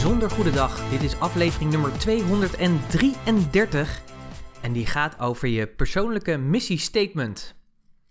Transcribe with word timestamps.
bijzonder 0.00 0.30
goede 0.30 0.50
dag. 0.50 0.88
Dit 0.88 1.02
is 1.02 1.18
aflevering 1.18 1.70
nummer 1.70 1.98
233 1.98 4.02
en 4.62 4.72
die 4.72 4.86
gaat 4.86 5.18
over 5.18 5.48
je 5.48 5.66
persoonlijke 5.66 6.36
missiestatement. 6.36 7.54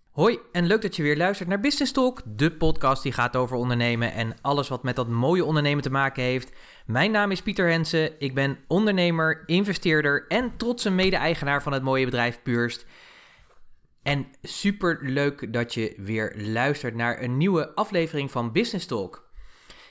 Hoi 0.09 0.39
en 0.51 0.65
leuk 0.65 0.81
dat 0.81 0.95
je 0.95 1.03
weer 1.03 1.17
luistert 1.17 1.49
naar 1.49 1.59
Business 1.59 1.91
Talk, 1.91 2.21
de 2.25 2.51
podcast 2.51 3.03
die 3.03 3.11
gaat 3.11 3.35
over 3.35 3.57
ondernemen 3.57 4.13
en 4.13 4.35
alles 4.41 4.67
wat 4.67 4.83
met 4.83 4.95
dat 4.95 5.07
mooie 5.07 5.45
ondernemen 5.45 5.83
te 5.83 5.89
maken 5.89 6.23
heeft. 6.23 6.55
Mijn 6.85 7.11
naam 7.11 7.31
is 7.31 7.41
Pieter 7.41 7.69
Hensen, 7.69 8.11
ik 8.19 8.33
ben 8.33 8.57
ondernemer, 8.67 9.43
investeerder 9.45 10.25
en 10.27 10.57
trotse 10.57 10.89
mede-eigenaar 10.89 11.63
van 11.63 11.73
het 11.73 11.83
mooie 11.83 12.05
bedrijf 12.05 12.39
Purst. 12.43 12.85
En 14.03 14.27
super 14.41 14.99
leuk 15.01 15.53
dat 15.53 15.73
je 15.73 15.93
weer 15.97 16.33
luistert 16.37 16.95
naar 16.95 17.21
een 17.21 17.37
nieuwe 17.37 17.75
aflevering 17.75 18.31
van 18.31 18.51
Business 18.51 18.85
Talk. 18.85 19.28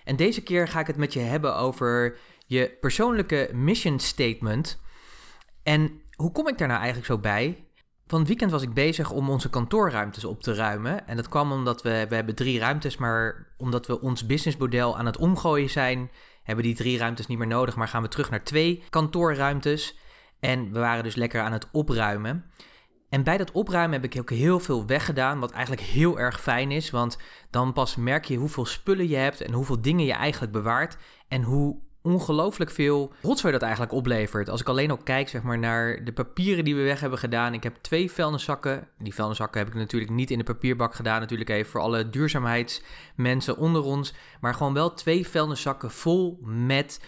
En 0.08 0.16
deze 0.16 0.42
keer 0.42 0.68
ga 0.68 0.80
ik 0.80 0.86
het 0.86 0.96
met 0.96 1.12
je 1.12 1.20
hebben 1.20 1.56
over 1.56 2.18
je 2.46 2.76
persoonlijke 2.80 3.50
mission 3.52 3.98
statement. 3.98 4.80
En 5.62 6.00
hoe 6.14 6.32
kom 6.32 6.48
ik 6.48 6.58
daar 6.58 6.68
nou 6.68 6.78
eigenlijk 6.78 7.10
zo 7.10 7.18
bij? 7.18 7.64
Van 8.06 8.18
het 8.18 8.28
weekend 8.28 8.50
was 8.50 8.62
ik 8.62 8.74
bezig 8.74 9.10
om 9.10 9.30
onze 9.30 9.50
kantoorruimtes 9.50 10.24
op 10.24 10.42
te 10.42 10.54
ruimen. 10.54 11.06
En 11.08 11.16
dat 11.16 11.28
kwam 11.28 11.52
omdat 11.52 11.82
we, 11.82 12.06
we 12.08 12.14
hebben 12.14 12.34
drie 12.34 12.58
ruimtes, 12.58 12.96
maar 12.96 13.46
omdat 13.56 13.86
we 13.86 14.00
ons 14.00 14.26
businessmodel 14.26 14.98
aan 14.98 15.06
het 15.06 15.16
omgooien 15.16 15.70
zijn, 15.70 16.10
hebben 16.42 16.64
die 16.64 16.74
drie 16.74 16.98
ruimtes 16.98 17.26
niet 17.26 17.38
meer 17.38 17.46
nodig, 17.46 17.76
maar 17.76 17.88
gaan 17.88 18.02
we 18.02 18.08
terug 18.08 18.30
naar 18.30 18.44
twee 18.44 18.82
kantoorruimtes. 18.90 19.98
En 20.40 20.72
we 20.72 20.78
waren 20.78 21.04
dus 21.04 21.14
lekker 21.14 21.40
aan 21.40 21.52
het 21.52 21.68
opruimen. 21.72 22.44
En 23.08 23.22
bij 23.22 23.36
dat 23.36 23.52
opruimen 23.52 24.00
heb 24.00 24.12
ik 24.12 24.20
ook 24.20 24.30
heel 24.30 24.60
veel 24.60 24.86
weggedaan, 24.86 25.38
wat 25.38 25.50
eigenlijk 25.50 25.86
heel 25.86 26.18
erg 26.18 26.40
fijn 26.40 26.70
is, 26.70 26.90
want 26.90 27.18
dan 27.50 27.72
pas 27.72 27.96
merk 27.96 28.24
je 28.24 28.36
hoeveel 28.36 28.66
spullen 28.66 29.08
je 29.08 29.16
hebt 29.16 29.40
en 29.40 29.52
hoeveel 29.52 29.80
dingen 29.80 30.04
je 30.04 30.12
eigenlijk 30.12 30.52
bewaart 30.52 30.96
en 31.28 31.42
hoe 31.42 31.78
ongelooflijk 32.02 32.70
veel 32.70 33.12
rotzooi 33.22 33.52
dat 33.52 33.62
eigenlijk 33.62 33.92
oplevert. 33.92 34.48
Als 34.48 34.60
ik 34.60 34.68
alleen 34.68 34.90
al 34.90 34.96
kijk 34.96 35.28
zeg 35.28 35.42
maar, 35.42 35.58
naar 35.58 36.04
de 36.04 36.12
papieren 36.12 36.64
die 36.64 36.76
we 36.76 36.82
weg 36.82 37.00
hebben 37.00 37.18
gedaan. 37.18 37.54
Ik 37.54 37.62
heb 37.62 37.76
twee 37.80 38.10
vuilniszakken. 38.10 38.88
Die 38.98 39.14
vuilniszakken 39.14 39.60
heb 39.60 39.68
ik 39.68 39.74
natuurlijk 39.74 40.12
niet 40.12 40.30
in 40.30 40.38
de 40.38 40.44
papierbak 40.44 40.94
gedaan. 40.94 41.20
Natuurlijk 41.20 41.50
even 41.50 41.70
voor 41.70 41.80
alle 41.80 42.08
duurzaamheidsmensen 42.08 43.56
onder 43.56 43.82
ons. 43.82 44.14
Maar 44.40 44.54
gewoon 44.54 44.74
wel 44.74 44.94
twee 44.94 45.28
vuilniszakken 45.28 45.90
vol 45.90 46.38
met 46.42 47.04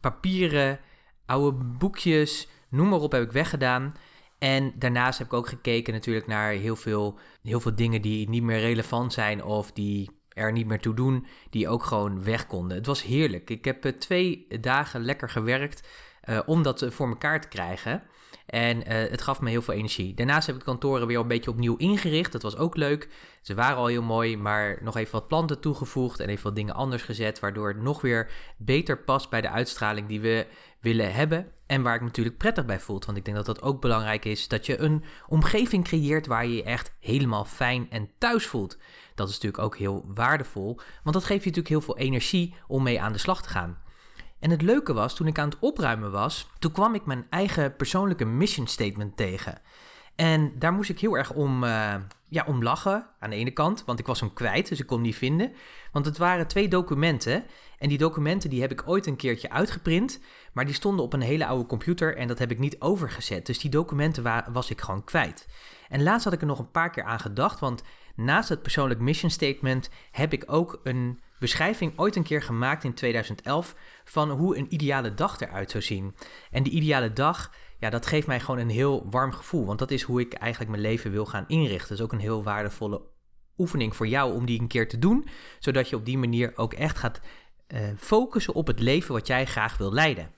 papieren, 0.00 0.80
oude 1.26 1.64
boekjes, 1.78 2.48
noem 2.68 2.88
maar 2.88 3.00
op 3.00 3.12
heb 3.12 3.22
ik 3.22 3.32
weggedaan. 3.32 3.94
En 4.38 4.72
daarnaast 4.78 5.18
heb 5.18 5.26
ik 5.26 5.32
ook 5.32 5.48
gekeken 5.48 5.92
natuurlijk 5.92 6.26
naar 6.26 6.50
heel 6.50 6.76
veel, 6.76 7.18
heel 7.42 7.60
veel 7.60 7.74
dingen 7.74 8.02
die 8.02 8.28
niet 8.28 8.42
meer 8.42 8.60
relevant 8.60 9.12
zijn 9.12 9.44
of 9.44 9.72
die 9.72 10.10
er 10.28 10.52
niet 10.52 10.66
meer 10.66 10.80
toe 10.80 10.94
doen, 10.94 11.26
die 11.50 11.68
ook 11.68 11.82
gewoon 11.82 12.24
weg 12.24 12.46
konden. 12.46 12.76
Het 12.76 12.86
was 12.86 13.02
heerlijk. 13.02 13.50
Ik 13.50 13.64
heb 13.64 13.86
uh, 13.86 13.92
twee 13.92 14.46
dagen 14.60 15.04
lekker 15.04 15.30
gewerkt 15.30 15.88
uh, 16.24 16.40
om 16.46 16.62
dat 16.62 16.86
voor 16.88 17.08
elkaar 17.08 17.40
te 17.40 17.48
krijgen. 17.48 18.02
En 18.46 18.86
het 18.86 19.22
gaf 19.22 19.40
me 19.40 19.50
heel 19.50 19.62
veel 19.62 19.74
energie. 19.74 20.14
Daarnaast 20.14 20.46
heb 20.46 20.56
ik 20.56 20.62
kantoren 20.62 21.06
weer 21.06 21.18
een 21.18 21.28
beetje 21.28 21.50
opnieuw 21.50 21.76
ingericht. 21.76 22.32
Dat 22.32 22.42
was 22.42 22.56
ook 22.56 22.76
leuk. 22.76 23.08
Ze 23.42 23.54
waren 23.54 23.76
al 23.76 23.86
heel 23.86 24.02
mooi, 24.02 24.36
maar 24.36 24.78
nog 24.82 24.96
even 24.96 25.12
wat 25.12 25.28
planten 25.28 25.60
toegevoegd 25.60 26.20
en 26.20 26.28
even 26.28 26.44
wat 26.44 26.56
dingen 26.56 26.74
anders 26.74 27.02
gezet, 27.02 27.40
waardoor 27.40 27.68
het 27.68 27.82
nog 27.82 28.00
weer 28.00 28.30
beter 28.56 28.98
past 28.98 29.30
bij 29.30 29.40
de 29.40 29.48
uitstraling 29.48 30.08
die 30.08 30.20
we 30.20 30.46
willen 30.84 31.14
hebben. 31.14 31.52
En 31.66 31.82
waar 31.82 31.94
ik 31.94 32.00
me 32.00 32.06
natuurlijk 32.06 32.36
prettig 32.36 32.64
bij 32.64 32.80
voelt. 32.80 33.04
Want 33.04 33.18
ik 33.18 33.24
denk 33.24 33.36
dat 33.36 33.46
dat 33.46 33.62
ook 33.62 33.80
belangrijk 33.80 34.24
is. 34.24 34.48
Dat 34.48 34.66
je 34.66 34.78
een 34.78 35.04
omgeving 35.28 35.84
creëert 35.84 36.26
waar 36.26 36.46
je 36.46 36.54
je 36.54 36.62
echt 36.62 36.92
helemaal 37.00 37.44
fijn 37.44 37.90
en 37.90 38.10
thuis 38.18 38.46
voelt. 38.46 38.78
Dat 39.14 39.28
is 39.28 39.34
natuurlijk 39.34 39.62
ook 39.62 39.76
heel 39.76 40.04
waardevol. 40.06 40.80
Want 41.02 41.14
dat 41.16 41.24
geeft 41.24 41.44
je 41.44 41.48
natuurlijk 41.50 41.68
heel 41.68 41.80
veel 41.80 41.98
energie 41.98 42.54
om 42.66 42.82
mee 42.82 43.00
aan 43.00 43.12
de 43.12 43.18
slag 43.18 43.42
te 43.42 43.48
gaan. 43.48 43.78
En 44.40 44.50
het 44.50 44.62
leuke 44.62 44.92
was, 44.92 45.14
toen 45.14 45.26
ik 45.26 45.38
aan 45.38 45.48
het 45.48 45.58
opruimen 45.58 46.10
was, 46.10 46.48
toen 46.58 46.72
kwam 46.72 46.94
ik 46.94 47.06
mijn 47.06 47.26
eigen 47.30 47.76
persoonlijke 47.76 48.24
mission 48.24 48.66
statement 48.66 49.16
tegen. 49.16 49.60
En 50.16 50.58
daar 50.58 50.72
moest 50.72 50.90
ik 50.90 51.00
heel 51.00 51.16
erg 51.16 51.32
om, 51.32 51.64
uh, 51.64 51.94
ja, 52.28 52.44
om 52.46 52.62
lachen 52.62 53.06
aan 53.18 53.30
de 53.30 53.36
ene 53.36 53.50
kant, 53.50 53.84
want 53.84 53.98
ik 53.98 54.06
was 54.06 54.20
hem 54.20 54.32
kwijt, 54.32 54.68
dus 54.68 54.80
ik 54.80 54.86
kon 54.86 54.96
hem 54.96 55.06
niet 55.06 55.16
vinden. 55.16 55.52
Want 55.92 56.06
het 56.06 56.18
waren 56.18 56.46
twee 56.46 56.68
documenten 56.68 57.44
en 57.78 57.88
die 57.88 57.98
documenten 57.98 58.50
die 58.50 58.60
heb 58.60 58.70
ik 58.70 58.88
ooit 58.88 59.06
een 59.06 59.16
keertje 59.16 59.50
uitgeprint, 59.50 60.20
maar 60.52 60.64
die 60.64 60.74
stonden 60.74 61.04
op 61.04 61.12
een 61.12 61.20
hele 61.20 61.46
oude 61.46 61.66
computer 61.66 62.16
en 62.16 62.28
dat 62.28 62.38
heb 62.38 62.50
ik 62.50 62.58
niet 62.58 62.80
overgezet. 62.80 63.46
Dus 63.46 63.58
die 63.58 63.70
documenten 63.70 64.52
was 64.52 64.70
ik 64.70 64.80
gewoon 64.80 65.04
kwijt. 65.04 65.48
En 65.88 66.02
laatst 66.02 66.24
had 66.24 66.32
ik 66.32 66.40
er 66.40 66.46
nog 66.46 66.58
een 66.58 66.70
paar 66.70 66.90
keer 66.90 67.04
aan 67.04 67.20
gedacht, 67.20 67.60
want 67.60 67.82
naast 68.14 68.48
het 68.48 68.62
persoonlijk 68.62 69.00
mission 69.00 69.30
statement 69.30 69.90
heb 70.10 70.32
ik 70.32 70.44
ook 70.46 70.80
een 70.82 71.20
beschrijving 71.38 71.92
ooit 71.96 72.16
een 72.16 72.22
keer 72.22 72.42
gemaakt 72.42 72.84
in 72.84 72.94
2011 72.94 73.74
van 74.04 74.30
hoe 74.30 74.56
een 74.56 74.74
ideale 74.74 75.14
dag 75.14 75.40
eruit 75.40 75.70
zou 75.70 75.82
zien. 75.82 76.14
En 76.50 76.62
die 76.62 76.72
ideale 76.72 77.12
dag, 77.12 77.52
ja, 77.84 77.90
dat 77.90 78.06
geeft 78.06 78.26
mij 78.26 78.40
gewoon 78.40 78.60
een 78.60 78.70
heel 78.70 79.06
warm 79.10 79.32
gevoel, 79.32 79.66
want 79.66 79.78
dat 79.78 79.90
is 79.90 80.02
hoe 80.02 80.20
ik 80.20 80.32
eigenlijk 80.32 80.70
mijn 80.70 80.82
leven 80.82 81.10
wil 81.10 81.26
gaan 81.26 81.44
inrichten. 81.48 81.88
Dat 81.88 81.98
is 81.98 82.04
ook 82.04 82.12
een 82.12 82.18
heel 82.18 82.42
waardevolle 82.42 83.02
oefening 83.58 83.96
voor 83.96 84.06
jou 84.06 84.34
om 84.34 84.46
die 84.46 84.60
een 84.60 84.66
keer 84.66 84.88
te 84.88 84.98
doen, 84.98 85.26
zodat 85.58 85.88
je 85.88 85.96
op 85.96 86.04
die 86.04 86.18
manier 86.18 86.52
ook 86.54 86.72
echt 86.72 86.98
gaat 86.98 87.20
uh, 87.68 87.80
focussen 87.96 88.54
op 88.54 88.66
het 88.66 88.80
leven 88.80 89.12
wat 89.12 89.26
jij 89.26 89.46
graag 89.46 89.76
wil 89.76 89.92
leiden. 89.92 90.30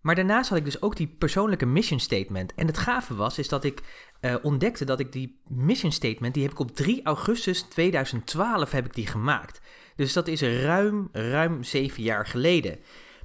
Maar 0.00 0.14
daarnaast 0.14 0.48
had 0.48 0.58
ik 0.58 0.64
dus 0.64 0.82
ook 0.82 0.96
die 0.96 1.16
persoonlijke 1.18 1.66
mission 1.66 2.00
statement. 2.00 2.54
En 2.54 2.66
het 2.66 2.78
gave 2.78 3.14
was, 3.14 3.38
is 3.38 3.48
dat 3.48 3.64
ik 3.64 3.82
uh, 4.20 4.34
ontdekte 4.42 4.84
dat 4.84 5.00
ik 5.00 5.12
die 5.12 5.40
mission 5.46 5.92
statement, 5.92 6.34
die 6.34 6.42
heb 6.42 6.52
ik 6.52 6.58
op 6.58 6.76
3 6.76 7.04
augustus 7.04 7.62
2012 7.62 8.70
heb 8.70 8.84
ik 8.84 8.94
die 8.94 9.06
gemaakt. 9.06 9.60
Dus 9.96 10.12
dat 10.12 10.28
is 10.28 10.42
ruim, 10.42 11.08
ruim 11.12 11.62
zeven 11.62 12.02
jaar 12.02 12.26
geleden. 12.26 12.78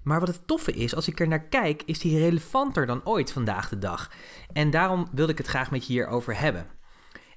Maar 0.03 0.19
wat 0.19 0.27
het 0.27 0.47
toffe 0.47 0.71
is, 0.71 0.95
als 0.95 1.07
ik 1.07 1.19
er 1.19 1.27
naar 1.27 1.47
kijk, 1.47 1.83
is 1.85 1.99
die 1.99 2.19
relevanter 2.19 2.85
dan 2.85 3.05
ooit 3.05 3.31
vandaag 3.31 3.69
de 3.69 3.77
dag. 3.77 4.11
En 4.53 4.69
daarom 4.69 5.07
wilde 5.11 5.31
ik 5.31 5.37
het 5.37 5.47
graag 5.47 5.71
met 5.71 5.87
je 5.87 5.93
hierover 5.93 6.39
hebben. 6.39 6.67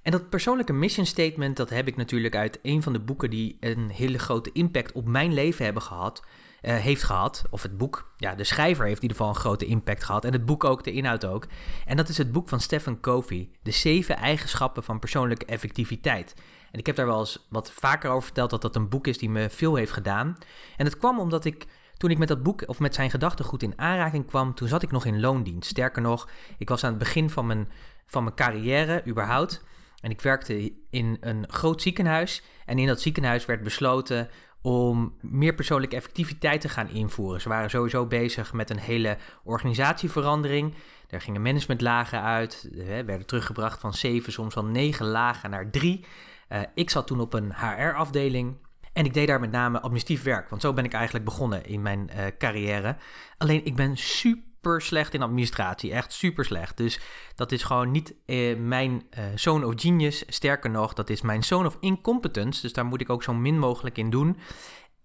En 0.03 0.13
dat 0.13 0.29
persoonlijke 0.29 0.73
mission 0.73 1.07
statement, 1.07 1.57
dat 1.57 1.71
heb 1.71 1.89
ik 1.89 1.97
natuurlijk 1.97 2.35
uit 2.35 2.59
een 2.63 2.83
van 2.83 2.93
de 2.93 3.01
boeken 3.01 3.31
die 3.31 3.57
een 3.61 3.89
hele 3.89 4.19
grote 4.19 4.51
impact 4.53 4.93
op 4.93 5.09
mijn 5.09 5.35
leven 5.35 5.65
hebben 5.65 5.83
gehad, 5.83 6.23
uh, 6.63 6.77
heeft 6.77 7.03
gehad. 7.03 7.45
Of 7.51 7.63
het 7.63 7.79
boek, 7.79 8.13
ja, 8.17 8.35
de 8.35 8.45
schrijver 8.45 8.85
heeft 8.85 8.97
in 8.97 9.03
ieder 9.03 9.17
geval 9.17 9.35
een 9.35 9.41
grote 9.41 9.67
impact 9.67 10.05
gehad. 10.05 10.25
En 10.25 10.33
het 10.33 10.47
boek 10.47 10.65
ook, 10.65 10.85
de 10.85 10.93
inhoud 10.93 11.25
ook. 11.25 11.47
En 11.85 11.97
dat 11.97 12.09
is 12.09 12.19
het 12.19 12.33
boek 12.33 12.49
van 12.49 12.61
Stephen 12.61 13.01
Covey, 13.01 13.49
De 13.63 13.71
zeven 13.71 14.17
eigenschappen 14.17 14.83
van 14.83 14.99
persoonlijke 14.99 15.45
effectiviteit. 15.45 16.35
En 16.71 16.79
ik 16.79 16.87
heb 16.87 16.97
daar 16.97 17.07
wel 17.07 17.19
eens 17.19 17.47
wat 17.51 17.71
vaker 17.71 18.11
over 18.11 18.23
verteld 18.23 18.51
dat 18.51 18.63
dat 18.63 18.77
een 18.77 18.89
boek 18.89 19.07
is 19.07 19.19
die 19.19 19.31
me 19.31 19.51
veel 19.51 19.75
heeft 19.75 19.93
gedaan. 19.93 20.37
En 20.77 20.85
het 20.85 20.99
kwam 20.99 21.19
omdat 21.19 21.45
ik 21.45 21.67
toen 21.97 22.11
ik 22.11 22.19
met 22.19 22.29
dat 22.29 22.43
boek 22.43 22.63
of 22.67 22.79
met 22.79 22.95
zijn 22.95 23.11
gedachtegoed 23.11 23.63
in 23.63 23.79
aanraking 23.79 24.27
kwam, 24.27 24.55
toen 24.55 24.69
zat 24.69 24.83
ik 24.83 24.91
nog 24.91 25.05
in 25.05 25.21
loondienst. 25.21 25.71
Sterker 25.71 26.03
nog, 26.03 26.29
ik 26.59 26.69
was 26.69 26.85
aan 26.85 26.91
het 26.91 26.99
begin 26.99 27.31
van 27.31 27.47
mijn, 27.47 27.69
van 28.07 28.23
mijn 28.23 28.37
carrière 28.37 29.03
überhaupt. 29.07 29.65
En 30.01 30.11
ik 30.11 30.21
werkte 30.21 30.73
in 30.91 31.17
een 31.21 31.45
groot 31.49 31.83
ziekenhuis. 31.83 32.43
En 32.67 32.79
in 32.79 32.87
dat 32.87 33.01
ziekenhuis 33.01 33.47
werd 33.47 33.63
besloten 33.63 34.29
om 34.63 35.15
meer 35.21 35.55
persoonlijke 35.55 35.97
effectiviteit 35.97 36.61
te 36.61 36.69
gaan 36.69 36.89
invoeren. 36.89 37.41
Ze 37.41 37.49
waren 37.49 37.71
sowieso 37.71 38.07
bezig 38.07 38.53
met 38.53 38.71
een 38.71 38.79
hele 38.79 39.17
organisatieverandering. 39.45 40.75
Er 41.09 41.21
gingen 41.21 41.43
managementlagen 41.43 42.23
uit, 42.23 42.69
werden 42.85 43.27
teruggebracht 43.27 43.81
van 43.81 43.95
zeven, 43.95 44.33
soms 44.33 44.55
wel 44.55 44.65
negen 44.65 45.07
lagen 45.07 45.51
naar 45.51 45.71
drie. 45.71 46.05
Uh, 46.49 46.61
ik 46.75 46.91
zat 46.91 47.07
toen 47.07 47.21
op 47.21 47.33
een 47.33 47.53
HR-afdeling 47.55 48.57
en 48.97 49.05
ik 49.05 49.15
deed 49.15 49.27
daar 49.27 49.41
met 49.41 49.51
name 49.51 49.81
administratief 49.81 50.23
werk, 50.23 50.49
want 50.49 50.63
zo 50.63 50.73
ben 50.73 50.85
ik 50.85 50.93
eigenlijk 50.93 51.25
begonnen 51.25 51.65
in 51.65 51.83
mijn 51.83 52.11
uh, 52.17 52.25
carrière. 52.39 52.97
Alleen 53.39 53.65
ik 53.65 53.77
ben 53.77 53.97
super 53.97 54.83
slecht 54.83 55.15
in 55.15 55.23
administratie, 55.23 55.93
echt 55.93 56.13
super 56.13 56.45
slecht. 56.45 56.77
Dus 56.77 57.01
dat 57.35 57.53
is 57.53 57.63
gewoon 57.63 57.91
niet 57.91 58.15
uh, 58.27 58.57
mijn 58.59 59.03
zone 59.35 59.67
of 59.67 59.73
genius. 59.77 60.25
Sterker 60.27 60.71
nog, 60.71 60.93
dat 60.93 61.11
is 61.11 61.21
mijn 61.21 61.45
zone 61.45 61.67
of 61.67 61.77
incompetence. 61.81 62.63
Dus 62.63 62.73
daar 62.73 62.85
moet 62.85 63.01
ik 63.01 63.11
ook 63.11 63.23
zo 63.23 63.35
min 63.35 63.59
mogelijk 63.59 63.99
in 63.99 64.11
doen. 64.11 64.39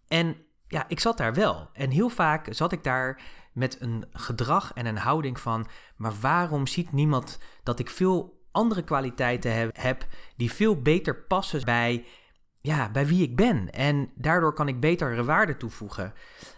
En 0.08 0.36
ja, 0.68 0.86
ik 0.88 1.00
zat 1.00 1.18
daar 1.18 1.34
wel. 1.34 1.70
En 1.74 1.90
heel 1.90 2.10
vaak 2.10 2.48
zat 2.50 2.72
ik 2.72 2.84
daar 2.84 3.22
met 3.54 3.82
een 3.82 4.06
gedrag 4.12 4.72
en 4.74 4.86
een 4.86 4.98
houding 4.98 5.40
van: 5.40 5.68
maar 5.96 6.14
waarom 6.22 6.68
ziet 6.68 6.92
niemand 6.92 7.40
dat 7.64 7.80
ik 7.80 7.90
veel 7.90 8.40
andere 8.52 8.84
kwaliteiten 8.84 9.72
heb 9.74 10.08
die 10.36 10.52
veel 10.52 10.82
beter 10.82 11.16
passen 11.16 11.66
bij, 11.66 12.06
ja, 12.62 12.92
bij 12.92 13.08
wie 13.08 13.24
ik 13.24 13.36
ben. 13.36 13.72
En 13.72 14.12
daardoor 14.16 14.54
kan 14.54 14.68
ik 14.68 14.80
betere 14.80 15.24
waarde 15.24 15.58
toevoegen. 15.58 16.14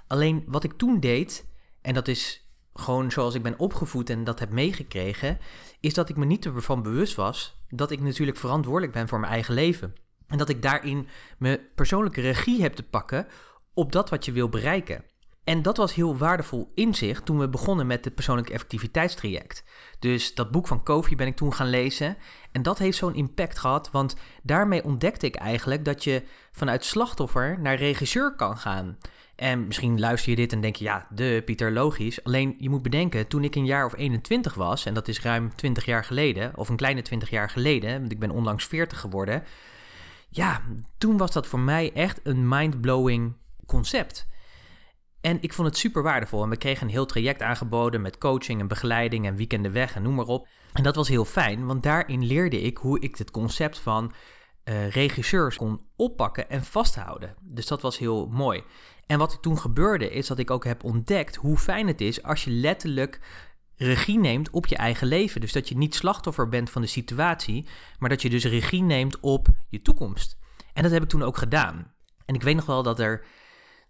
Alleen 0.07 0.43
wat 0.47 0.63
ik 0.63 0.73
toen 0.73 0.99
deed, 0.99 1.45
en 1.81 1.93
dat 1.93 2.07
is 2.07 2.47
gewoon 2.73 3.11
zoals 3.11 3.35
ik 3.35 3.43
ben 3.43 3.59
opgevoed 3.59 4.09
en 4.09 4.23
dat 4.23 4.39
heb 4.39 4.49
meegekregen, 4.49 5.37
is 5.79 5.93
dat 5.93 6.09
ik 6.09 6.15
me 6.15 6.25
niet 6.25 6.45
ervan 6.45 6.83
bewust 6.83 7.15
was 7.15 7.61
dat 7.75 7.91
ik 7.91 8.01
natuurlijk 8.01 8.37
verantwoordelijk 8.37 8.93
ben 8.93 9.07
voor 9.07 9.19
mijn 9.19 9.31
eigen 9.31 9.53
leven. 9.53 9.93
En 10.27 10.37
dat 10.37 10.49
ik 10.49 10.61
daarin 10.61 11.07
mijn 11.37 11.59
persoonlijke 11.75 12.21
regie 12.21 12.61
heb 12.61 12.73
te 12.73 12.83
pakken 12.83 13.27
op 13.73 13.91
dat 13.91 14.09
wat 14.09 14.25
je 14.25 14.31
wil 14.31 14.49
bereiken. 14.49 15.03
En 15.43 15.61
dat 15.61 15.77
was 15.77 15.93
heel 15.93 16.17
waardevol 16.17 16.71
inzicht 16.75 17.25
toen 17.25 17.39
we 17.39 17.49
begonnen 17.49 17.87
met 17.87 18.05
het 18.05 18.15
persoonlijk 18.15 18.49
effectiviteitstraject. 18.49 19.63
Dus 19.99 20.35
dat 20.35 20.51
boek 20.51 20.67
van 20.67 20.83
Kofi 20.83 21.15
ben 21.15 21.27
ik 21.27 21.35
toen 21.35 21.53
gaan 21.53 21.69
lezen. 21.69 22.17
En 22.51 22.61
dat 22.61 22.77
heeft 22.77 22.97
zo'n 22.97 23.15
impact 23.15 23.59
gehad, 23.59 23.91
want 23.91 24.15
daarmee 24.43 24.83
ontdekte 24.83 25.25
ik 25.25 25.35
eigenlijk 25.35 25.85
dat 25.85 26.03
je 26.03 26.23
vanuit 26.51 26.85
slachtoffer 26.85 27.59
naar 27.59 27.75
regisseur 27.75 28.35
kan 28.35 28.57
gaan. 28.57 28.97
En 29.35 29.67
misschien 29.67 29.99
luister 29.99 30.29
je 30.29 30.35
dit 30.35 30.53
en 30.53 30.61
denk 30.61 30.75
je, 30.75 30.83
ja, 30.83 31.07
de 31.09 31.41
Pieter, 31.45 31.71
logisch. 31.71 32.23
Alleen 32.23 32.55
je 32.57 32.69
moet 32.69 32.81
bedenken, 32.81 33.27
toen 33.27 33.43
ik 33.43 33.55
een 33.55 33.65
jaar 33.65 33.85
of 33.85 33.97
21 33.97 34.53
was, 34.53 34.85
en 34.85 34.93
dat 34.93 35.07
is 35.07 35.21
ruim 35.21 35.55
20 35.55 35.85
jaar 35.85 36.03
geleden, 36.03 36.51
of 36.55 36.69
een 36.69 36.75
kleine 36.75 37.01
20 37.01 37.29
jaar 37.29 37.49
geleden, 37.49 37.99
want 37.99 38.11
ik 38.11 38.19
ben 38.19 38.31
onlangs 38.31 38.65
40 38.65 38.99
geworden. 38.99 39.43
Ja, 40.29 40.61
toen 40.97 41.17
was 41.17 41.31
dat 41.31 41.47
voor 41.47 41.59
mij 41.59 41.91
echt 41.93 42.19
een 42.23 42.47
mind-blowing 42.47 43.33
concept. 43.65 44.27
En 45.23 45.37
ik 45.41 45.53
vond 45.53 45.67
het 45.67 45.77
super 45.77 46.03
waardevol. 46.03 46.43
En 46.43 46.49
we 46.49 46.57
kregen 46.57 46.85
een 46.85 46.93
heel 46.93 47.05
traject 47.05 47.41
aangeboden 47.41 48.01
met 48.01 48.17
coaching 48.17 48.59
en 48.59 48.67
begeleiding 48.67 49.25
en 49.25 49.35
weekenden 49.35 49.71
weg 49.71 49.95
en 49.95 50.01
noem 50.01 50.15
maar 50.15 50.25
op. 50.25 50.47
En 50.73 50.83
dat 50.83 50.95
was 50.95 51.07
heel 51.07 51.25
fijn, 51.25 51.65
want 51.65 51.83
daarin 51.83 52.25
leerde 52.25 52.61
ik 52.61 52.77
hoe 52.77 52.99
ik 52.99 53.15
het 53.15 53.31
concept 53.31 53.79
van 53.79 54.13
uh, 54.63 54.89
regisseurs 54.89 55.57
kon 55.57 55.81
oppakken 55.95 56.49
en 56.49 56.63
vasthouden. 56.63 57.35
Dus 57.41 57.67
dat 57.67 57.81
was 57.81 57.97
heel 57.97 58.27
mooi. 58.27 58.63
En 59.05 59.17
wat 59.17 59.33
er 59.33 59.39
toen 59.39 59.59
gebeurde 59.59 60.09
is 60.09 60.27
dat 60.27 60.39
ik 60.39 60.51
ook 60.51 60.63
heb 60.65 60.83
ontdekt 60.83 61.35
hoe 61.35 61.57
fijn 61.57 61.87
het 61.87 62.01
is 62.01 62.23
als 62.23 62.43
je 62.43 62.51
letterlijk 62.51 63.19
regie 63.75 64.19
neemt 64.19 64.49
op 64.49 64.65
je 64.65 64.75
eigen 64.75 65.07
leven. 65.07 65.41
Dus 65.41 65.51
dat 65.51 65.69
je 65.69 65.77
niet 65.77 65.95
slachtoffer 65.95 66.49
bent 66.49 66.69
van 66.69 66.81
de 66.81 66.87
situatie, 66.87 67.67
maar 67.99 68.09
dat 68.09 68.21
je 68.21 68.29
dus 68.29 68.45
regie 68.45 68.83
neemt 68.83 69.19
op 69.19 69.47
je 69.69 69.81
toekomst. 69.81 70.37
En 70.73 70.83
dat 70.83 70.91
heb 70.91 71.03
ik 71.03 71.09
toen 71.09 71.23
ook 71.23 71.37
gedaan. 71.37 71.93
En 72.25 72.35
ik 72.35 72.43
weet 72.43 72.55
nog 72.55 72.65
wel 72.65 72.83
dat 72.83 72.99
er 72.99 73.25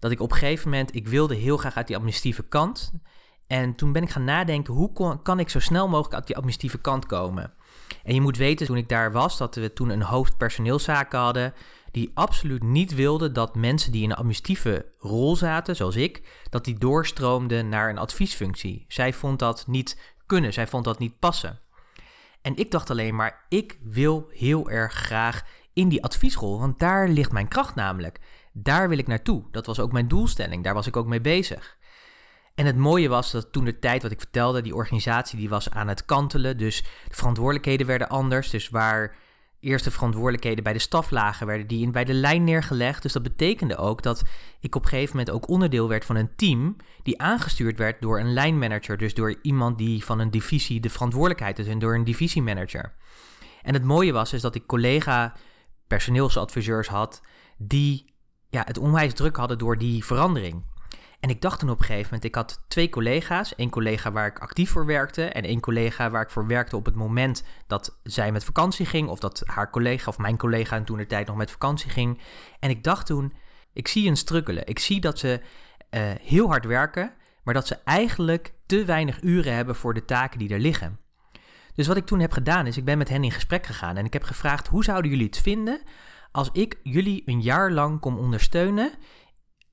dat 0.03 0.11
ik 0.11 0.19
op 0.19 0.31
een 0.31 0.37
gegeven 0.37 0.69
moment, 0.69 0.95
ik 0.95 1.07
wilde 1.07 1.35
heel 1.35 1.57
graag 1.57 1.75
uit 1.75 1.87
die 1.87 1.95
administratieve 1.95 2.43
kant. 2.43 2.91
En 3.47 3.75
toen 3.75 3.91
ben 3.91 4.03
ik 4.03 4.09
gaan 4.09 4.23
nadenken, 4.23 4.73
hoe 4.73 5.19
kan 5.21 5.39
ik 5.39 5.49
zo 5.49 5.59
snel 5.59 5.87
mogelijk 5.87 6.13
uit 6.13 6.27
die 6.27 6.35
administratieve 6.35 6.81
kant 6.81 7.05
komen? 7.05 7.53
En 8.03 8.13
je 8.13 8.21
moet 8.21 8.37
weten, 8.37 8.65
toen 8.65 8.77
ik 8.77 8.89
daar 8.89 9.11
was, 9.11 9.37
dat 9.37 9.55
we 9.55 9.73
toen 9.73 9.89
een 9.89 10.01
hoofdpersoneelszaken 10.01 11.19
hadden, 11.19 11.53
die 11.91 12.11
absoluut 12.13 12.63
niet 12.63 12.95
wilde 12.95 13.31
dat 13.31 13.55
mensen 13.55 13.91
die 13.91 14.03
in 14.03 14.09
een 14.09 14.15
administratieve 14.15 14.85
rol 14.99 15.35
zaten, 15.35 15.75
zoals 15.75 15.95
ik, 15.95 16.43
dat 16.49 16.65
die 16.65 16.77
doorstroomden 16.77 17.69
naar 17.69 17.89
een 17.89 17.97
adviesfunctie. 17.97 18.85
Zij 18.87 19.13
vond 19.13 19.39
dat 19.39 19.67
niet 19.67 20.15
kunnen, 20.25 20.53
zij 20.53 20.67
vond 20.67 20.83
dat 20.83 20.99
niet 20.99 21.19
passen. 21.19 21.59
En 22.41 22.55
ik 22.55 22.71
dacht 22.71 22.89
alleen 22.89 23.15
maar, 23.15 23.45
ik 23.49 23.79
wil 23.83 24.27
heel 24.29 24.69
erg 24.69 24.93
graag 24.93 25.45
in 25.73 25.89
die 25.89 26.03
adviesrol, 26.03 26.59
want 26.59 26.79
daar 26.79 27.07
ligt 27.07 27.31
mijn 27.31 27.47
kracht 27.47 27.75
namelijk. 27.75 28.19
Daar 28.53 28.89
wil 28.89 28.97
ik 28.97 29.07
naartoe. 29.07 29.43
Dat 29.51 29.65
was 29.65 29.79
ook 29.79 29.91
mijn 29.91 30.07
doelstelling. 30.07 30.63
Daar 30.63 30.73
was 30.73 30.87
ik 30.87 30.97
ook 30.97 31.07
mee 31.07 31.21
bezig. 31.21 31.77
En 32.55 32.65
het 32.65 32.77
mooie 32.77 33.09
was 33.09 33.31
dat 33.31 33.51
toen 33.51 33.65
de 33.65 33.79
tijd 33.79 34.01
wat 34.01 34.11
ik 34.11 34.19
vertelde, 34.19 34.61
die 34.61 34.75
organisatie 34.75 35.39
die 35.39 35.49
was 35.49 35.69
aan 35.69 35.87
het 35.87 36.05
kantelen. 36.05 36.57
Dus 36.57 36.83
de 37.07 37.15
verantwoordelijkheden 37.15 37.87
werden 37.87 38.09
anders. 38.09 38.49
Dus 38.49 38.69
waar 38.69 39.15
eerst 39.59 39.83
de 39.83 39.91
verantwoordelijkheden 39.91 40.63
bij 40.63 40.73
de 40.73 40.79
staf 40.79 41.11
lagen, 41.11 41.47
werden 41.47 41.67
die 41.67 41.81
in 41.81 41.91
bij 41.91 42.03
de 42.03 42.13
lijn 42.13 42.43
neergelegd. 42.43 43.01
Dus 43.01 43.13
dat 43.13 43.23
betekende 43.23 43.77
ook 43.77 44.01
dat 44.01 44.23
ik 44.59 44.75
op 44.75 44.83
een 44.83 44.89
gegeven 44.89 45.17
moment 45.17 45.35
ook 45.35 45.49
onderdeel 45.49 45.87
werd 45.87 46.05
van 46.05 46.15
een 46.15 46.35
team 46.35 46.75
die 47.03 47.21
aangestuurd 47.21 47.77
werd 47.77 48.01
door 48.01 48.19
een 48.19 48.33
lijnmanager. 48.33 48.97
Dus 48.97 49.13
door 49.13 49.35
iemand 49.41 49.77
die 49.77 50.05
van 50.05 50.19
een 50.19 50.31
divisie 50.31 50.79
de 50.79 50.89
verantwoordelijkheid 50.89 51.59
is 51.59 51.67
en 51.67 51.79
door 51.79 51.95
een 51.95 52.03
divisiemanager. 52.03 52.93
En 53.61 53.73
het 53.73 53.83
mooie 53.83 54.11
was 54.11 54.33
is 54.33 54.41
dat 54.41 54.55
ik 54.55 54.65
collega 54.65 55.33
personeelsadviseurs 55.87 56.87
had 56.87 57.21
die 57.57 58.12
ja, 58.53 58.63
het 58.65 58.77
onwijs 58.77 59.13
druk 59.13 59.35
hadden 59.35 59.57
door 59.57 59.77
die 59.77 60.05
verandering. 60.05 60.63
En 61.19 61.29
ik 61.29 61.41
dacht 61.41 61.59
toen 61.59 61.69
op 61.69 61.79
een 61.79 61.85
gegeven 61.85 62.05
moment, 62.05 62.23
ik 62.23 62.35
had 62.35 62.63
twee 62.67 62.89
collega's. 62.89 63.55
één 63.55 63.69
collega 63.69 64.11
waar 64.11 64.27
ik 64.27 64.39
actief 64.39 64.69
voor 64.69 64.85
werkte 64.85 65.25
en 65.25 65.43
één 65.43 65.59
collega 65.59 66.09
waar 66.09 66.21
ik 66.21 66.29
voor 66.29 66.47
werkte 66.47 66.75
op 66.75 66.85
het 66.85 66.95
moment 66.95 67.43
dat 67.67 67.99
zij 68.03 68.31
met 68.31 68.43
vakantie 68.43 68.85
ging. 68.85 69.07
Of 69.09 69.19
dat 69.19 69.41
haar 69.45 69.69
collega 69.69 70.09
of 70.09 70.17
mijn 70.17 70.37
collega 70.37 70.83
toen 70.83 70.97
de 70.97 71.07
tijd 71.07 71.27
nog 71.27 71.35
met 71.35 71.51
vakantie 71.51 71.89
ging. 71.89 72.21
En 72.59 72.69
ik 72.69 72.83
dacht 72.83 73.05
toen, 73.05 73.33
ik 73.73 73.87
zie 73.87 74.09
een 74.09 74.17
strukkelen. 74.17 74.67
Ik 74.67 74.79
zie 74.79 74.99
dat 74.99 75.19
ze 75.19 75.41
uh, 75.91 76.01
heel 76.21 76.47
hard 76.47 76.65
werken, 76.65 77.13
maar 77.43 77.53
dat 77.53 77.67
ze 77.67 77.77
eigenlijk 77.83 78.53
te 78.65 78.85
weinig 78.85 79.21
uren 79.21 79.55
hebben 79.55 79.75
voor 79.75 79.93
de 79.93 80.05
taken 80.05 80.39
die 80.39 80.49
er 80.49 80.59
liggen. 80.59 80.99
Dus 81.75 81.87
wat 81.87 81.97
ik 81.97 82.05
toen 82.05 82.19
heb 82.19 82.31
gedaan 82.31 82.67
is, 82.67 82.77
ik 82.77 82.85
ben 82.85 82.97
met 82.97 83.09
hen 83.09 83.23
in 83.23 83.31
gesprek 83.31 83.65
gegaan 83.65 83.97
en 83.97 84.05
ik 84.05 84.13
heb 84.13 84.23
gevraagd, 84.23 84.67
hoe 84.67 84.83
zouden 84.83 85.11
jullie 85.11 85.25
het 85.25 85.37
vinden 85.37 85.81
als 86.33 86.49
ik 86.51 86.79
jullie 86.83 87.23
een 87.25 87.41
jaar 87.41 87.71
lang 87.71 87.99
kom 87.99 88.17
ondersteunen 88.17 88.91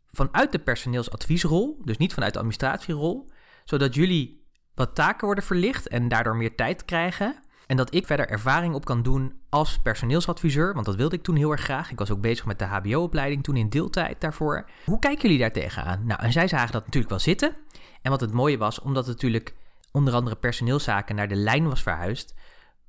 vanuit 0.07 0.53
de 0.53 0.59
personeelsadviesrol, 0.59 1.81
dus 1.85 1.97
niet 1.97 2.15
vanuit 2.15 2.33
de 2.33 2.39
administratierol, 2.39 3.31
zodat 3.65 3.95
jullie 3.95 4.49
wat 4.75 4.95
taken 4.95 5.27
worden 5.27 5.45
verlicht 5.45 5.89
en 5.89 6.09
daardoor 6.09 6.37
meer 6.37 6.55
tijd 6.55 6.85
krijgen. 6.85 7.35
En 7.67 7.77
dat 7.77 7.95
ik 7.95 8.07
verder 8.07 8.29
ervaring 8.29 8.75
op 8.75 8.85
kan 8.85 9.03
doen 9.03 9.41
als 9.49 9.79
personeelsadviseur, 9.79 10.75
want 10.75 10.87
dat 10.87 10.95
wilde 10.97 11.17
ik 11.17 11.23
toen 11.23 11.37
heel 11.37 11.51
erg 11.51 11.61
graag. 11.61 11.91
Ik 11.91 11.99
was 11.99 12.11
ook 12.11 12.21
bezig 12.21 12.47
met 12.47 12.59
de 12.59 12.65
HBO-opleiding 12.65 13.43
toen 13.43 13.57
in 13.57 13.69
deeltijd 13.69 14.21
daarvoor. 14.21 14.69
Hoe 14.85 14.99
kijken 14.99 15.23
jullie 15.23 15.39
daar 15.39 15.53
tegenaan? 15.53 16.07
Nou, 16.07 16.23
en 16.23 16.33
zij 16.33 16.49
zagen 16.49 16.73
dat 16.73 16.85
natuurlijk 16.85 17.11
wel 17.11 17.19
zitten. 17.19 17.57
En 18.03 18.11
wat 18.11 18.21
het 18.21 18.33
mooie 18.33 18.59
was, 18.59 18.81
omdat 18.81 19.07
het 19.07 19.15
natuurlijk 19.15 19.55
onder 19.93 20.15
andere 20.15 20.37
personeelszaken 20.37 21.15
naar 21.15 21.29
de 21.29 21.35
lijn 21.35 21.69
was 21.69 21.83
verhuisd, 21.83 22.35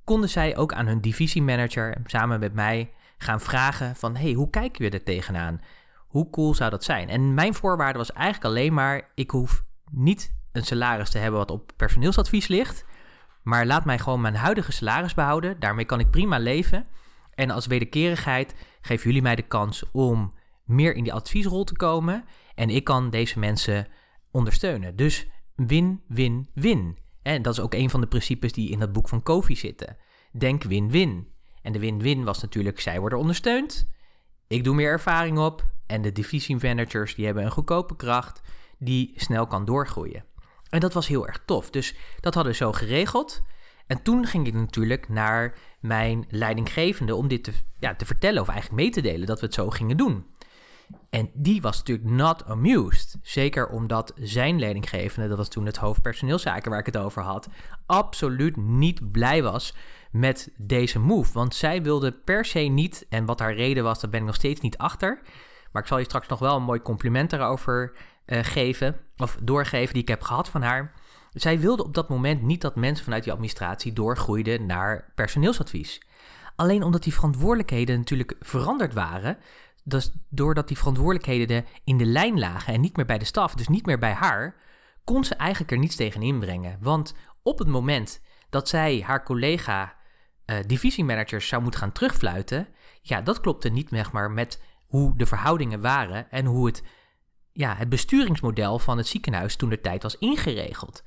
konden 0.04 0.30
zij 0.30 0.58
ook 0.58 0.74
aan 0.74 0.88
hun 0.88 1.02
divisiemanager 1.02 2.02
samen 2.06 2.40
met 2.40 2.54
mij 2.54 2.92
gaan 3.22 3.42
vragen 3.42 3.96
van... 3.96 4.16
hey, 4.16 4.34
hoe 4.34 4.50
kijken 4.50 4.82
we 4.82 4.90
er 4.90 5.04
tegenaan? 5.04 5.62
Hoe 6.08 6.30
cool 6.30 6.54
zou 6.54 6.70
dat 6.70 6.84
zijn? 6.84 7.10
En 7.10 7.34
mijn 7.34 7.54
voorwaarde 7.54 7.98
was 7.98 8.12
eigenlijk 8.12 8.46
alleen 8.46 8.74
maar... 8.74 9.12
ik 9.16 9.32
hoef 9.32 9.64
niet 9.92 10.34
een 10.52 10.64
salaris 10.64 11.10
te 11.10 11.18
hebben 11.18 11.40
wat 11.40 11.52
op 11.52 11.72
personeelsadvies 11.76 12.48
ligt... 12.48 12.86
maar 13.44 13.66
laat 13.66 13.86
mij 13.86 14.00
gewoon 14.00 14.22
mijn 14.22 14.36
huidige 14.36 14.72
salaris 14.72 15.14
behouden. 15.14 15.60
Daarmee 15.60 15.86
kan 15.86 16.00
ik 16.00 16.10
prima 16.12 16.40
leven. 16.40 16.88
En 17.36 17.50
als 17.50 17.68
wederkerigheid 17.68 18.56
geven 18.82 19.06
jullie 19.06 19.22
mij 19.22 19.36
de 19.36 19.42
kans 19.42 19.92
om 19.92 20.34
meer 20.66 20.96
in 20.96 21.04
die 21.04 21.14
adviesrol 21.14 21.64
te 21.64 21.76
komen... 21.76 22.26
en 22.56 22.70
ik 22.70 22.84
kan 22.84 23.10
deze 23.10 23.40
mensen 23.40 23.88
ondersteunen. 24.32 24.96
Dus 24.96 25.28
win, 25.56 26.02
win, 26.08 26.50
win. 26.54 26.98
En 27.22 27.42
dat 27.42 27.54
is 27.54 27.60
ook 27.60 27.74
een 27.74 27.90
van 27.90 28.02
de 28.02 28.08
principes 28.08 28.54
die 28.54 28.70
in 28.70 28.80
dat 28.80 28.92
boek 28.92 29.10
van 29.10 29.24
Kofi 29.24 29.56
zitten. 29.56 29.98
Denk 30.32 30.64
win-win. 30.64 31.31
En 31.62 31.72
de 31.72 31.80
win-win 31.80 32.24
was 32.24 32.42
natuurlijk, 32.42 32.80
zij 32.80 33.00
worden 33.00 33.20
ondersteund. 33.20 33.90
Ik 34.48 34.64
doe 34.64 34.76
meer 34.76 34.90
ervaring 34.90 35.38
op. 35.38 35.66
En 35.86 36.02
de 36.02 36.12
divisie 36.12 36.58
managers 36.62 37.16
die 37.16 37.26
hebben 37.26 37.44
een 37.44 37.52
goedkope 37.52 37.96
kracht 37.96 38.42
die 38.78 39.14
snel 39.16 39.48
kan 39.48 39.66
doorgroeien. 39.66 40.26
En 40.70 40.80
dat 40.80 40.94
was 40.94 41.08
heel 41.08 41.28
erg 41.28 41.44
tof. 41.46 41.70
Dus 41.70 41.96
dat 42.20 42.34
hadden 42.34 42.52
we 42.52 42.58
zo 42.58 42.72
geregeld. 42.72 43.42
En 43.88 44.02
toen 44.02 44.26
ging 44.26 44.48
ik 44.48 44.54
natuurlijk 44.54 45.10
naar 45.10 45.58
mijn 45.80 46.26
leidinggevende 46.30 47.16
om 47.16 47.28
dit 47.28 47.44
te, 47.44 47.52
ja, 47.80 47.96
te 47.96 48.06
vertellen 48.06 48.42
of 48.42 48.48
eigenlijk 48.48 48.82
mee 48.82 48.92
te 48.92 49.02
delen 49.02 49.28
dat 49.28 49.40
we 49.40 49.46
het 49.46 49.56
zo 49.56 49.70
gingen 49.70 49.98
doen. 49.98 50.26
En 51.10 51.30
die 51.34 51.62
was 51.62 51.78
natuurlijk 51.78 52.10
not 52.10 52.46
amused. 52.46 53.18
Zeker 53.22 53.68
omdat 53.68 54.14
zijn 54.16 54.60
leidinggevende, 54.60 55.28
dat 55.30 55.38
was 55.38 55.50
toen 55.50 55.66
het 55.66 55.78
hoofdpersoneelszaken 55.78 56.70
waar 56.70 56.80
ik 56.80 56.86
het 56.86 56.98
over 56.98 57.22
had, 57.22 57.50
absoluut 57.86 58.58
niet 58.58 59.12
blij 59.12 59.44
was 59.44 59.76
met 60.12 60.52
deze 60.58 61.00
move. 61.00 61.34
Want 61.34 61.56
zij 61.56 61.82
wilde 61.82 62.12
per 62.12 62.46
se 62.46 62.60
niet, 62.60 63.06
en 63.10 63.26
wat 63.26 63.40
haar 63.40 63.54
reden 63.54 63.84
was, 63.84 64.00
daar 64.00 64.10
ben 64.10 64.20
ik 64.20 64.26
nog 64.26 64.36
steeds 64.36 64.62
niet 64.62 64.78
achter. 64.78 65.22
Maar 65.72 65.82
ik 65.82 65.88
zal 65.88 65.98
je 65.98 66.04
straks 66.04 66.28
nog 66.28 66.40
wel 66.40 66.56
een 66.56 66.64
mooi 66.64 66.82
compliment 66.82 67.30
daarover 67.30 67.98
uh, 68.26 68.40
geven, 68.44 69.00
of 69.18 69.38
doorgeven, 69.44 69.94
die 69.94 70.02
ik 70.02 70.08
heb 70.08 70.22
gehad 70.22 70.50
van 70.50 70.62
haar. 70.62 70.94
Zij 71.32 71.60
wilde 71.60 71.84
op 71.84 71.94
dat 71.94 72.10
moment 72.10 72.42
niet 72.42 72.62
dat 72.62 72.76
mensen 72.76 73.04
vanuit 73.04 73.24
die 73.24 73.32
administratie 73.32 73.94
doorgroeiden 73.94 74.66
naar 74.66 75.12
personeelsadvies. 75.16 76.02
Alleen 76.56 76.84
omdat 76.84 77.04
die 77.04 77.14
verantwoordelijkheden 77.14 77.98
natuurlijk 77.98 78.36
veranderd 78.40 78.94
waren, 78.94 79.38
dus 79.84 80.12
doordat 80.30 80.68
die 80.68 80.78
verantwoordelijkheden 80.78 81.66
in 81.84 81.98
de 81.98 82.06
lijn 82.06 82.40
lagen 82.40 82.74
en 82.74 82.82
niet 82.82 82.96
meer 82.96 83.06
bij 83.06 83.18
de 83.18 83.26
staf, 83.26 83.56
dus 83.56 83.68
niet 83.68 83.86
meer 83.86 84.00
bij 84.00 84.14
haar, 84.14 84.56
kon 85.04 85.24
ze 85.24 85.36
eigenlijk 85.36 85.72
er 85.72 85.78
niets 85.78 85.96
tegen 85.96 86.22
inbrengen. 86.22 86.78
Want 86.82 87.16
op 87.44 87.60
het 87.60 87.68
moment 87.68 88.22
dat 88.50 88.70
zij 88.70 89.04
haar 89.06 89.24
collega 89.24 89.96
uh, 90.52 90.58
divisiemanagers 90.68 91.48
zou 91.48 91.62
moeten 91.62 91.80
gaan 91.80 91.92
terugfluiten, 91.92 92.68
ja, 93.02 93.22
dat 93.22 93.40
klopte 93.40 93.70
niet 93.70 93.92
meer 93.92 94.10
maar 94.12 94.32
met 94.32 94.62
hoe 94.88 95.18
de 95.18 95.26
verhoudingen 95.26 95.82
waren 95.82 96.32
en 96.32 96.46
hoe 96.46 96.66
het, 96.66 96.84
ja, 97.52 97.76
het 97.76 97.90
besturingsmodel 97.90 98.80
van 98.80 98.98
het 98.98 99.08
ziekenhuis 99.08 99.56
toen 99.56 99.70
de 99.70 99.82
tijd 99.82 100.04
was 100.04 100.18
ingeregeld. 100.18 101.04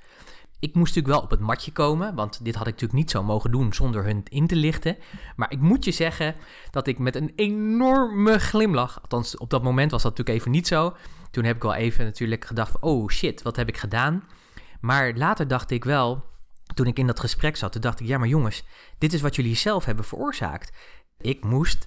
Ik 0.59 0.75
moest 0.75 0.95
natuurlijk 0.95 1.15
wel 1.15 1.25
op 1.25 1.31
het 1.31 1.41
matje 1.41 1.73
komen, 1.73 2.15
want 2.15 2.45
dit 2.45 2.55
had 2.55 2.67
ik 2.67 2.73
natuurlijk 2.73 3.01
niet 3.01 3.11
zo 3.11 3.23
mogen 3.23 3.51
doen 3.51 3.73
zonder 3.73 4.05
hun 4.05 4.23
in 4.29 4.47
te 4.47 4.57
lichten. 4.57 4.97
Maar 5.37 5.51
ik 5.51 5.61
moet 5.61 5.85
je 5.85 5.91
zeggen 5.91 6.35
dat 6.71 6.87
ik 6.87 6.99
met 6.99 7.15
een 7.15 7.33
enorme 7.35 8.39
glimlach, 8.39 9.03
althans 9.03 9.37
op 9.37 9.51
dat 9.51 9.63
moment 9.63 9.91
was 9.91 10.03
dat 10.03 10.11
natuurlijk 10.11 10.39
even 10.39 10.51
niet 10.51 10.67
zo. 10.67 10.97
Toen 11.31 11.45
heb 11.45 11.57
ik 11.57 11.63
wel 11.63 11.75
even 11.75 12.05
natuurlijk 12.05 12.45
gedacht 12.45 12.81
oh 12.81 13.09
shit, 13.09 13.43
wat 13.43 13.57
heb 13.57 13.69
ik 13.69 13.77
gedaan? 13.77 14.25
Maar 14.81 15.13
later 15.15 15.49
dacht 15.49 15.71
ik 15.71 15.85
wel, 15.85 16.25
toen 16.75 16.87
ik 16.87 16.99
in 16.99 17.07
dat 17.07 17.21
gesprek 17.21 17.57
zat, 17.57 17.83
dacht 17.83 18.01
ik, 18.01 18.07
ja 18.07 18.19
maar 18.19 18.29
jongens, 18.29 18.65
dit 18.99 19.13
is 19.13 19.21
wat 19.21 19.37
jullie 19.37 19.57
zelf 19.57 19.85
hebben 19.85 20.05
veroorzaakt. 20.05 20.73
Ik 21.19 21.45
moest 21.45 21.87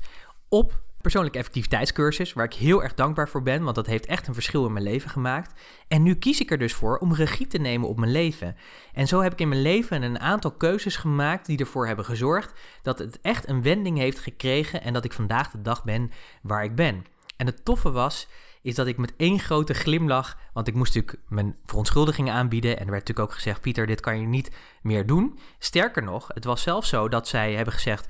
op 0.50 0.82
persoonlijke 1.02 1.38
effectiviteitscursus, 1.38 2.34
waar 2.34 2.46
ik 2.46 2.54
heel 2.54 2.84
erg 2.84 2.94
dankbaar 2.94 3.30
voor 3.30 3.44
ben, 3.44 3.64
want 3.64 3.76
dat 3.76 3.86
heeft 3.86 4.06
echt 4.06 4.28
een 4.28 4.34
verschil 4.34 4.66
in 4.66 4.74
mijn 4.74 4.86
leven 4.86 5.10
gemaakt. 5.10 5.62
En 5.88 6.04
nu 6.04 6.16
kies 6.16 6.40
ik 6.40 6.52
er 6.52 6.58
dus 6.58 6.74
voor 6.74 6.98
om 6.98 7.14
regie 7.14 7.48
te 7.48 7.58
nemen 7.58 7.90
op 7.90 8.00
mijn 8.00 8.12
leven. 8.12 8.56
En 8.94 9.08
zo 9.08 9.22
heb 9.22 9.32
ik 9.32 9.40
in 9.40 9.50
mijn 9.50 9.62
leven 9.62 10.02
een 10.02 10.20
aantal 10.20 10.52
keuzes 10.52 10.96
gemaakt 10.96 11.46
die 11.46 11.58
ervoor 11.58 11.88
hebben 11.88 12.06
gezorgd 12.06 12.54
dat 12.82 13.00
het 13.00 13.22
echt 13.22 13.48
een 13.50 13.62
wending 13.62 13.98
heeft 13.98 14.20
gekregen 14.20 14.82
en 14.82 14.94
dat 14.94 15.06
ik 15.06 15.14
vandaag 15.14 15.52
de 15.52 15.62
dag 15.62 15.84
ben 15.84 16.12
waar 16.42 16.64
ik 16.64 16.76
ben. 16.76 17.06
En 17.38 17.46
het 17.46 17.66
toffe 17.66 17.92
was, 17.92 18.28
is 18.68 18.76
dat 18.76 18.88
ik 18.88 18.98
met 18.98 19.14
één 19.18 19.40
grote 19.40 19.74
glimlach, 19.74 20.38
want 20.54 20.68
ik 20.68 20.74
moest 20.74 20.96
natuurlijk 20.96 21.24
mijn 21.30 21.56
verontschuldigingen 21.66 22.34
aanbieden 22.34 22.72
en 22.72 22.86
er 22.86 22.92
werd 22.92 23.08
natuurlijk 23.08 23.30
ook 23.30 23.36
gezegd, 23.36 23.62
Pieter, 23.62 23.88
dit 23.88 24.00
kan 24.00 24.20
je 24.20 24.28
niet 24.28 24.52
meer 24.82 25.06
doen. 25.06 25.40
Sterker 25.60 26.04
nog, 26.04 26.28
het 26.34 26.44
was 26.44 26.62
zelfs 26.62 26.90
zo 26.90 27.10
dat 27.10 27.28
zij 27.28 27.54
hebben 27.54 27.74
gezegd, 27.74 28.08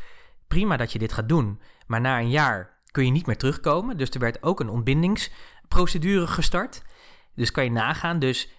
prima 0.47 0.77
dat 0.77 0.91
je 0.91 0.99
dit 0.99 1.13
gaat 1.13 1.29
doen, 1.29 1.61
maar 1.87 2.01
na 2.01 2.19
een 2.19 2.29
jaar 2.29 2.77
kun 2.91 3.05
je 3.05 3.11
niet 3.11 3.25
meer 3.25 3.37
terugkomen. 3.37 3.97
Dus 3.97 4.09
er 4.09 4.19
werd 4.19 4.43
ook 4.43 4.59
een 4.59 4.69
ontbindingsprocedure 4.69 6.27
gestart. 6.27 6.81
Dus 7.35 7.51
kan 7.51 7.63
je 7.63 7.71
nagaan. 7.71 8.19
Dus 8.19 8.49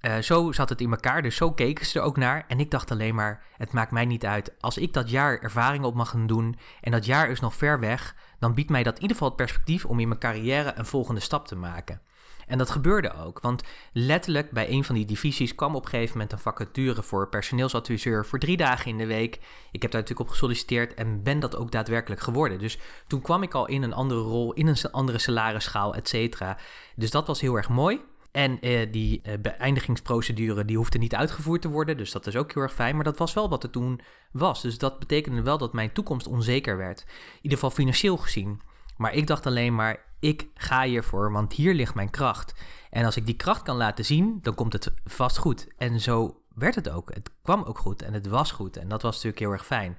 uh, 0.00 0.18
zo 0.18 0.52
zat 0.52 0.68
het 0.68 0.80
in 0.80 0.90
elkaar. 0.90 1.22
Dus 1.22 1.36
zo 1.36 1.52
keken 1.52 1.86
ze 1.86 1.98
er 1.98 2.04
ook 2.04 2.16
naar. 2.16 2.44
En 2.48 2.60
ik 2.60 2.70
dacht 2.70 2.90
alleen 2.90 3.14
maar: 3.14 3.44
het 3.56 3.72
maakt 3.72 3.90
mij 3.90 4.04
niet 4.04 4.26
uit. 4.26 4.52
Als 4.60 4.78
ik 4.78 4.92
dat 4.92 5.10
jaar 5.10 5.38
ervaring 5.38 5.84
op 5.84 5.94
mag 5.94 6.10
gaan 6.10 6.26
doen. 6.26 6.58
en 6.80 6.90
dat 6.90 7.04
jaar 7.04 7.30
is 7.30 7.40
nog 7.40 7.54
ver 7.54 7.80
weg. 7.80 8.14
Dan 8.40 8.54
biedt 8.54 8.70
mij 8.70 8.82
dat 8.82 8.94
in 8.94 9.00
ieder 9.00 9.16
geval 9.16 9.28
het 9.28 9.36
perspectief 9.36 9.84
om 9.84 10.00
in 10.00 10.08
mijn 10.08 10.20
carrière 10.20 10.72
een 10.76 10.86
volgende 10.86 11.20
stap 11.20 11.46
te 11.46 11.56
maken. 11.56 12.00
En 12.46 12.58
dat 12.58 12.70
gebeurde 12.70 13.14
ook, 13.14 13.40
want 13.40 13.62
letterlijk 13.92 14.50
bij 14.50 14.70
een 14.70 14.84
van 14.84 14.94
die 14.94 15.04
divisies 15.04 15.54
kwam 15.54 15.74
op 15.74 15.84
een 15.84 15.90
gegeven 15.90 16.12
moment 16.12 16.32
een 16.32 16.38
vacature 16.38 17.02
voor 17.02 17.28
personeelsadviseur 17.28 18.26
voor 18.26 18.38
drie 18.38 18.56
dagen 18.56 18.90
in 18.90 18.98
de 18.98 19.06
week. 19.06 19.34
Ik 19.70 19.82
heb 19.82 19.90
daar 19.90 20.00
natuurlijk 20.00 20.28
op 20.28 20.28
gesolliciteerd 20.28 20.94
en 20.94 21.22
ben 21.22 21.40
dat 21.40 21.56
ook 21.56 21.70
daadwerkelijk 21.70 22.20
geworden. 22.20 22.58
Dus 22.58 22.78
toen 23.06 23.20
kwam 23.20 23.42
ik 23.42 23.54
al 23.54 23.66
in 23.66 23.82
een 23.82 23.92
andere 23.92 24.20
rol, 24.20 24.52
in 24.52 24.66
een 24.66 24.76
andere 24.90 25.18
salarisschaal, 25.18 25.94
et 25.94 26.08
cetera. 26.08 26.56
Dus 26.96 27.10
dat 27.10 27.26
was 27.26 27.40
heel 27.40 27.56
erg 27.56 27.68
mooi. 27.68 28.00
En 28.32 28.60
eh, 28.60 28.92
die 28.92 29.22
eh, 29.22 29.38
beëindigingsprocedure 29.38 30.64
die 30.64 30.76
hoefde 30.76 30.98
niet 30.98 31.14
uitgevoerd 31.14 31.62
te 31.62 31.68
worden, 31.68 31.96
dus 31.96 32.12
dat 32.12 32.26
is 32.26 32.36
ook 32.36 32.52
heel 32.52 32.62
erg 32.62 32.72
fijn. 32.72 32.94
Maar 32.94 33.04
dat 33.04 33.18
was 33.18 33.32
wel 33.32 33.48
wat 33.48 33.62
er 33.62 33.70
toen 33.70 34.00
was. 34.32 34.62
Dus 34.62 34.78
dat 34.78 34.98
betekende 34.98 35.42
wel 35.42 35.58
dat 35.58 35.72
mijn 35.72 35.92
toekomst 35.92 36.26
onzeker 36.26 36.76
werd. 36.76 37.00
In 37.00 37.36
ieder 37.42 37.58
geval 37.58 37.70
financieel 37.70 38.16
gezien. 38.16 38.60
Maar 38.96 39.14
ik 39.14 39.26
dacht 39.26 39.46
alleen 39.46 39.74
maar, 39.74 40.04
ik 40.20 40.46
ga 40.54 40.82
hiervoor, 40.82 41.32
want 41.32 41.52
hier 41.52 41.74
ligt 41.74 41.94
mijn 41.94 42.10
kracht. 42.10 42.54
En 42.90 43.04
als 43.04 43.16
ik 43.16 43.26
die 43.26 43.36
kracht 43.36 43.62
kan 43.62 43.76
laten 43.76 44.04
zien, 44.04 44.38
dan 44.42 44.54
komt 44.54 44.72
het 44.72 44.92
vast 45.04 45.38
goed. 45.38 45.66
En 45.76 46.00
zo 46.00 46.42
werd 46.54 46.74
het 46.74 46.90
ook. 46.90 47.14
Het 47.14 47.30
kwam 47.42 47.62
ook 47.62 47.78
goed 47.78 48.02
en 48.02 48.12
het 48.12 48.26
was 48.26 48.50
goed. 48.50 48.76
En 48.76 48.88
dat 48.88 49.02
was 49.02 49.14
natuurlijk 49.14 49.42
heel 49.42 49.52
erg 49.52 49.66
fijn. 49.66 49.98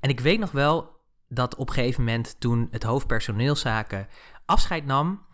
En 0.00 0.10
ik 0.10 0.20
weet 0.20 0.38
nog 0.38 0.50
wel 0.50 1.00
dat 1.28 1.56
op 1.56 1.68
een 1.68 1.74
gegeven 1.74 2.04
moment, 2.04 2.40
toen 2.40 2.68
het 2.70 2.82
hoofdpersoneelszaken 2.82 4.08
afscheid 4.44 4.86
nam, 4.86 5.26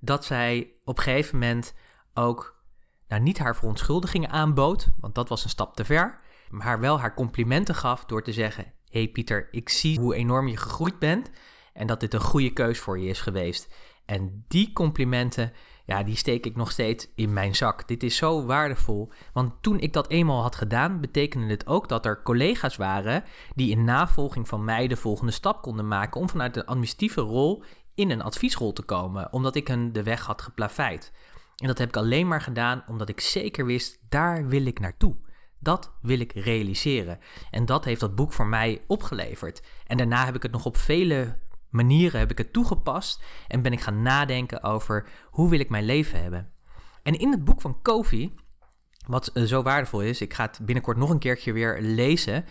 dat 0.00 0.24
zij 0.24 0.72
op 0.84 0.96
een 0.96 1.02
gegeven 1.02 1.38
moment 1.38 1.74
ook 2.14 2.62
nou, 3.08 3.22
niet 3.22 3.38
haar 3.38 3.56
verontschuldigingen 3.56 4.30
aanbood, 4.30 4.88
want 5.00 5.14
dat 5.14 5.28
was 5.28 5.44
een 5.44 5.50
stap 5.50 5.76
te 5.76 5.84
ver, 5.84 6.20
maar 6.50 6.80
wel 6.80 7.00
haar 7.00 7.14
complimenten 7.14 7.74
gaf 7.74 8.04
door 8.04 8.22
te 8.22 8.32
zeggen: 8.32 8.72
hey 8.90 9.08
Pieter, 9.08 9.48
ik 9.50 9.68
zie 9.68 9.98
hoe 9.98 10.14
enorm 10.14 10.48
je 10.48 10.56
gegroeid 10.56 10.98
bent 10.98 11.30
en 11.72 11.86
dat 11.86 12.00
dit 12.00 12.14
een 12.14 12.20
goede 12.20 12.52
keus 12.52 12.78
voor 12.78 12.98
je 12.98 13.08
is 13.08 13.20
geweest. 13.20 13.74
En 14.04 14.44
die 14.48 14.72
complimenten, 14.72 15.52
ja, 15.84 16.02
die 16.02 16.16
steek 16.16 16.46
ik 16.46 16.56
nog 16.56 16.70
steeds 16.70 17.08
in 17.14 17.32
mijn 17.32 17.54
zak. 17.54 17.88
Dit 17.88 18.02
is 18.02 18.16
zo 18.16 18.44
waardevol. 18.44 19.12
Want 19.32 19.52
toen 19.62 19.78
ik 19.78 19.92
dat 19.92 20.10
eenmaal 20.10 20.42
had 20.42 20.56
gedaan, 20.56 21.00
betekende 21.00 21.46
het 21.46 21.66
ook 21.66 21.88
dat 21.88 22.06
er 22.06 22.22
collega's 22.22 22.76
waren 22.76 23.24
die 23.54 23.70
in 23.70 23.84
navolging 23.84 24.48
van 24.48 24.64
mij 24.64 24.88
de 24.88 24.96
volgende 24.96 25.32
stap 25.32 25.62
konden 25.62 25.88
maken 25.88 26.20
om 26.20 26.28
vanuit 26.28 26.56
een 26.56 26.64
administratieve 26.64 27.20
rol 27.20 27.62
in 27.98 28.10
een 28.10 28.22
adviesrol 28.22 28.72
te 28.72 28.82
komen, 28.82 29.32
omdat 29.32 29.54
ik 29.54 29.68
hen 29.68 29.92
de 29.92 30.02
weg 30.02 30.26
had 30.26 30.42
geplaveid. 30.42 31.12
En 31.56 31.66
dat 31.66 31.78
heb 31.78 31.88
ik 31.88 31.96
alleen 31.96 32.28
maar 32.28 32.40
gedaan 32.40 32.84
omdat 32.86 33.08
ik 33.08 33.20
zeker 33.20 33.66
wist, 33.66 33.98
daar 34.08 34.48
wil 34.48 34.66
ik 34.66 34.80
naartoe. 34.80 35.16
Dat 35.58 35.92
wil 36.00 36.20
ik 36.20 36.32
realiseren. 36.32 37.18
En 37.50 37.64
dat 37.64 37.84
heeft 37.84 38.00
dat 38.00 38.14
boek 38.14 38.32
voor 38.32 38.46
mij 38.46 38.82
opgeleverd. 38.86 39.62
En 39.86 39.96
daarna 39.96 40.24
heb 40.24 40.34
ik 40.34 40.42
het 40.42 40.52
nog 40.52 40.66
op 40.66 40.76
vele 40.76 41.38
manieren 41.70 42.20
heb 42.20 42.30
ik 42.30 42.38
het 42.38 42.52
toegepast 42.52 43.22
en 43.48 43.62
ben 43.62 43.72
ik 43.72 43.80
gaan 43.80 44.02
nadenken 44.02 44.62
over 44.62 45.08
hoe 45.30 45.50
wil 45.50 45.60
ik 45.60 45.68
mijn 45.68 45.84
leven 45.84 46.22
hebben. 46.22 46.52
En 47.02 47.18
in 47.18 47.30
het 47.30 47.44
boek 47.44 47.60
van 47.60 47.82
Kofi, 47.82 48.34
wat 49.06 49.26
eh, 49.26 49.42
zo 49.42 49.62
waardevol 49.62 50.02
is, 50.02 50.20
ik 50.20 50.34
ga 50.34 50.44
het 50.44 50.58
binnenkort 50.62 50.96
nog 50.96 51.10
een 51.10 51.18
keertje 51.18 51.52
weer 51.52 51.78
lezen, 51.80 52.44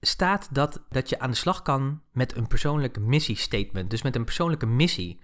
staat 0.00 0.48
dat, 0.54 0.84
dat 0.88 1.08
je 1.08 1.18
aan 1.18 1.30
de 1.30 1.36
slag 1.36 1.62
kan 1.62 2.02
met 2.12 2.36
een 2.36 2.46
persoonlijke 2.46 3.00
missiestatement, 3.00 3.90
dus 3.90 4.02
met 4.02 4.16
een 4.16 4.24
persoonlijke 4.24 4.66
missie. 4.66 5.18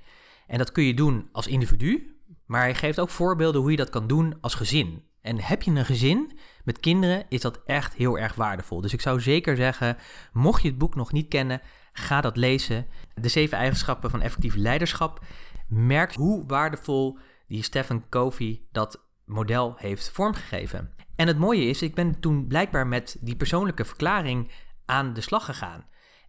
En 0.47 0.59
dat 0.59 0.73
kun 0.73 0.85
je 0.85 0.95
doen 0.95 1.28
als 1.33 1.47
individu, 1.47 2.16
maar 2.47 2.61
hij 2.61 2.75
geeft 2.75 3.00
ook 3.00 3.11
voorbeelden 3.11 3.61
hoe 3.61 3.71
je 3.71 3.76
dat 3.76 3.90
kan 3.90 4.06
doen 4.06 4.38
als 4.40 4.54
gezin. 4.54 5.04
En 5.21 5.40
heb 5.40 5.62
je 5.62 5.71
een 5.71 5.85
gezin 5.85 6.38
met 6.64 6.80
kinderen, 6.80 7.25
is 7.28 7.40
dat 7.40 7.62
echt 7.64 7.95
heel 7.95 8.18
erg 8.18 8.35
waardevol. 8.35 8.80
Dus 8.80 8.92
ik 8.92 9.00
zou 9.00 9.21
zeker 9.21 9.56
zeggen, 9.56 9.97
mocht 10.33 10.62
je 10.62 10.68
het 10.68 10.78
boek 10.78 10.95
nog 10.95 11.12
niet 11.12 11.28
kennen, 11.28 11.61
Ga 11.99 12.21
dat 12.21 12.37
lezen. 12.37 12.87
De 13.14 13.28
zeven 13.28 13.59
eigenschappen 13.59 14.11
van 14.11 14.23
effectief 14.23 14.54
leiderschap. 14.54 15.25
Merk 15.68 16.14
hoe 16.14 16.47
waardevol 16.47 17.18
die 17.49 17.62
Stephen 17.62 18.09
Covey 18.09 18.62
dat 18.73 19.04
model 19.25 19.75
heeft 19.76 20.11
vormgegeven. 20.11 20.92
En 21.14 21.26
het 21.26 21.38
mooie 21.38 21.64
is, 21.64 21.83
ik 21.83 21.95
ben 21.95 22.21
toen 22.21 22.47
blijkbaar 22.47 22.87
met 22.87 23.16
die 23.21 23.37
persoonlijke 23.37 23.85
verklaring 23.85 24.50
aan 24.87 25.12
de 25.12 25.21
slag 25.21 25.45
gegaan. 25.45 25.87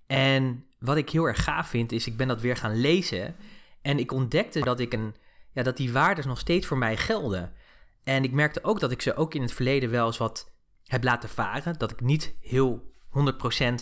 En 0.07 0.65
wat 0.79 0.97
ik 0.97 1.09
heel 1.09 1.25
erg 1.25 1.43
gaaf 1.43 1.67
vind, 1.67 1.91
is 1.91 2.07
ik 2.07 2.17
ben 2.17 2.27
dat 2.27 2.41
weer 2.41 2.55
gaan 2.55 2.79
lezen. 2.79 3.35
En 3.81 3.99
ik 3.99 4.11
ontdekte 4.11 4.59
dat, 4.59 4.79
ik 4.79 4.93
een, 4.93 5.15
ja, 5.51 5.63
dat 5.63 5.77
die 5.77 5.91
waarden 5.91 6.27
nog 6.27 6.39
steeds 6.39 6.67
voor 6.67 6.77
mij 6.77 6.97
gelden. 6.97 7.53
En 8.03 8.23
ik 8.23 8.31
merkte 8.31 8.63
ook 8.63 8.79
dat 8.79 8.91
ik 8.91 9.01
ze 9.01 9.15
ook 9.15 9.33
in 9.33 9.41
het 9.41 9.53
verleden 9.53 9.89
wel 9.89 10.05
eens 10.05 10.17
wat 10.17 10.51
heb 10.85 11.03
laten 11.03 11.29
varen. 11.29 11.77
Dat 11.77 11.91
ik 11.91 12.01
niet 12.01 12.35
heel 12.41 12.91
100% 13.09 13.73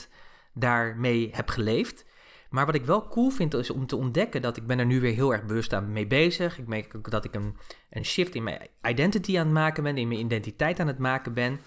daarmee 0.54 1.30
heb 1.34 1.50
geleefd. 1.50 2.06
Maar 2.50 2.66
wat 2.66 2.76
ik 2.76 2.86
wel 2.86 3.08
cool 3.08 3.30
vind 3.30 3.54
is 3.54 3.70
om 3.70 3.88
te 3.88 3.96
ontdekken 3.96 4.42
dat 4.42 4.58
ik 4.58 4.68
ben 4.68 4.80
er 4.80 4.86
nu 4.86 5.00
weer 5.00 5.14
heel 5.14 5.34
erg 5.34 5.46
bewust 5.46 5.74
aan 5.74 5.92
mee 5.92 6.08
bezig. 6.08 6.58
Ik 6.58 6.68
merk 6.68 6.96
ook 6.96 7.12
dat 7.12 7.26
ik 7.26 7.36
een, 7.36 7.58
een 7.90 8.06
shift 8.06 8.36
in 8.36 8.44
mijn 8.44 8.68
identity 8.82 9.40
aan 9.40 9.46
het 9.46 9.54
maken 9.54 9.84
ben, 9.84 9.98
in 9.98 10.08
mijn 10.08 10.20
identiteit 10.20 10.80
aan 10.80 10.88
het 10.88 10.98
maken 10.98 11.34
ben. 11.34 11.60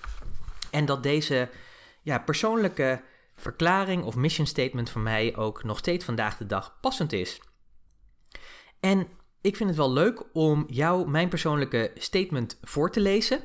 En 0.71 0.85
dat 0.85 1.03
deze 1.03 1.49
ja, 2.09 2.19
persoonlijke 2.19 3.03
verklaring 3.35 4.05
of 4.05 4.17
mission 4.17 4.47
statement 4.47 4.91
van 4.91 5.03
mij 5.03 5.37
ook 5.37 5.65
nog 5.65 5.79
steeds 5.79 6.05
vandaag 6.05 6.37
de 6.37 6.47
dag 6.47 6.79
passend 6.81 7.12
is. 7.12 7.41
En 8.81 9.09
ik 9.41 9.57
vind 9.57 9.69
het 9.69 9.79
wel 9.79 9.93
leuk 9.93 10.23
om 10.33 10.65
jou 10.69 11.09
mijn 11.09 11.29
persoonlijke 11.29 11.91
statement 11.95 12.59
voor 12.62 12.91
te 12.91 13.00
lezen. 13.00 13.41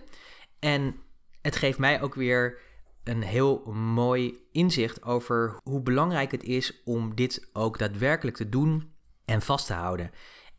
En 0.60 0.96
het 1.41 1.55
geeft 1.55 1.77
mij 1.77 2.01
ook 2.01 2.15
weer 2.15 2.60
een 3.03 3.22
heel 3.22 3.72
mooi 3.74 4.48
inzicht 4.51 5.03
over 5.03 5.58
hoe 5.63 5.82
belangrijk 5.82 6.32
het 6.32 6.43
is 6.43 6.82
om 6.84 7.15
dit 7.15 7.50
ook 7.53 7.79
daadwerkelijk 7.79 8.38
te 8.38 8.50
doen 8.50 8.93
en 9.25 9.41
vast 9.41 9.67
te 9.67 9.74
houden. 9.74 10.12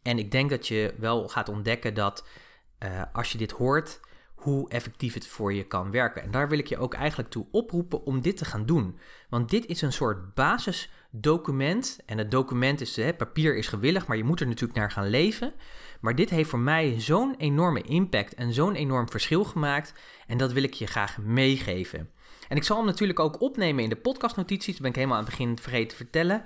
En 0.02 0.18
ik 0.18 0.30
denk 0.30 0.50
dat 0.50 0.68
je 0.68 0.94
wel 0.99 1.28
gaat 1.28 1.49
ontdekken 1.49 1.94
dat 1.94 2.26
uh, 2.78 3.02
als 3.12 3.32
je 3.32 3.38
dit 3.38 3.50
hoort, 3.50 4.00
hoe 4.44 4.68
effectief 4.68 5.14
het 5.14 5.26
voor 5.26 5.52
je 5.52 5.62
kan 5.62 5.90
werken. 5.90 6.22
En 6.22 6.30
daar 6.30 6.48
wil 6.48 6.58
ik 6.58 6.66
je 6.66 6.78
ook 6.78 6.94
eigenlijk 6.94 7.30
toe 7.30 7.46
oproepen 7.50 8.04
om 8.04 8.20
dit 8.20 8.36
te 8.36 8.44
gaan 8.44 8.66
doen. 8.66 8.98
Want 9.28 9.50
dit 9.50 9.66
is 9.66 9.82
een 9.82 9.92
soort 9.92 10.34
basisdocument. 10.34 11.98
En 12.06 12.18
het 12.18 12.30
document 12.30 12.80
is, 12.80 12.96
hè, 12.96 13.14
papier 13.14 13.56
is 13.56 13.66
gewillig, 13.66 14.06
maar 14.06 14.16
je 14.16 14.24
moet 14.24 14.40
er 14.40 14.46
natuurlijk 14.46 14.78
naar 14.78 14.90
gaan 14.90 15.08
leven. 15.08 15.52
Maar 16.00 16.14
dit 16.14 16.30
heeft 16.30 16.50
voor 16.50 16.58
mij 16.58 17.00
zo'n 17.00 17.34
enorme 17.36 17.82
impact 17.82 18.34
en 18.34 18.52
zo'n 18.52 18.74
enorm 18.74 19.10
verschil 19.10 19.44
gemaakt. 19.44 19.94
En 20.26 20.38
dat 20.38 20.52
wil 20.52 20.62
ik 20.62 20.74
je 20.74 20.86
graag 20.86 21.18
meegeven. 21.18 22.10
En 22.48 22.56
ik 22.56 22.62
zal 22.64 22.76
hem 22.76 22.86
natuurlijk 22.86 23.18
ook 23.18 23.40
opnemen 23.40 23.82
in 23.82 23.88
de 23.88 23.96
podcastnotities. 23.96 24.72
Dat 24.72 24.82
ben 24.82 24.90
ik 24.90 24.96
helemaal 24.96 25.16
aan 25.16 25.24
het 25.24 25.30
begin 25.30 25.58
vergeten 25.58 25.88
te 25.88 25.96
vertellen. 25.96 26.42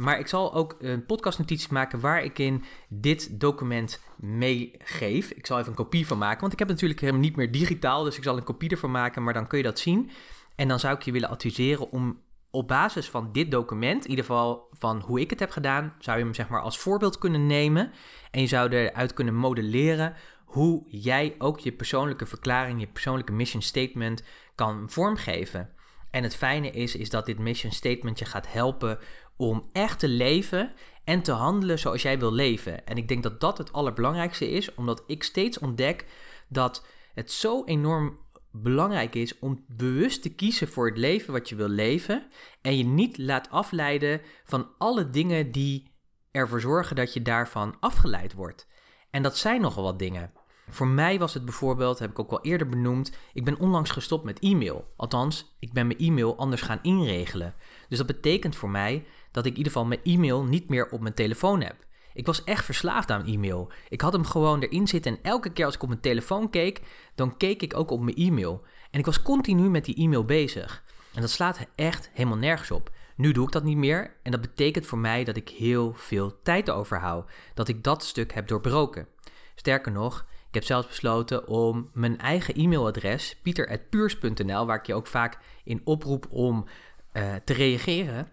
Maar 0.00 0.18
ik 0.18 0.26
zal 0.26 0.54
ook 0.54 0.76
een 0.78 1.06
podcastnotities 1.06 1.68
maken 1.68 2.00
waar 2.00 2.24
ik 2.24 2.38
in 2.38 2.64
dit 2.88 3.40
document 3.40 4.00
meegeef. 4.16 5.30
Ik 5.30 5.46
zal 5.46 5.58
even 5.58 5.70
een 5.70 5.76
kopie 5.76 6.06
van 6.06 6.18
maken, 6.18 6.40
want 6.40 6.52
ik 6.52 6.58
heb 6.58 6.68
natuurlijk 6.68 7.00
helemaal 7.00 7.20
niet 7.20 7.36
meer 7.36 7.50
digitaal. 7.50 8.04
Dus 8.04 8.16
ik 8.16 8.22
zal 8.22 8.36
een 8.36 8.44
kopie 8.44 8.70
ervan 8.70 8.90
maken, 8.90 9.22
maar 9.22 9.34
dan 9.34 9.46
kun 9.46 9.58
je 9.58 9.64
dat 9.64 9.78
zien. 9.78 10.10
En 10.56 10.68
dan 10.68 10.80
zou 10.80 10.94
ik 10.94 11.02
je 11.02 11.12
willen 11.12 11.28
adviseren 11.28 11.90
om 11.90 12.20
op 12.50 12.68
basis 12.68 13.08
van 13.10 13.32
dit 13.32 13.50
document, 13.50 14.04
in 14.04 14.10
ieder 14.10 14.24
geval 14.24 14.68
van 14.72 15.00
hoe 15.00 15.20
ik 15.20 15.30
het 15.30 15.40
heb 15.40 15.50
gedaan, 15.50 15.94
zou 15.98 16.18
je 16.18 16.24
hem 16.24 16.34
zeg 16.34 16.48
maar 16.48 16.62
als 16.62 16.78
voorbeeld 16.78 17.18
kunnen 17.18 17.46
nemen. 17.46 17.92
En 18.30 18.40
je 18.40 18.46
zou 18.46 18.70
eruit 18.70 19.14
kunnen 19.14 19.34
modelleren 19.34 20.14
hoe 20.44 20.84
jij 20.86 21.34
ook 21.38 21.58
je 21.58 21.72
persoonlijke 21.72 22.26
verklaring, 22.26 22.80
je 22.80 22.86
persoonlijke 22.86 23.32
mission 23.32 23.62
statement 23.62 24.22
kan 24.54 24.90
vormgeven. 24.90 25.70
En 26.10 26.22
het 26.22 26.36
fijne 26.36 26.70
is, 26.70 26.96
is 26.96 27.10
dat 27.10 27.26
dit 27.26 27.38
mission 27.38 27.72
statement 27.72 28.18
je 28.18 28.24
gaat 28.24 28.52
helpen 28.52 28.98
om 29.36 29.68
echt 29.72 29.98
te 29.98 30.08
leven 30.08 30.72
en 31.04 31.22
te 31.22 31.32
handelen 31.32 31.78
zoals 31.78 32.02
jij 32.02 32.18
wil 32.18 32.32
leven. 32.32 32.86
En 32.86 32.96
ik 32.96 33.08
denk 33.08 33.22
dat 33.22 33.40
dat 33.40 33.58
het 33.58 33.72
allerbelangrijkste 33.72 34.50
is, 34.50 34.74
omdat 34.74 35.04
ik 35.06 35.22
steeds 35.22 35.58
ontdek 35.58 36.06
dat 36.48 36.86
het 37.14 37.32
zo 37.32 37.64
enorm 37.64 38.18
belangrijk 38.52 39.14
is 39.14 39.38
om 39.38 39.64
bewust 39.68 40.22
te 40.22 40.34
kiezen 40.34 40.68
voor 40.68 40.88
het 40.88 40.96
leven 40.96 41.32
wat 41.32 41.48
je 41.48 41.54
wil 41.54 41.68
leven 41.68 42.26
en 42.62 42.76
je 42.76 42.84
niet 42.84 43.18
laat 43.18 43.50
afleiden 43.50 44.20
van 44.44 44.68
alle 44.78 45.10
dingen 45.10 45.52
die 45.52 45.92
ervoor 46.30 46.60
zorgen 46.60 46.96
dat 46.96 47.12
je 47.12 47.22
daarvan 47.22 47.76
afgeleid 47.80 48.32
wordt. 48.32 48.66
En 49.10 49.22
dat 49.22 49.36
zijn 49.36 49.60
nogal 49.60 49.82
wat 49.82 49.98
dingen. 49.98 50.32
Voor 50.70 50.86
mij 50.86 51.18
was 51.18 51.34
het 51.34 51.44
bijvoorbeeld, 51.44 51.98
heb 51.98 52.10
ik 52.10 52.18
ook 52.18 52.30
al 52.30 52.42
eerder 52.42 52.68
benoemd, 52.68 53.12
ik 53.32 53.44
ben 53.44 53.58
onlangs 53.58 53.90
gestopt 53.90 54.24
met 54.24 54.38
e-mail. 54.38 54.92
Althans, 54.96 55.56
ik 55.58 55.72
ben 55.72 55.86
mijn 55.86 55.98
e-mail 55.98 56.36
anders 56.36 56.62
gaan 56.62 56.78
inregelen. 56.82 57.54
Dus 57.88 57.98
dat 57.98 58.06
betekent 58.06 58.56
voor 58.56 58.70
mij 58.70 59.04
dat 59.30 59.44
ik 59.44 59.50
in 59.50 59.56
ieder 59.56 59.72
geval 59.72 59.88
mijn 59.88 60.00
e-mail 60.04 60.44
niet 60.44 60.68
meer 60.68 60.88
op 60.90 61.00
mijn 61.00 61.14
telefoon 61.14 61.62
heb. 61.62 61.76
Ik 62.14 62.26
was 62.26 62.44
echt 62.44 62.64
verslaafd 62.64 63.10
aan 63.10 63.26
e-mail. 63.26 63.72
Ik 63.88 64.00
had 64.00 64.12
hem 64.12 64.24
gewoon 64.24 64.60
erin 64.60 64.88
zitten 64.88 65.12
en 65.12 65.22
elke 65.22 65.52
keer 65.52 65.64
als 65.64 65.74
ik 65.74 65.82
op 65.82 65.88
mijn 65.88 66.00
telefoon 66.00 66.50
keek, 66.50 66.80
dan 67.14 67.36
keek 67.36 67.62
ik 67.62 67.76
ook 67.76 67.90
op 67.90 68.00
mijn 68.00 68.16
e-mail. 68.16 68.64
En 68.90 68.98
ik 68.98 69.06
was 69.06 69.22
continu 69.22 69.70
met 69.70 69.84
die 69.84 69.94
e-mail 69.94 70.24
bezig. 70.24 70.82
En 71.14 71.20
dat 71.20 71.30
slaat 71.30 71.66
echt 71.74 72.10
helemaal 72.12 72.38
nergens 72.38 72.70
op. 72.70 72.90
Nu 73.16 73.32
doe 73.32 73.46
ik 73.46 73.52
dat 73.52 73.64
niet 73.64 73.76
meer 73.76 74.16
en 74.22 74.30
dat 74.30 74.40
betekent 74.40 74.86
voor 74.86 74.98
mij 74.98 75.24
dat 75.24 75.36
ik 75.36 75.48
heel 75.48 75.92
veel 75.94 76.42
tijd 76.42 76.70
overhoud. 76.70 77.30
Dat 77.54 77.68
ik 77.68 77.84
dat 77.84 78.04
stuk 78.04 78.32
heb 78.32 78.48
doorbroken. 78.48 79.06
Sterker 79.54 79.92
nog, 79.92 80.26
ik 80.50 80.56
heb 80.56 80.64
zelfs 80.64 80.86
besloten 80.86 81.48
om 81.48 81.90
mijn 81.92 82.18
eigen 82.18 82.54
e-mailadres, 82.54 83.36
pieter.puurs.nl, 83.42 84.66
waar 84.66 84.78
ik 84.78 84.86
je 84.86 84.94
ook 84.94 85.06
vaak 85.06 85.38
in 85.64 85.80
oproep 85.84 86.26
om 86.30 86.64
uh, 87.12 87.34
te 87.44 87.52
reageren, 87.52 88.28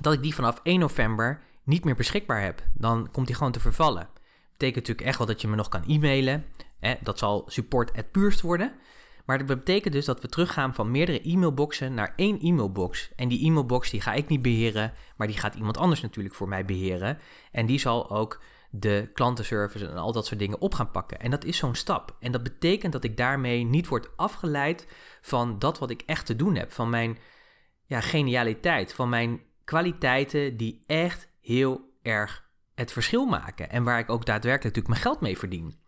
dat 0.00 0.12
ik 0.12 0.22
die 0.22 0.34
vanaf 0.34 0.60
1 0.62 0.78
november 0.78 1.42
niet 1.64 1.84
meer 1.84 1.94
beschikbaar 1.94 2.42
heb. 2.42 2.62
Dan 2.74 3.08
komt 3.12 3.26
die 3.26 3.36
gewoon 3.36 3.52
te 3.52 3.60
vervallen. 3.60 4.08
Betekent 4.50 4.76
natuurlijk 4.76 5.06
echt 5.06 5.18
wel 5.18 5.26
dat 5.26 5.40
je 5.40 5.48
me 5.48 5.56
nog 5.56 5.68
kan 5.68 5.84
e-mailen. 5.86 6.44
Hè? 6.80 6.94
Dat 7.00 7.18
zal 7.18 7.44
support.puurst 7.46 8.40
worden. 8.40 8.72
Maar 9.24 9.38
dat 9.38 9.46
betekent 9.46 9.94
dus 9.94 10.04
dat 10.04 10.20
we 10.20 10.28
teruggaan 10.28 10.74
van 10.74 10.90
meerdere 10.90 11.22
e-mailboxen 11.22 11.94
naar 11.94 12.12
één 12.16 12.40
e-mailbox. 12.40 13.10
En 13.16 13.28
die 13.28 13.44
e-mailbox 13.44 13.90
die 13.90 14.00
ga 14.00 14.12
ik 14.12 14.28
niet 14.28 14.42
beheren, 14.42 14.92
maar 15.16 15.26
die 15.26 15.36
gaat 15.36 15.54
iemand 15.54 15.76
anders 15.76 16.00
natuurlijk 16.00 16.34
voor 16.34 16.48
mij 16.48 16.64
beheren. 16.64 17.18
En 17.52 17.66
die 17.66 17.78
zal 17.78 18.10
ook 18.10 18.40
de 18.74 19.10
klantenservice 19.14 19.88
en 19.88 19.96
al 19.96 20.12
dat 20.12 20.26
soort 20.26 20.38
dingen 20.38 20.60
op 20.60 20.74
gaan 20.74 20.90
pakken. 20.90 21.20
En 21.20 21.30
dat 21.30 21.44
is 21.44 21.56
zo'n 21.56 21.74
stap. 21.74 22.16
En 22.20 22.32
dat 22.32 22.42
betekent 22.42 22.92
dat 22.92 23.04
ik 23.04 23.16
daarmee 23.16 23.64
niet 23.64 23.88
word 23.88 24.16
afgeleid 24.16 24.86
van 25.20 25.58
dat 25.58 25.78
wat 25.78 25.90
ik 25.90 26.02
echt 26.06 26.26
te 26.26 26.36
doen 26.36 26.54
heb. 26.54 26.72
Van 26.72 26.90
mijn 26.90 27.18
ja, 27.84 28.00
genialiteit, 28.00 28.94
van 28.94 29.08
mijn 29.08 29.40
kwaliteiten 29.64 30.56
die 30.56 30.84
echt 30.86 31.28
heel 31.40 31.80
erg 32.02 32.50
het 32.74 32.92
verschil 32.92 33.26
maken. 33.26 33.70
En 33.70 33.82
waar 33.82 33.98
ik 33.98 34.10
ook 34.10 34.26
daadwerkelijk 34.26 34.76
natuurlijk 34.76 34.88
mijn 34.88 35.00
geld 35.00 35.20
mee 35.20 35.38
verdien. 35.38 35.80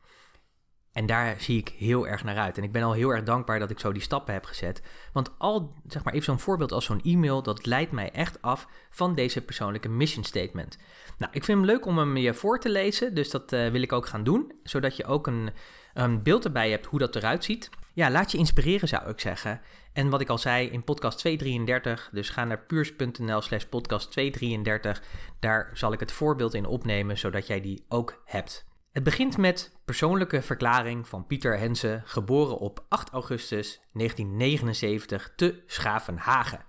En 0.94 1.06
daar 1.06 1.40
zie 1.40 1.58
ik 1.58 1.68
heel 1.68 2.06
erg 2.08 2.24
naar 2.24 2.36
uit. 2.36 2.58
En 2.58 2.62
ik 2.62 2.72
ben 2.72 2.82
al 2.82 2.92
heel 2.92 3.10
erg 3.10 3.22
dankbaar 3.22 3.58
dat 3.58 3.70
ik 3.70 3.78
zo 3.78 3.92
die 3.92 4.02
stappen 4.02 4.34
heb 4.34 4.44
gezet. 4.44 4.82
Want 5.12 5.30
al, 5.38 5.72
zeg 5.86 6.04
maar 6.04 6.12
even 6.12 6.24
zo'n 6.24 6.38
voorbeeld 6.38 6.72
als 6.72 6.84
zo'n 6.84 7.02
e-mail, 7.02 7.42
dat 7.42 7.66
leidt 7.66 7.92
mij 7.92 8.10
echt 8.10 8.42
af 8.42 8.68
van 8.90 9.14
deze 9.14 9.40
persoonlijke 9.40 9.88
mission 9.88 10.24
statement. 10.24 10.78
Nou, 11.18 11.32
ik 11.32 11.44
vind 11.44 11.58
hem 11.58 11.66
leuk 11.66 11.86
om 11.86 11.98
hem 11.98 12.16
je 12.16 12.34
voor 12.34 12.60
te 12.60 12.68
lezen, 12.68 13.14
dus 13.14 13.30
dat 13.30 13.52
uh, 13.52 13.70
wil 13.70 13.82
ik 13.82 13.92
ook 13.92 14.06
gaan 14.06 14.24
doen. 14.24 14.52
Zodat 14.62 14.96
je 14.96 15.04
ook 15.04 15.26
een, 15.26 15.50
een 15.94 16.22
beeld 16.22 16.44
erbij 16.44 16.70
hebt 16.70 16.86
hoe 16.86 16.98
dat 16.98 17.16
eruit 17.16 17.44
ziet. 17.44 17.70
Ja, 17.92 18.10
laat 18.10 18.32
je 18.32 18.38
inspireren 18.38 18.88
zou 18.88 19.08
ik 19.08 19.20
zeggen. 19.20 19.60
En 19.92 20.10
wat 20.10 20.20
ik 20.20 20.28
al 20.28 20.38
zei 20.38 20.68
in 20.68 20.84
podcast 20.84 21.18
233, 21.18 22.10
dus 22.12 22.28
ga 22.28 22.44
naar 22.44 22.58
puurs.nl 22.58 23.40
slash 23.40 23.64
podcast 23.64 24.10
233. 24.10 25.02
Daar 25.40 25.70
zal 25.72 25.92
ik 25.92 26.00
het 26.00 26.12
voorbeeld 26.12 26.54
in 26.54 26.66
opnemen, 26.66 27.18
zodat 27.18 27.46
jij 27.46 27.60
die 27.60 27.84
ook 27.88 28.22
hebt. 28.24 28.64
Het 28.94 29.02
begint 29.02 29.36
met 29.36 29.72
persoonlijke 29.84 30.42
verklaring 30.42 31.08
van 31.08 31.26
Pieter 31.26 31.58
Hensen, 31.58 32.02
geboren 32.04 32.58
op 32.58 32.84
8 32.88 33.10
augustus 33.10 33.80
1979 33.92 35.32
te 35.36 35.62
Schavenhagen. 35.66 36.60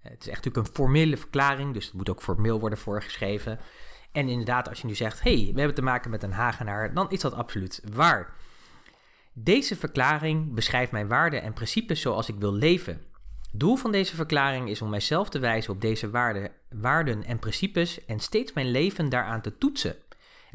Het 0.00 0.20
is 0.20 0.28
echt 0.28 0.44
natuurlijk 0.44 0.66
een 0.66 0.74
formele 0.74 1.16
verklaring, 1.16 1.74
dus 1.74 1.84
het 1.84 1.94
moet 1.94 2.10
ook 2.10 2.22
formeel 2.22 2.60
worden 2.60 2.78
voorgeschreven. 2.78 3.60
En 4.12 4.28
inderdaad, 4.28 4.68
als 4.68 4.80
je 4.80 4.86
nu 4.86 4.94
zegt, 4.94 5.22
hey, 5.22 5.50
we 5.52 5.58
hebben 5.58 5.74
te 5.74 5.82
maken 5.82 6.10
met 6.10 6.22
een 6.22 6.32
Hagenaar, 6.32 6.94
dan 6.94 7.10
is 7.10 7.20
dat 7.20 7.34
absoluut 7.34 7.82
waar. 7.92 8.34
Deze 9.32 9.76
verklaring 9.76 10.54
beschrijft 10.54 10.92
mijn 10.92 11.08
waarden 11.08 11.42
en 11.42 11.52
principes 11.52 12.00
zoals 12.00 12.28
ik 12.28 12.38
wil 12.38 12.52
leven. 12.52 13.04
Doel 13.52 13.76
van 13.76 13.92
deze 13.92 14.14
verklaring 14.14 14.68
is 14.68 14.82
om 14.82 14.90
mijzelf 14.90 15.28
te 15.28 15.38
wijzen 15.38 15.72
op 15.72 15.80
deze 15.80 16.10
waarden, 16.10 16.50
waarden 16.70 17.24
en 17.24 17.38
principes 17.38 18.04
en 18.04 18.20
steeds 18.20 18.52
mijn 18.52 18.70
leven 18.70 19.08
daaraan 19.08 19.40
te 19.40 19.58
toetsen. 19.58 19.96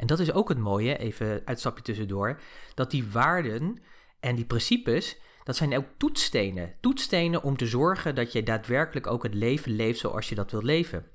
En 0.02 0.08
dat 0.08 0.18
is 0.18 0.32
ook 0.32 0.48
het 0.48 0.58
mooie, 0.58 0.98
even 0.98 1.42
uitstapje 1.44 1.82
tussendoor, 1.82 2.40
dat 2.74 2.90
die 2.90 3.08
waarden 3.10 3.78
en 4.20 4.34
die 4.34 4.44
principes, 4.44 5.18
dat 5.44 5.56
zijn 5.56 5.76
ook 5.76 5.84
toetsstenen. 5.96 6.74
Toetsstenen 6.80 7.42
om 7.42 7.56
te 7.56 7.66
zorgen 7.66 8.14
dat 8.14 8.32
je 8.32 8.42
daadwerkelijk 8.42 9.06
ook 9.06 9.22
het 9.22 9.34
leven 9.34 9.72
leeft 9.72 9.98
zoals 9.98 10.28
je 10.28 10.34
dat 10.34 10.50
wilt 10.50 10.62
leven. 10.64 11.06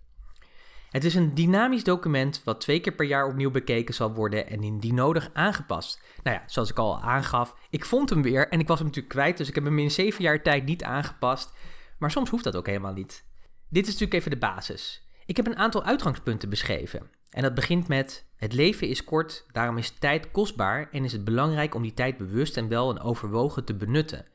Het 0.89 1.03
is 1.03 1.15
een 1.15 1.33
dynamisch 1.33 1.83
document 1.83 2.41
wat 2.43 2.61
twee 2.61 2.79
keer 2.79 2.93
per 2.93 3.05
jaar 3.05 3.27
opnieuw 3.27 3.51
bekeken 3.51 3.93
zal 3.93 4.13
worden 4.13 4.49
en 4.49 4.63
indien 4.63 4.95
nodig 4.95 5.29
aangepast. 5.33 6.01
Nou 6.23 6.37
ja, 6.37 6.43
zoals 6.45 6.69
ik 6.69 6.77
al 6.77 7.01
aangaf, 7.01 7.55
ik 7.69 7.85
vond 7.85 8.09
hem 8.09 8.21
weer 8.21 8.49
en 8.49 8.59
ik 8.59 8.67
was 8.67 8.77
hem 8.77 8.87
natuurlijk 8.87 9.13
kwijt, 9.13 9.37
dus 9.37 9.47
ik 9.47 9.55
heb 9.55 9.63
hem 9.63 9.79
in 9.79 9.91
zeven 9.91 10.23
jaar 10.23 10.41
tijd 10.41 10.65
niet 10.65 10.83
aangepast. 10.83 11.53
Maar 11.97 12.11
soms 12.11 12.29
hoeft 12.29 12.43
dat 12.43 12.55
ook 12.55 12.67
helemaal 12.67 12.93
niet. 12.93 13.25
Dit 13.69 13.83
is 13.83 13.91
natuurlijk 13.91 14.19
even 14.19 14.31
de 14.31 14.37
basis. 14.37 15.07
Ik 15.25 15.37
heb 15.37 15.47
een 15.47 15.57
aantal 15.57 15.83
uitgangspunten 15.83 16.49
beschreven. 16.49 17.16
En 17.37 17.43
dat 17.43 17.53
begint 17.53 17.87
met: 17.87 18.25
Het 18.35 18.53
leven 18.53 18.87
is 18.87 19.03
kort, 19.03 19.45
daarom 19.51 19.77
is 19.77 19.89
tijd 19.89 20.31
kostbaar 20.31 20.89
en 20.91 21.03
is 21.03 21.11
het 21.11 21.23
belangrijk 21.23 21.75
om 21.75 21.81
die 21.81 21.93
tijd 21.93 22.17
bewust 22.17 22.57
en 22.57 22.67
wel 22.67 22.89
en 22.89 22.99
overwogen 22.99 23.65
te 23.65 23.75
benutten. 23.75 24.25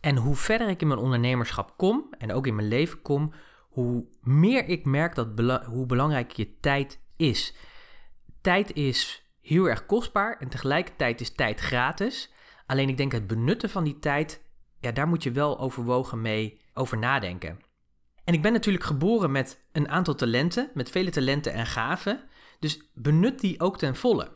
En 0.00 0.16
hoe 0.16 0.34
verder 0.34 0.68
ik 0.68 0.80
in 0.80 0.86
mijn 0.86 1.00
ondernemerschap 1.00 1.76
kom 1.76 2.14
en 2.18 2.32
ook 2.32 2.46
in 2.46 2.54
mijn 2.54 2.68
leven 2.68 3.02
kom, 3.02 3.32
hoe 3.68 4.06
meer 4.22 4.68
ik 4.68 4.84
merk 4.84 5.14
dat 5.14 5.28
hoe 5.66 5.86
belangrijk 5.86 6.32
je 6.32 6.58
tijd 6.60 7.00
is. 7.16 7.54
Tijd 8.40 8.72
is 8.72 9.30
heel 9.40 9.68
erg 9.68 9.86
kostbaar 9.86 10.36
en 10.38 10.48
tegelijkertijd 10.48 11.20
is 11.20 11.32
tijd 11.32 11.60
gratis. 11.60 12.32
Alleen 12.66 12.88
ik 12.88 12.96
denk 12.96 13.12
het 13.12 13.26
benutten 13.26 13.70
van 13.70 13.84
die 13.84 13.98
tijd, 13.98 14.42
ja, 14.80 14.92
daar 14.92 15.08
moet 15.08 15.22
je 15.22 15.30
wel 15.30 15.58
overwogen 15.58 16.20
mee 16.20 16.60
over 16.74 16.98
nadenken. 16.98 17.69
En 18.24 18.34
ik 18.34 18.42
ben 18.42 18.52
natuurlijk 18.52 18.84
geboren 18.84 19.30
met 19.30 19.68
een 19.72 19.88
aantal 19.88 20.14
talenten, 20.14 20.70
met 20.74 20.90
vele 20.90 21.10
talenten 21.10 21.52
en 21.52 21.66
gaven. 21.66 22.20
Dus 22.58 22.82
benut 22.94 23.40
die 23.40 23.60
ook 23.60 23.78
ten 23.78 23.96
volle. 23.96 24.32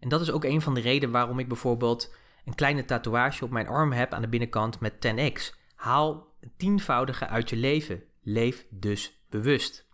En 0.00 0.08
dat 0.08 0.20
is 0.20 0.30
ook 0.30 0.44
een 0.44 0.60
van 0.60 0.74
de 0.74 0.80
redenen 0.80 1.10
waarom 1.10 1.38
ik 1.38 1.48
bijvoorbeeld 1.48 2.14
een 2.44 2.54
kleine 2.54 2.84
tatoeage 2.84 3.44
op 3.44 3.50
mijn 3.50 3.68
arm 3.68 3.92
heb 3.92 4.12
aan 4.12 4.22
de 4.22 4.28
binnenkant 4.28 4.80
met 4.80 4.94
10x. 5.06 5.58
Haal 5.74 6.34
tienvoudige 6.56 7.26
uit 7.26 7.50
je 7.50 7.56
leven. 7.56 8.02
Leef 8.22 8.66
dus 8.70 9.24
bewust. 9.30 9.88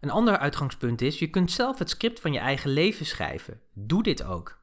Een 0.00 0.10
ander 0.10 0.38
uitgangspunt 0.38 1.00
is, 1.00 1.18
je 1.18 1.30
kunt 1.30 1.50
zelf 1.50 1.78
het 1.78 1.90
script 1.90 2.20
van 2.20 2.32
je 2.32 2.38
eigen 2.38 2.70
leven 2.70 3.06
schrijven. 3.06 3.60
Doe 3.74 4.02
dit 4.02 4.24
ook. 4.24 4.58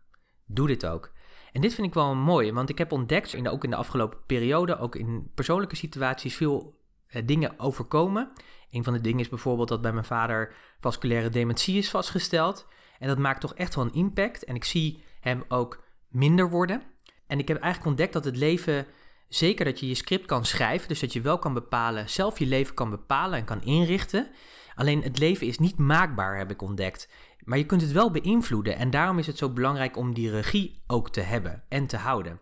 Doe 0.45 0.67
dit 0.67 0.85
ook. 0.85 1.11
En 1.51 1.61
dit 1.61 1.73
vind 1.73 1.87
ik 1.87 1.93
wel 1.93 2.15
mooi, 2.15 2.51
want 2.51 2.69
ik 2.69 2.77
heb 2.77 2.91
ontdekt, 2.91 3.47
ook 3.47 3.63
in 3.63 3.69
de 3.69 3.75
afgelopen 3.75 4.19
periode, 4.25 4.77
ook 4.77 4.95
in 4.95 5.31
persoonlijke 5.35 5.75
situaties, 5.75 6.35
veel 6.35 6.78
eh, 7.09 7.21
dingen 7.25 7.59
overkomen. 7.59 8.31
Een 8.71 8.83
van 8.83 8.93
de 8.93 9.01
dingen 9.01 9.19
is 9.19 9.29
bijvoorbeeld 9.29 9.67
dat 9.67 9.81
bij 9.81 9.93
mijn 9.93 10.05
vader 10.05 10.53
vasculaire 10.79 11.29
dementie 11.29 11.77
is 11.77 11.89
vastgesteld. 11.89 12.67
En 12.99 13.07
dat 13.07 13.17
maakt 13.17 13.41
toch 13.41 13.53
echt 13.53 13.75
wel 13.75 13.85
een 13.85 13.93
impact. 13.93 14.43
En 14.43 14.55
ik 14.55 14.63
zie 14.63 15.03
hem 15.19 15.43
ook 15.47 15.83
minder 16.07 16.49
worden. 16.49 16.81
En 17.27 17.39
ik 17.39 17.47
heb 17.47 17.57
eigenlijk 17.57 17.89
ontdekt 17.89 18.13
dat 18.13 18.25
het 18.25 18.35
leven, 18.37 18.85
zeker 19.27 19.65
dat 19.65 19.79
je 19.79 19.87
je 19.87 19.95
script 19.95 20.25
kan 20.25 20.45
schrijven, 20.45 20.87
dus 20.87 20.99
dat 20.99 21.13
je 21.13 21.21
wel 21.21 21.39
kan 21.39 21.53
bepalen, 21.53 22.09
zelf 22.09 22.39
je 22.39 22.45
leven 22.45 22.73
kan 22.73 22.89
bepalen 22.89 23.39
en 23.39 23.45
kan 23.45 23.63
inrichten. 23.63 24.29
Alleen 24.75 25.03
het 25.03 25.19
leven 25.19 25.47
is 25.47 25.59
niet 25.59 25.77
maakbaar, 25.77 26.37
heb 26.37 26.51
ik 26.51 26.61
ontdekt. 26.61 27.09
Maar 27.43 27.57
je 27.57 27.65
kunt 27.65 27.81
het 27.81 27.91
wel 27.91 28.11
beïnvloeden. 28.11 28.75
En 28.75 28.89
daarom 28.89 29.19
is 29.19 29.27
het 29.27 29.37
zo 29.37 29.49
belangrijk 29.49 29.97
om 29.97 30.13
die 30.13 30.31
regie 30.31 30.83
ook 30.87 31.09
te 31.09 31.21
hebben 31.21 31.63
en 31.69 31.87
te 31.87 31.97
houden. 31.97 32.39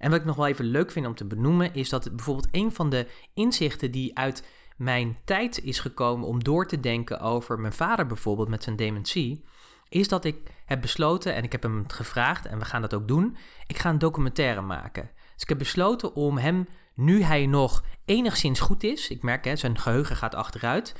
En 0.00 0.10
wat 0.10 0.20
ik 0.20 0.26
nog 0.26 0.36
wel 0.36 0.46
even 0.46 0.64
leuk 0.64 0.90
vind 0.90 1.06
om 1.06 1.14
te 1.14 1.24
benoemen, 1.24 1.74
is 1.74 1.88
dat 1.88 2.16
bijvoorbeeld 2.16 2.48
een 2.50 2.72
van 2.72 2.90
de 2.90 3.06
inzichten 3.34 3.90
die 3.90 4.18
uit 4.18 4.44
mijn 4.76 5.18
tijd 5.24 5.64
is 5.64 5.78
gekomen 5.78 6.26
om 6.26 6.44
door 6.44 6.66
te 6.66 6.80
denken 6.80 7.20
over 7.20 7.58
mijn 7.58 7.72
vader 7.72 8.06
bijvoorbeeld 8.06 8.48
met 8.48 8.62
zijn 8.62 8.76
dementie, 8.76 9.44
is 9.88 10.08
dat 10.08 10.24
ik 10.24 10.36
heb 10.64 10.80
besloten, 10.80 11.34
en 11.34 11.44
ik 11.44 11.52
heb 11.52 11.62
hem 11.62 11.84
gevraagd, 11.88 12.46
en 12.46 12.58
we 12.58 12.64
gaan 12.64 12.80
dat 12.80 12.94
ook 12.94 13.08
doen, 13.08 13.36
ik 13.66 13.78
ga 13.78 13.90
een 13.90 13.98
documentaire 13.98 14.60
maken. 14.60 15.10
Dus 15.32 15.42
ik 15.42 15.48
heb 15.48 15.58
besloten 15.58 16.14
om 16.14 16.38
hem, 16.38 16.68
nu 16.94 17.22
hij 17.22 17.46
nog 17.46 17.84
enigszins 18.04 18.60
goed 18.60 18.82
is, 18.82 19.08
ik 19.08 19.22
merk 19.22 19.44
hè, 19.44 19.56
zijn 19.56 19.78
geheugen 19.78 20.16
gaat 20.16 20.34
achteruit, 20.34 20.94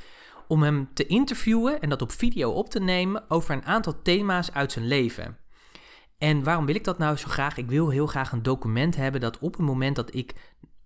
om 0.47 0.63
hem 0.63 0.89
te 0.93 1.05
interviewen 1.05 1.81
en 1.81 1.89
dat 1.89 2.01
op 2.01 2.11
video 2.11 2.51
op 2.51 2.69
te 2.69 2.79
nemen 2.79 3.23
over 3.27 3.55
een 3.55 3.65
aantal 3.65 4.01
thema's 4.01 4.51
uit 4.51 4.71
zijn 4.71 4.87
leven. 4.87 5.37
En 6.21 6.43
waarom 6.43 6.65
wil 6.65 6.75
ik 6.75 6.83
dat 6.83 6.97
nou 6.97 7.17
zo 7.17 7.27
graag? 7.27 7.57
Ik 7.57 7.69
wil 7.69 7.89
heel 7.89 8.07
graag 8.07 8.31
een 8.31 8.43
document 8.43 8.95
hebben 8.95 9.21
dat 9.21 9.39
op 9.39 9.53
het 9.53 9.65
moment 9.65 9.95
dat 9.95 10.15
ik 10.15 10.33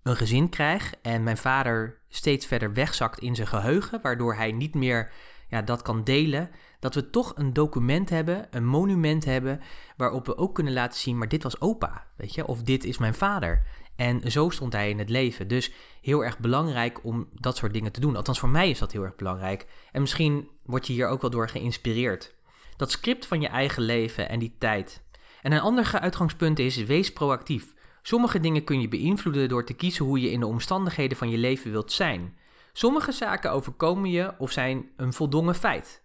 een 0.02 0.16
gezin 0.16 0.48
krijg 0.48 0.94
en 1.02 1.22
mijn 1.22 1.36
vader 1.36 1.98
steeds 2.08 2.46
verder 2.46 2.72
wegzakt 2.72 3.18
in 3.18 3.34
zijn 3.34 3.46
geheugen, 3.46 4.00
waardoor 4.02 4.34
hij 4.34 4.52
niet 4.52 4.74
meer 4.74 5.12
ja, 5.48 5.62
dat 5.62 5.82
kan 5.82 6.04
delen, 6.04 6.50
dat 6.80 6.94
we 6.94 7.10
toch 7.10 7.32
een 7.36 7.52
document 7.52 8.10
hebben, 8.10 8.46
een 8.50 8.66
monument 8.66 9.24
hebben, 9.24 9.60
waarop 9.96 10.26
we 10.26 10.36
ook 10.36 10.54
kunnen 10.54 10.72
laten 10.72 10.98
zien, 10.98 11.18
maar 11.18 11.28
dit 11.28 11.42
was 11.42 11.60
opa, 11.60 12.06
weet 12.16 12.34
je, 12.34 12.46
of 12.46 12.62
dit 12.62 12.84
is 12.84 12.98
mijn 12.98 13.14
vader. 13.14 13.62
En 13.96 14.30
zo 14.30 14.50
stond 14.50 14.72
hij 14.72 14.90
in 14.90 14.98
het 14.98 15.08
leven. 15.08 15.48
Dus 15.48 15.72
heel 16.00 16.24
erg 16.24 16.38
belangrijk 16.38 17.04
om 17.04 17.28
dat 17.34 17.56
soort 17.56 17.72
dingen 17.72 17.92
te 17.92 18.00
doen. 18.00 18.16
Althans, 18.16 18.38
voor 18.38 18.48
mij 18.48 18.70
is 18.70 18.78
dat 18.78 18.92
heel 18.92 19.02
erg 19.02 19.16
belangrijk. 19.16 19.66
En 19.92 20.00
misschien 20.00 20.48
word 20.62 20.86
je 20.86 20.92
hier 20.92 21.08
ook 21.08 21.20
wel 21.20 21.30
door 21.30 21.48
geïnspireerd. 21.48 22.34
Dat 22.76 22.90
script 22.90 23.26
van 23.26 23.40
je 23.40 23.48
eigen 23.48 23.82
leven 23.82 24.28
en 24.28 24.38
die 24.38 24.54
tijd. 24.58 25.02
En 25.46 25.52
een 25.52 25.60
ander 25.60 25.98
uitgangspunt 26.00 26.58
is: 26.58 26.76
wees 26.76 27.12
proactief. 27.12 27.74
Sommige 28.02 28.40
dingen 28.40 28.64
kun 28.64 28.80
je 28.80 28.88
beïnvloeden 28.88 29.48
door 29.48 29.64
te 29.64 29.74
kiezen 29.74 30.04
hoe 30.04 30.20
je 30.20 30.30
in 30.30 30.40
de 30.40 30.46
omstandigheden 30.46 31.16
van 31.16 31.30
je 31.30 31.38
leven 31.38 31.70
wilt 31.70 31.92
zijn. 31.92 32.36
Sommige 32.72 33.12
zaken 33.12 33.50
overkomen 33.50 34.10
je 34.10 34.34
of 34.38 34.52
zijn 34.52 34.90
een 34.96 35.12
voldongen 35.12 35.54
feit. 35.54 36.04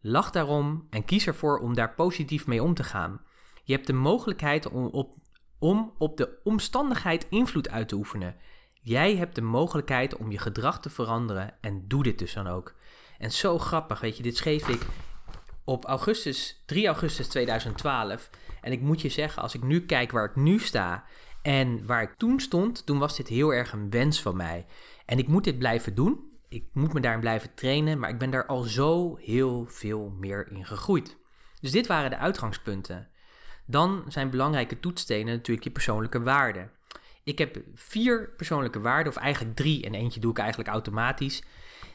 Lach 0.00 0.30
daarom 0.30 0.86
en 0.90 1.04
kies 1.04 1.26
ervoor 1.26 1.58
om 1.58 1.74
daar 1.74 1.94
positief 1.94 2.46
mee 2.46 2.62
om 2.62 2.74
te 2.74 2.84
gaan. 2.84 3.20
Je 3.64 3.72
hebt 3.72 3.86
de 3.86 3.92
mogelijkheid 3.92 4.68
om 4.68 4.86
op, 4.86 5.16
om 5.58 5.94
op 5.98 6.16
de 6.16 6.38
omstandigheid 6.44 7.26
invloed 7.30 7.70
uit 7.70 7.88
te 7.88 7.94
oefenen. 7.94 8.36
Jij 8.82 9.16
hebt 9.16 9.34
de 9.34 9.42
mogelijkheid 9.42 10.16
om 10.16 10.30
je 10.30 10.38
gedrag 10.38 10.80
te 10.80 10.90
veranderen 10.90 11.54
en 11.60 11.84
doe 11.88 12.02
dit 12.02 12.18
dus 12.18 12.34
dan 12.34 12.46
ook. 12.46 12.74
En 13.18 13.32
zo 13.32 13.58
grappig, 13.58 14.00
weet 14.00 14.16
je, 14.16 14.22
dit 14.22 14.36
schreef 14.36 14.68
ik 14.68 14.86
op 15.64 15.84
augustus, 15.84 16.62
3 16.66 16.86
augustus 16.86 17.28
2012. 17.28 18.30
En 18.60 18.72
ik 18.72 18.80
moet 18.80 19.00
je 19.00 19.08
zeggen, 19.08 19.42
als 19.42 19.54
ik 19.54 19.62
nu 19.62 19.86
kijk 19.86 20.10
waar 20.10 20.24
ik 20.24 20.36
nu 20.36 20.58
sta 20.58 21.04
en 21.42 21.86
waar 21.86 22.02
ik 22.02 22.14
toen 22.16 22.40
stond, 22.40 22.86
toen 22.86 22.98
was 22.98 23.16
dit 23.16 23.28
heel 23.28 23.54
erg 23.54 23.72
een 23.72 23.90
wens 23.90 24.22
van 24.22 24.36
mij. 24.36 24.66
En 25.06 25.18
ik 25.18 25.28
moet 25.28 25.44
dit 25.44 25.58
blijven 25.58 25.94
doen. 25.94 26.28
Ik 26.48 26.64
moet 26.72 26.92
me 26.92 27.00
daarin 27.00 27.20
blijven 27.20 27.54
trainen, 27.54 27.98
maar 27.98 28.10
ik 28.10 28.18
ben 28.18 28.30
daar 28.30 28.46
al 28.46 28.62
zo 28.62 29.16
heel 29.16 29.66
veel 29.68 30.14
meer 30.18 30.48
in 30.50 30.64
gegroeid. 30.64 31.16
Dus 31.60 31.70
dit 31.70 31.86
waren 31.86 32.10
de 32.10 32.16
uitgangspunten. 32.16 33.08
Dan 33.66 34.04
zijn 34.08 34.30
belangrijke 34.30 34.80
toetsstenen 34.80 35.34
natuurlijk 35.34 35.66
je 35.66 35.72
persoonlijke 35.72 36.22
waarden. 36.22 36.70
Ik 37.24 37.38
heb 37.38 37.62
vier 37.74 38.30
persoonlijke 38.36 38.80
waarden, 38.80 39.12
of 39.12 39.18
eigenlijk 39.18 39.56
drie, 39.56 39.84
en 39.84 39.94
eentje 39.94 40.20
doe 40.20 40.30
ik 40.30 40.38
eigenlijk 40.38 40.70
automatisch. 40.70 41.42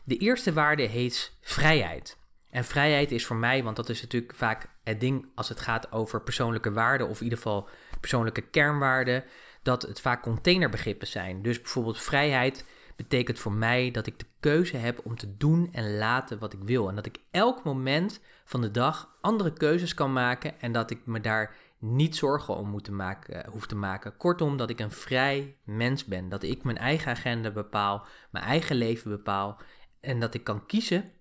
De 0.04 0.18
eerste 0.18 0.54
waarde 0.54 0.84
heet 0.84 1.38
vrijheid. 1.42 2.18
En 2.56 2.64
vrijheid 2.64 3.12
is 3.12 3.26
voor 3.26 3.36
mij, 3.36 3.64
want 3.64 3.76
dat 3.76 3.90
is 3.90 4.02
natuurlijk 4.02 4.36
vaak 4.36 4.68
het 4.84 5.00
ding 5.00 5.26
als 5.36 5.50
het 5.50 5.60
gaat 5.60 5.92
over 5.92 6.22
persoonlijke 6.22 6.72
waarden, 6.72 7.08
of 7.08 7.18
in 7.18 7.24
ieder 7.24 7.38
geval 7.38 7.70
persoonlijke 8.00 8.42
kernwaarden, 8.42 9.24
dat 9.64 9.82
het 9.82 10.02
vaak 10.02 10.22
containerbegrippen 10.22 11.08
zijn. 11.08 11.42
Dus 11.42 11.62
bijvoorbeeld 11.62 12.02
vrijheid 12.02 12.66
betekent 12.96 13.40
voor 13.40 13.52
mij 13.52 13.92
dat 13.92 14.08
ik 14.08 14.20
de 14.20 14.26
keuze 14.40 14.78
heb 14.78 15.00
om 15.04 15.18
te 15.18 15.38
doen 15.38 15.70
en 15.72 15.98
laten 15.98 16.40
wat 16.40 16.54
ik 16.54 16.60
wil. 16.64 16.90
En 16.90 16.96
dat 16.96 17.06
ik 17.06 17.20
elk 17.32 17.64
moment 17.64 18.20
van 18.46 18.62
de 18.62 18.72
dag 18.72 19.18
andere 19.22 19.54
keuzes 19.54 19.94
kan 19.94 20.14
maken 20.14 20.62
en 20.62 20.72
dat 20.72 20.92
ik 20.92 21.00
me 21.06 21.22
daar 21.22 21.56
niet 21.80 22.16
zorgen 22.16 22.56
om 22.56 22.70
moet 22.70 22.90
maken, 22.90 23.44
eh, 23.44 23.52
hoef 23.52 23.68
te 23.68 23.76
maken. 23.76 24.18
Kortom, 24.18 24.58
dat 24.58 24.70
ik 24.70 24.80
een 24.80 24.92
vrij 24.92 25.58
mens 25.64 26.06
ben. 26.06 26.30
Dat 26.30 26.44
ik 26.44 26.64
mijn 26.64 26.78
eigen 26.78 27.12
agenda 27.12 27.52
bepaal, 27.52 28.08
mijn 28.32 28.46
eigen 28.46 28.76
leven 28.76 29.10
bepaal 29.12 29.62
en 30.00 30.20
dat 30.20 30.34
ik 30.34 30.44
kan 30.44 30.66
kiezen 30.66 31.14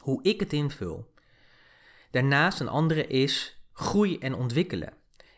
hoe 0.00 0.22
ik 0.22 0.40
het 0.40 0.52
invul. 0.52 1.12
Daarnaast 2.10 2.60
een 2.60 2.68
andere 2.68 3.06
is 3.06 3.62
groei 3.72 4.18
en 4.18 4.34
ontwikkelen. 4.34 4.92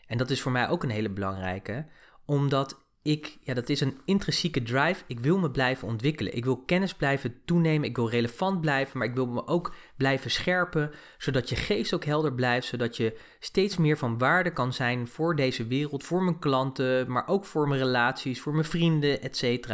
En 0.06 0.18
dat 0.18 0.30
is 0.30 0.40
voor 0.40 0.52
mij 0.52 0.68
ook 0.68 0.82
een 0.82 0.90
hele 0.90 1.10
belangrijke, 1.10 1.86
omdat 2.24 2.84
ik, 3.06 3.38
ja, 3.40 3.54
dat 3.54 3.68
is 3.68 3.80
een 3.80 4.00
intrinsieke 4.04 4.62
drive. 4.62 5.04
Ik 5.06 5.20
wil 5.20 5.38
me 5.38 5.50
blijven 5.50 5.88
ontwikkelen. 5.88 6.36
Ik 6.36 6.44
wil 6.44 6.56
kennis 6.56 6.94
blijven 6.94 7.40
toenemen. 7.44 7.88
Ik 7.88 7.96
wil 7.96 8.10
relevant 8.10 8.60
blijven, 8.60 8.98
maar 8.98 9.06
ik 9.06 9.14
wil 9.14 9.26
me 9.26 9.46
ook 9.46 9.74
blijven 9.96 10.30
scherpen, 10.30 10.90
zodat 11.18 11.48
je 11.48 11.56
geest 11.56 11.94
ook 11.94 12.04
helder 12.04 12.34
blijft, 12.34 12.66
zodat 12.66 12.96
je 12.96 13.18
steeds 13.38 13.76
meer 13.76 13.98
van 13.98 14.18
waarde 14.18 14.50
kan 14.50 14.72
zijn 14.72 15.08
voor 15.08 15.36
deze 15.36 15.66
wereld, 15.66 16.04
voor 16.04 16.22
mijn 16.22 16.38
klanten, 16.38 17.12
maar 17.12 17.28
ook 17.28 17.44
voor 17.44 17.68
mijn 17.68 17.80
relaties, 17.80 18.40
voor 18.40 18.52
mijn 18.52 18.64
vrienden, 18.64 19.22
etc. 19.22 19.68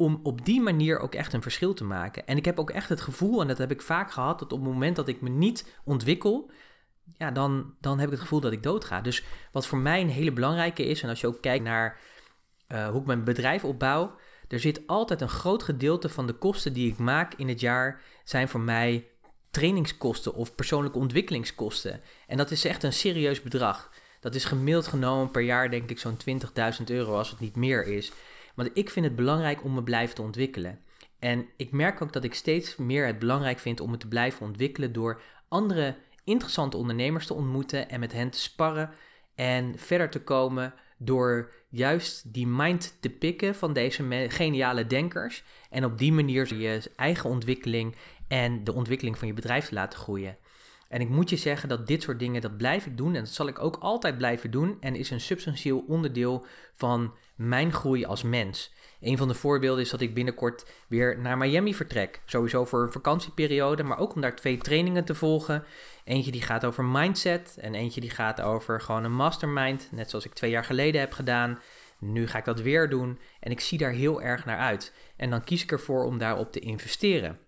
Om 0.00 0.20
op 0.22 0.44
die 0.44 0.60
manier 0.60 0.98
ook 0.98 1.14
echt 1.14 1.32
een 1.32 1.42
verschil 1.42 1.74
te 1.74 1.84
maken. 1.84 2.26
En 2.26 2.36
ik 2.36 2.44
heb 2.44 2.58
ook 2.58 2.70
echt 2.70 2.88
het 2.88 3.00
gevoel, 3.00 3.40
en 3.40 3.48
dat 3.48 3.58
heb 3.58 3.70
ik 3.70 3.82
vaak 3.82 4.12
gehad, 4.12 4.38
dat 4.38 4.52
op 4.52 4.58
het 4.60 4.68
moment 4.68 4.96
dat 4.96 5.08
ik 5.08 5.20
me 5.20 5.28
niet 5.28 5.78
ontwikkel, 5.84 6.50
ja, 7.16 7.30
dan, 7.30 7.74
dan 7.80 7.98
heb 7.98 8.06
ik 8.06 8.12
het 8.12 8.20
gevoel 8.20 8.40
dat 8.40 8.52
ik 8.52 8.62
doodga. 8.62 9.00
Dus 9.00 9.24
wat 9.52 9.66
voor 9.66 9.78
mij 9.78 10.00
een 10.00 10.08
hele 10.08 10.32
belangrijke 10.32 10.84
is, 10.84 11.02
en 11.02 11.08
als 11.08 11.20
je 11.20 11.26
ook 11.26 11.40
kijkt 11.40 11.64
naar 11.64 12.00
uh, 12.68 12.88
hoe 12.88 13.00
ik 13.00 13.06
mijn 13.06 13.24
bedrijf 13.24 13.64
opbouw, 13.64 14.14
er 14.48 14.60
zit 14.60 14.86
altijd 14.86 15.20
een 15.20 15.28
groot 15.28 15.62
gedeelte 15.62 16.08
van 16.08 16.26
de 16.26 16.32
kosten 16.32 16.72
die 16.72 16.90
ik 16.90 16.98
maak 16.98 17.34
in 17.34 17.48
het 17.48 17.60
jaar, 17.60 18.02
zijn 18.24 18.48
voor 18.48 18.60
mij 18.60 19.08
trainingskosten 19.50 20.34
of 20.34 20.54
persoonlijke 20.54 20.98
ontwikkelingskosten. 20.98 22.00
En 22.26 22.36
dat 22.36 22.50
is 22.50 22.64
echt 22.64 22.82
een 22.82 22.92
serieus 22.92 23.42
bedrag. 23.42 23.90
Dat 24.20 24.34
is 24.34 24.44
gemiddeld 24.44 24.86
genomen 24.86 25.30
per 25.30 25.42
jaar 25.42 25.70
denk 25.70 25.90
ik 25.90 25.98
zo'n 25.98 26.18
20.000 26.78 26.84
euro 26.86 27.16
als 27.16 27.30
het 27.30 27.40
niet 27.40 27.56
meer 27.56 27.86
is. 27.86 28.12
Want 28.54 28.70
ik 28.72 28.90
vind 28.90 29.06
het 29.06 29.16
belangrijk 29.16 29.64
om 29.64 29.74
me 29.74 29.82
blijven 29.82 30.14
te 30.14 30.22
ontwikkelen. 30.22 30.80
En 31.18 31.48
ik 31.56 31.72
merk 31.72 32.02
ook 32.02 32.12
dat 32.12 32.24
ik 32.24 32.34
steeds 32.34 32.76
meer 32.76 33.06
het 33.06 33.18
belangrijk 33.18 33.58
vind 33.58 33.80
om 33.80 33.90
me 33.90 33.96
te 33.96 34.08
blijven 34.08 34.46
ontwikkelen 34.46 34.92
door 34.92 35.20
andere 35.48 35.96
interessante 36.24 36.76
ondernemers 36.76 37.26
te 37.26 37.34
ontmoeten 37.34 37.88
en 37.88 38.00
met 38.00 38.12
hen 38.12 38.30
te 38.30 38.38
sparren 38.38 38.90
en 39.34 39.78
verder 39.78 40.10
te 40.10 40.22
komen 40.22 40.74
door 40.98 41.52
juist 41.68 42.32
die 42.32 42.46
mind 42.46 42.96
te 43.00 43.10
pikken 43.10 43.54
van 43.54 43.72
deze 43.72 44.26
geniale 44.28 44.86
denkers 44.86 45.44
en 45.70 45.84
op 45.84 45.98
die 45.98 46.12
manier 46.12 46.54
je 46.54 46.90
eigen 46.96 47.30
ontwikkeling 47.30 47.96
en 48.28 48.64
de 48.64 48.74
ontwikkeling 48.74 49.18
van 49.18 49.28
je 49.28 49.34
bedrijf 49.34 49.68
te 49.68 49.74
laten 49.74 49.98
groeien. 49.98 50.36
En 50.88 51.00
ik 51.00 51.08
moet 51.08 51.30
je 51.30 51.36
zeggen 51.36 51.68
dat 51.68 51.86
dit 51.86 52.02
soort 52.02 52.18
dingen, 52.18 52.40
dat 52.40 52.56
blijf 52.56 52.86
ik 52.86 52.96
doen 52.96 53.14
en 53.14 53.24
dat 53.24 53.32
zal 53.32 53.48
ik 53.48 53.58
ook 53.58 53.76
altijd 53.76 54.16
blijven 54.16 54.50
doen 54.50 54.76
en 54.80 54.96
is 54.96 55.10
een 55.10 55.20
substantieel 55.20 55.84
onderdeel 55.88 56.46
van 56.74 57.14
mijn 57.40 57.72
groei 57.72 58.04
als 58.04 58.22
mens. 58.22 58.74
Een 59.00 59.16
van 59.16 59.28
de 59.28 59.34
voorbeelden 59.34 59.84
is 59.84 59.90
dat 59.90 60.00
ik 60.00 60.14
binnenkort 60.14 60.70
weer 60.88 61.18
naar 61.18 61.38
Miami 61.38 61.74
vertrek. 61.74 62.20
Sowieso 62.24 62.64
voor 62.64 62.82
een 62.82 62.92
vakantieperiode, 62.92 63.82
maar 63.82 63.98
ook 63.98 64.14
om 64.14 64.20
daar 64.20 64.36
twee 64.36 64.56
trainingen 64.56 65.04
te 65.04 65.14
volgen. 65.14 65.64
Eentje 66.04 66.30
die 66.30 66.42
gaat 66.42 66.64
over 66.64 66.84
mindset 66.84 67.56
en 67.60 67.74
eentje 67.74 68.00
die 68.00 68.10
gaat 68.10 68.40
over 68.40 68.80
gewoon 68.80 69.04
een 69.04 69.14
mastermind, 69.14 69.88
net 69.90 70.10
zoals 70.10 70.24
ik 70.24 70.32
twee 70.32 70.50
jaar 70.50 70.64
geleden 70.64 71.00
heb 71.00 71.12
gedaan. 71.12 71.58
Nu 71.98 72.26
ga 72.26 72.38
ik 72.38 72.44
dat 72.44 72.60
weer 72.60 72.88
doen 72.88 73.18
en 73.40 73.50
ik 73.50 73.60
zie 73.60 73.78
daar 73.78 73.92
heel 73.92 74.22
erg 74.22 74.44
naar 74.44 74.58
uit. 74.58 74.94
En 75.16 75.30
dan 75.30 75.44
kies 75.44 75.62
ik 75.62 75.72
ervoor 75.72 76.04
om 76.04 76.18
daarop 76.18 76.52
te 76.52 76.60
investeren. 76.60 77.38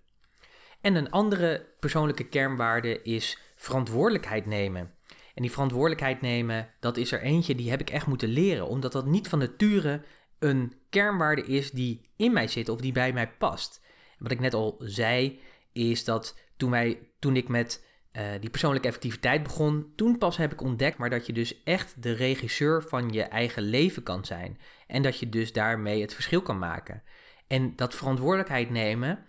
En 0.81 0.94
een 0.94 1.11
andere 1.11 1.66
persoonlijke 1.81 2.28
kernwaarde 2.28 3.02
is 3.02 3.38
verantwoordelijkheid 3.57 4.46
nemen. 4.46 4.94
En 5.34 5.42
die 5.42 5.50
verantwoordelijkheid 5.50 6.20
nemen, 6.20 6.68
dat 6.80 6.96
is 6.96 7.12
er 7.12 7.22
eentje 7.22 7.54
die 7.54 7.70
heb 7.70 7.80
ik 7.80 7.90
echt 7.90 8.06
moeten 8.06 8.28
leren, 8.28 8.66
omdat 8.66 8.92
dat 8.92 9.06
niet 9.06 9.28
van 9.28 9.38
nature 9.38 10.02
een 10.38 10.72
kernwaarde 10.90 11.46
is 11.46 11.70
die 11.70 12.08
in 12.16 12.32
mij 12.32 12.48
zit 12.48 12.68
of 12.68 12.80
die 12.80 12.92
bij 12.92 13.12
mij 13.12 13.30
past. 13.30 13.80
wat 14.18 14.30
ik 14.30 14.40
net 14.40 14.54
al 14.54 14.76
zei, 14.78 15.40
is 15.72 16.04
dat 16.04 16.38
toen, 16.56 16.70
wij, 16.70 16.98
toen 17.18 17.36
ik 17.36 17.48
met 17.48 17.84
uh, 18.12 18.22
die 18.40 18.50
persoonlijke 18.50 18.88
effectiviteit 18.88 19.42
begon, 19.42 19.92
toen 19.96 20.18
pas 20.18 20.36
heb 20.36 20.52
ik 20.52 20.60
ontdekt, 20.60 20.98
maar 20.98 21.10
dat 21.10 21.26
je 21.26 21.32
dus 21.32 21.62
echt 21.62 22.02
de 22.02 22.12
regisseur 22.12 22.82
van 22.82 23.10
je 23.10 23.22
eigen 23.22 23.62
leven 23.62 24.02
kan 24.02 24.24
zijn. 24.24 24.58
En 24.86 25.02
dat 25.02 25.18
je 25.18 25.28
dus 25.28 25.52
daarmee 25.52 26.00
het 26.00 26.14
verschil 26.14 26.42
kan 26.42 26.58
maken. 26.58 27.02
En 27.46 27.76
dat 27.76 27.94
verantwoordelijkheid 27.94 28.70
nemen, 28.70 29.24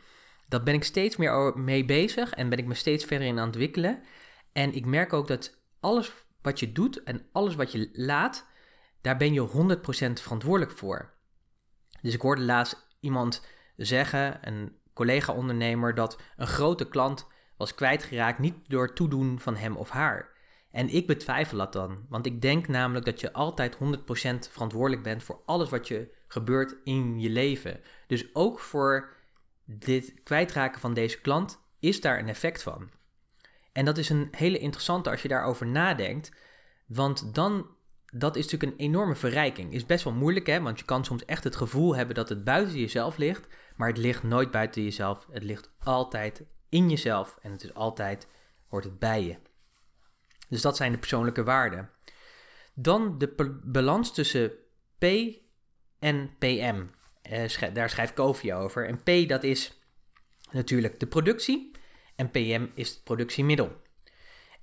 dat 0.48 0.64
ben 0.64 0.74
ik 0.74 0.84
steeds 0.84 1.18
meer 1.18 1.54
mee 1.56 1.86
bezig 1.86 2.34
en 2.34 2.50
ben 2.50 2.58
ik 2.58 2.66
me 2.66 2.74
steeds 2.74 3.06
verder 3.06 3.28
in 3.28 3.34
aan 3.34 3.46
het 3.46 3.56
ontwikkelen. 3.56 4.02
En 4.52 4.74
ik 4.74 4.86
merk 4.86 5.14
ook 5.14 5.28
dat 5.28 5.63
alles 5.84 6.14
wat 6.42 6.60
je 6.60 6.72
doet 6.72 7.04
en 7.04 7.26
alles 7.32 7.56
wat 7.56 7.72
je 7.72 7.90
laat, 7.94 8.48
daar 9.02 9.18
ben 9.18 9.34
je 9.34 9.48
100% 9.48 10.22
verantwoordelijk 10.22 10.72
voor. 10.72 11.14
Dus 12.02 12.14
ik 12.14 12.22
hoorde 12.22 12.42
laatst 12.42 12.88
iemand 13.00 13.46
zeggen, 13.76 14.48
een 14.48 14.78
collega-ondernemer, 14.94 15.96
dat 15.96 16.22
een 16.38 16.48
grote 16.48 16.88
klant 16.88 17.28
was 17.58 17.76
kwijtgeraakt 17.76 18.40
niet 18.40 18.70
door 18.70 18.86
het 18.86 18.96
toedoen 18.96 19.40
van 19.40 19.56
hem 19.56 19.76
of 19.76 19.90
haar. 19.90 20.32
En 20.72 20.90
ik 20.90 21.08
betwijfel 21.08 21.58
dat 21.58 21.74
dan, 21.74 22.06
want 22.10 22.26
ik 22.26 22.42
denk 22.42 22.68
namelijk 22.68 23.06
dat 23.06 23.20
je 23.20 23.34
altijd 23.34 23.76
100% 23.76 23.78
verantwoordelijk 24.50 25.04
bent 25.04 25.24
voor 25.24 25.42
alles 25.46 25.70
wat 25.70 25.88
je 25.88 26.14
gebeurt 26.28 26.76
in 26.84 27.20
je 27.20 27.30
leven. 27.30 27.80
Dus 28.08 28.36
ook 28.36 28.60
voor 28.60 29.14
dit 29.66 30.14
kwijtraken 30.24 30.80
van 30.80 30.94
deze 30.94 31.22
klant 31.22 31.60
is 31.80 32.02
daar 32.02 32.20
een 32.20 32.30
effect 32.30 32.64
van. 32.64 32.90
En 33.74 33.86
dat 33.86 33.98
is 33.98 34.10
een 34.10 34.28
hele 34.32 34.58
interessante 34.60 35.10
als 35.10 35.22
je 35.22 35.28
daarover 35.28 35.68
nadenkt, 35.68 36.32
want 36.88 37.36
dan 37.36 37.68
dat 38.16 38.36
is 38.36 38.44
natuurlijk 38.44 38.72
een 38.72 38.86
enorme 38.86 39.16
verrijking. 39.16 39.74
Is 39.74 39.86
best 39.86 40.04
wel 40.04 40.14
moeilijk, 40.14 40.48
hè? 40.48 40.62
Want 40.62 40.80
je 40.80 40.86
kan 40.86 41.06
soms 41.06 41.26
echt 41.26 41.44
het 41.44 41.56
gevoel 41.56 41.96
hebben 41.96 42.16
dat 42.16 42.30
het 42.30 42.44
buiten 42.44 42.80
jezelf 42.80 43.18
ligt. 43.18 43.48
Maar 43.76 43.88
het 43.88 43.98
ligt 43.98 44.24
nooit 44.24 44.52
buiten 44.52 44.84
jezelf. 44.84 45.28
Het 45.32 45.44
ligt 45.44 45.72
altijd 45.80 46.44
in 46.70 46.90
jezelf. 46.90 47.38
En 47.42 47.52
het 47.52 47.64
is 47.64 47.74
altijd, 47.74 48.28
hoort 48.68 48.84
het 48.84 49.00
bij 49.00 49.24
je. 49.24 49.38
Dus 50.50 50.62
dat 50.62 50.78
zijn 50.78 50.92
de 50.92 50.98
persoonlijke 50.98 51.44
waarden. 51.44 51.90
Dan 52.74 53.18
de 53.18 53.60
balans 53.64 54.14
tussen 54.14 54.52
P 54.98 55.06
en 56.00 56.36
PM. 56.40 56.84
Eh, 57.22 57.74
daar 57.74 57.90
schrijft 57.90 58.14
Kofi 58.14 58.54
over. 58.54 58.88
En 58.88 59.04
P 59.04 59.30
dat 59.30 59.44
is 59.44 59.82
natuurlijk 60.52 61.00
de 61.00 61.08
productie. 61.08 61.72
En 62.16 62.32
PM 62.32 62.66
is 62.74 62.90
het 62.90 63.04
productiemiddel. 63.04 63.82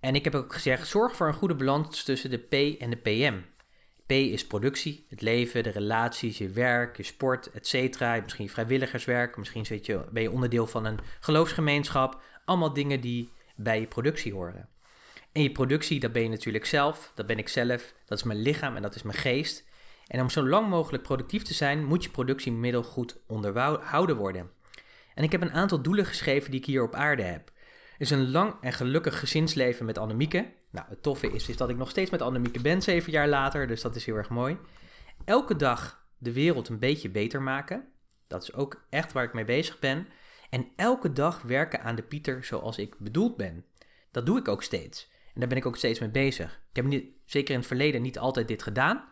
En 0.01 0.15
ik 0.15 0.25
heb 0.25 0.35
ook 0.35 0.53
gezegd, 0.53 0.89
zorg 0.89 1.17
voor 1.17 1.27
een 1.27 1.35
goede 1.35 1.55
balans 1.55 2.05
tussen 2.05 2.31
de 2.31 2.39
P 2.39 2.81
en 2.81 2.91
de 2.91 2.97
PM. 2.97 3.35
P 4.07 4.13
is 4.13 4.47
productie, 4.47 5.07
het 5.09 5.21
leven, 5.21 5.63
de 5.63 5.71
relaties, 5.71 6.39
je 6.39 6.49
werk, 6.49 6.97
je 6.97 7.03
sport, 7.03 7.51
etc. 7.51 8.01
Misschien 8.23 8.49
vrijwilligerswerk, 8.49 9.37
misschien 9.37 9.65
je, 9.83 10.05
ben 10.13 10.23
je 10.23 10.31
onderdeel 10.31 10.67
van 10.67 10.85
een 10.85 10.99
geloofsgemeenschap. 11.21 12.23
Allemaal 12.45 12.73
dingen 12.73 13.01
die 13.01 13.33
bij 13.57 13.81
je 13.81 13.87
productie 13.87 14.33
horen. 14.33 14.69
En 15.33 15.43
je 15.43 15.53
productie, 15.53 16.01
dat 16.01 16.13
ben 16.13 16.23
je 16.23 16.29
natuurlijk 16.29 16.65
zelf, 16.65 17.13
dat 17.15 17.27
ben 17.27 17.39
ik 17.39 17.49
zelf, 17.49 17.95
dat 18.05 18.19
is 18.19 18.25
mijn 18.25 18.43
lichaam 18.43 18.77
en 18.77 18.83
dat 18.83 18.95
is 18.95 19.03
mijn 19.03 19.19
geest. 19.19 19.65
En 20.07 20.21
om 20.21 20.31
zo 20.31 20.49
lang 20.49 20.69
mogelijk 20.69 21.03
productief 21.03 21.43
te 21.43 21.55
zijn, 21.55 21.85
moet 21.85 22.05
je 22.05 22.11
productiemiddel 22.11 22.83
goed 22.83 23.17
onderhouden 23.27 24.17
worden. 24.17 24.51
En 25.14 25.25
ik 25.25 25.33
heb 25.33 25.40
een 25.40 25.53
aantal 25.53 25.83
doelen 25.83 26.07
geschreven 26.07 26.51
die 26.51 26.61
ik 26.61 26.66
hier 26.66 26.83
op 26.83 26.94
aarde 26.94 27.23
heb. 27.23 27.51
is 27.99 28.11
een 28.11 28.31
lang 28.31 28.55
en 28.61 28.73
gelukkig 28.73 29.18
gezinsleven 29.18 29.87
met 29.87 29.99
Annemieke. 29.99 30.53
Nou, 30.70 30.87
het 30.88 31.03
toffe 31.03 31.33
is, 31.33 31.49
is 31.49 31.57
dat 31.57 31.68
ik 31.68 31.77
nog 31.77 31.90
steeds 31.90 32.11
met 32.11 32.23
Annemieke 32.23 32.61
ben, 32.61 32.83
zeven 32.83 33.12
jaar 33.12 33.29
later, 33.29 33.66
dus 33.66 33.81
dat 33.81 33.96
is 33.96 34.07
heel 34.07 34.16
erg 34.16 34.29
mooi. 34.29 34.59
Elke 35.25 35.57
dag 35.57 36.07
de 36.18 36.33
wereld 36.33 36.68
een 36.68 36.79
beetje 36.79 37.11
beter 37.11 37.42
maken. 37.42 37.88
Dat 38.27 38.42
is 38.42 38.53
ook 38.53 38.87
echt 38.90 39.12
waar 39.12 39.25
ik 39.25 39.33
mee 39.33 39.44
bezig 39.44 39.79
ben. 39.79 40.07
En 40.51 40.68
elke 40.77 41.12
dag 41.12 41.42
werken 41.42 41.83
aan 41.83 41.94
de 41.94 42.03
Pieter 42.03 42.44
zoals 42.44 42.79
ik 42.79 42.99
bedoeld 42.99 43.37
ben. 43.37 43.64
Dat 44.11 44.27
doe 44.27 44.38
ik 44.38 44.49
ook 44.49 44.62
steeds. 44.62 45.11
En 45.35 45.40
daar 45.40 45.49
ben 45.49 45.59
ik 45.59 45.66
ook 45.66 45.77
steeds 45.77 45.99
mee 45.99 46.11
bezig. 46.11 46.61
Ik 46.70 46.77
heb 46.77 46.85
niet, 46.85 47.05
zeker 47.25 47.53
in 47.53 47.59
het 47.59 47.68
verleden 47.68 48.03
niet 48.03 48.18
altijd 48.18 48.49
dit 48.49 48.62
gedaan. 48.62 49.09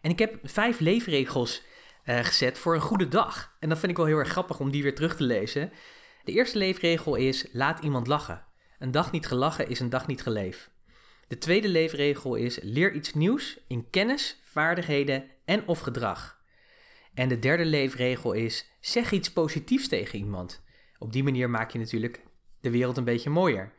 En 0.00 0.10
ik 0.10 0.18
heb 0.18 0.38
vijf 0.42 0.80
leefregels 0.80 1.62
uh, 2.08 2.18
gezet 2.24 2.58
voor 2.58 2.74
een 2.74 2.80
goede 2.80 3.08
dag. 3.08 3.56
En 3.60 3.68
dat 3.68 3.78
vind 3.78 3.90
ik 3.90 3.96
wel 3.96 4.06
heel 4.06 4.18
erg 4.18 4.28
grappig 4.28 4.60
om 4.60 4.70
die 4.70 4.82
weer 4.82 4.94
terug 4.94 5.16
te 5.16 5.22
lezen. 5.22 5.72
De 6.24 6.32
eerste 6.32 6.58
leefregel 6.58 7.14
is: 7.14 7.46
laat 7.52 7.82
iemand 7.82 8.06
lachen. 8.06 8.44
Een 8.78 8.90
dag 8.90 9.12
niet 9.12 9.26
gelachen 9.26 9.68
is 9.68 9.80
een 9.80 9.90
dag 9.90 10.06
niet 10.06 10.22
geleefd. 10.22 10.70
De 11.28 11.38
tweede 11.38 11.68
leefregel 11.68 12.34
is: 12.34 12.58
leer 12.62 12.92
iets 12.92 13.14
nieuws 13.14 13.58
in 13.66 13.90
kennis, 13.90 14.40
vaardigheden 14.42 15.24
en 15.44 15.66
of 15.66 15.80
gedrag. 15.80 16.40
En 17.14 17.28
de 17.28 17.38
derde 17.38 17.64
leefregel 17.64 18.32
is: 18.32 18.70
zeg 18.80 19.10
iets 19.10 19.32
positiefs 19.32 19.88
tegen 19.88 20.18
iemand. 20.18 20.62
Op 20.98 21.12
die 21.12 21.22
manier 21.22 21.50
maak 21.50 21.70
je 21.70 21.78
natuurlijk 21.78 22.20
de 22.60 22.70
wereld 22.70 22.96
een 22.96 23.04
beetje 23.04 23.30
mooier. 23.30 23.72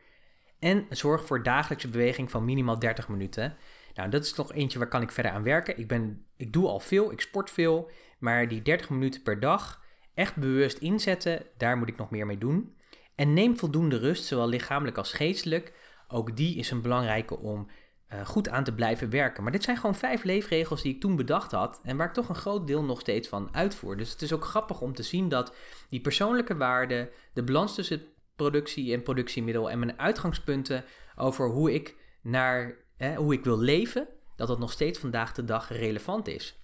En 0.58 0.86
zorg 0.90 1.26
voor 1.26 1.42
dagelijkse 1.42 1.88
beweging 1.88 2.30
van 2.30 2.44
minimaal 2.44 2.78
30 2.78 3.08
minuten. 3.08 3.56
Nou, 3.94 4.10
dat 4.10 4.24
is 4.24 4.34
nog 4.34 4.52
eentje 4.52 4.78
waar 4.78 4.88
kan 4.88 5.02
ik 5.02 5.10
verder 5.10 5.32
aan 5.32 5.42
werken. 5.42 5.78
Ik, 5.78 5.88
ben, 5.88 6.26
ik 6.36 6.52
doe 6.52 6.66
al 6.66 6.80
veel, 6.80 7.12
ik 7.12 7.20
sport 7.20 7.50
veel, 7.50 7.90
maar 8.20 8.48
die 8.48 8.62
30 8.62 8.90
minuten 8.90 9.22
per 9.22 9.40
dag 9.40 9.80
echt 10.14 10.36
bewust 10.36 10.78
inzetten, 10.78 11.46
daar 11.56 11.76
moet 11.76 11.88
ik 11.88 11.96
nog 11.96 12.10
meer 12.10 12.26
mee 12.26 12.38
doen. 12.38 12.76
En 13.14 13.32
neem 13.32 13.58
voldoende 13.58 13.98
rust, 13.98 14.24
zowel 14.24 14.48
lichamelijk 14.48 14.96
als 14.96 15.12
geestelijk. 15.12 15.72
Ook 16.08 16.36
die 16.36 16.56
is 16.56 16.70
een 16.70 16.82
belangrijke 16.82 17.38
om 17.38 17.68
uh, 18.12 18.26
goed 18.26 18.48
aan 18.48 18.64
te 18.64 18.74
blijven 18.74 19.10
werken. 19.10 19.42
Maar 19.42 19.52
dit 19.52 19.62
zijn 19.62 19.76
gewoon 19.76 19.94
vijf 19.94 20.22
leefregels 20.22 20.82
die 20.82 20.94
ik 20.94 21.00
toen 21.00 21.16
bedacht 21.16 21.50
had 21.50 21.80
en 21.82 21.96
waar 21.96 22.06
ik 22.06 22.12
toch 22.12 22.28
een 22.28 22.34
groot 22.34 22.66
deel 22.66 22.84
nog 22.84 23.00
steeds 23.00 23.28
van 23.28 23.48
uitvoer. 23.54 23.96
Dus 23.96 24.10
het 24.10 24.22
is 24.22 24.32
ook 24.32 24.44
grappig 24.44 24.80
om 24.80 24.94
te 24.94 25.02
zien 25.02 25.28
dat 25.28 25.54
die 25.88 26.00
persoonlijke 26.00 26.56
waarden, 26.56 27.08
de 27.32 27.42
balans 27.42 27.74
tussen 27.74 28.02
productie 28.36 28.92
en 28.92 29.02
productiemiddel 29.02 29.70
en 29.70 29.78
mijn 29.78 29.98
uitgangspunten 29.98 30.84
over 31.16 31.48
hoe 31.48 31.74
ik 31.74 31.96
naar 32.22 32.76
hoe 33.16 33.32
ik 33.32 33.44
wil 33.44 33.58
leven, 33.58 34.08
dat 34.36 34.48
dat 34.48 34.58
nog 34.58 34.72
steeds 34.72 34.98
vandaag 34.98 35.32
de 35.32 35.44
dag 35.44 35.68
relevant 35.68 36.28
is. 36.28 36.58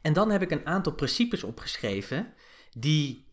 En 0.00 0.12
dan 0.12 0.30
heb 0.30 0.42
ik 0.42 0.50
een 0.50 0.66
aantal 0.66 0.92
principes 0.92 1.44
opgeschreven 1.44 2.34
die 2.76 3.28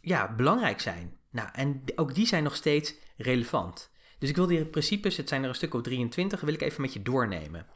ja, 0.00 0.34
belangrijk 0.34 0.80
zijn. 0.80 1.18
Nou, 1.30 1.48
en 1.52 1.82
ook 1.94 2.14
die 2.14 2.26
zijn 2.26 2.42
nog 2.42 2.56
steeds 2.56 2.94
relevant. 3.16 3.90
Dus 4.18 4.28
ik 4.28 4.36
wil 4.36 4.46
die 4.46 4.64
principes, 4.64 5.16
het 5.16 5.28
zijn 5.28 5.42
er 5.42 5.48
een 5.48 5.54
stuk 5.54 5.74
of 5.74 5.82
23, 5.82 6.40
wil 6.40 6.54
ik 6.54 6.62
even 6.62 6.80
met 6.80 6.92
je 6.92 7.02
doornemen. 7.02 7.66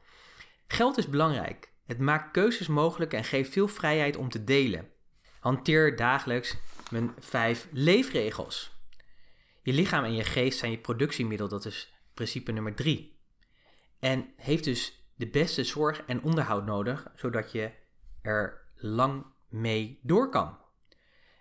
Geld 0.66 0.98
is 0.98 1.08
belangrijk. 1.08 1.72
Het 1.86 1.98
maakt 1.98 2.30
keuzes 2.30 2.66
mogelijk 2.66 3.12
en 3.12 3.24
geeft 3.24 3.52
veel 3.52 3.68
vrijheid 3.68 4.16
om 4.16 4.28
te 4.28 4.44
delen. 4.44 4.88
Hanteer 5.40 5.96
dagelijks 5.96 6.56
mijn 6.90 7.14
vijf 7.18 7.68
leefregels. 7.72 8.72
Je 9.62 9.72
lichaam 9.72 10.04
en 10.04 10.14
je 10.14 10.24
geest 10.24 10.58
zijn 10.58 10.70
je 10.70 10.78
productiemiddel, 10.78 11.48
dat 11.48 11.64
is 11.64 11.92
principe 12.14 12.52
nummer 12.52 12.74
drie. 12.74 13.18
En 13.98 14.32
heeft 14.36 14.64
dus 14.64 15.06
de 15.14 15.28
beste 15.28 15.64
zorg 15.64 16.02
en 16.06 16.22
onderhoud 16.22 16.64
nodig, 16.64 17.06
zodat 17.16 17.52
je 17.52 17.70
er 18.24 18.62
lang 18.74 19.26
mee 19.48 20.00
door 20.02 20.30
kan. 20.30 20.58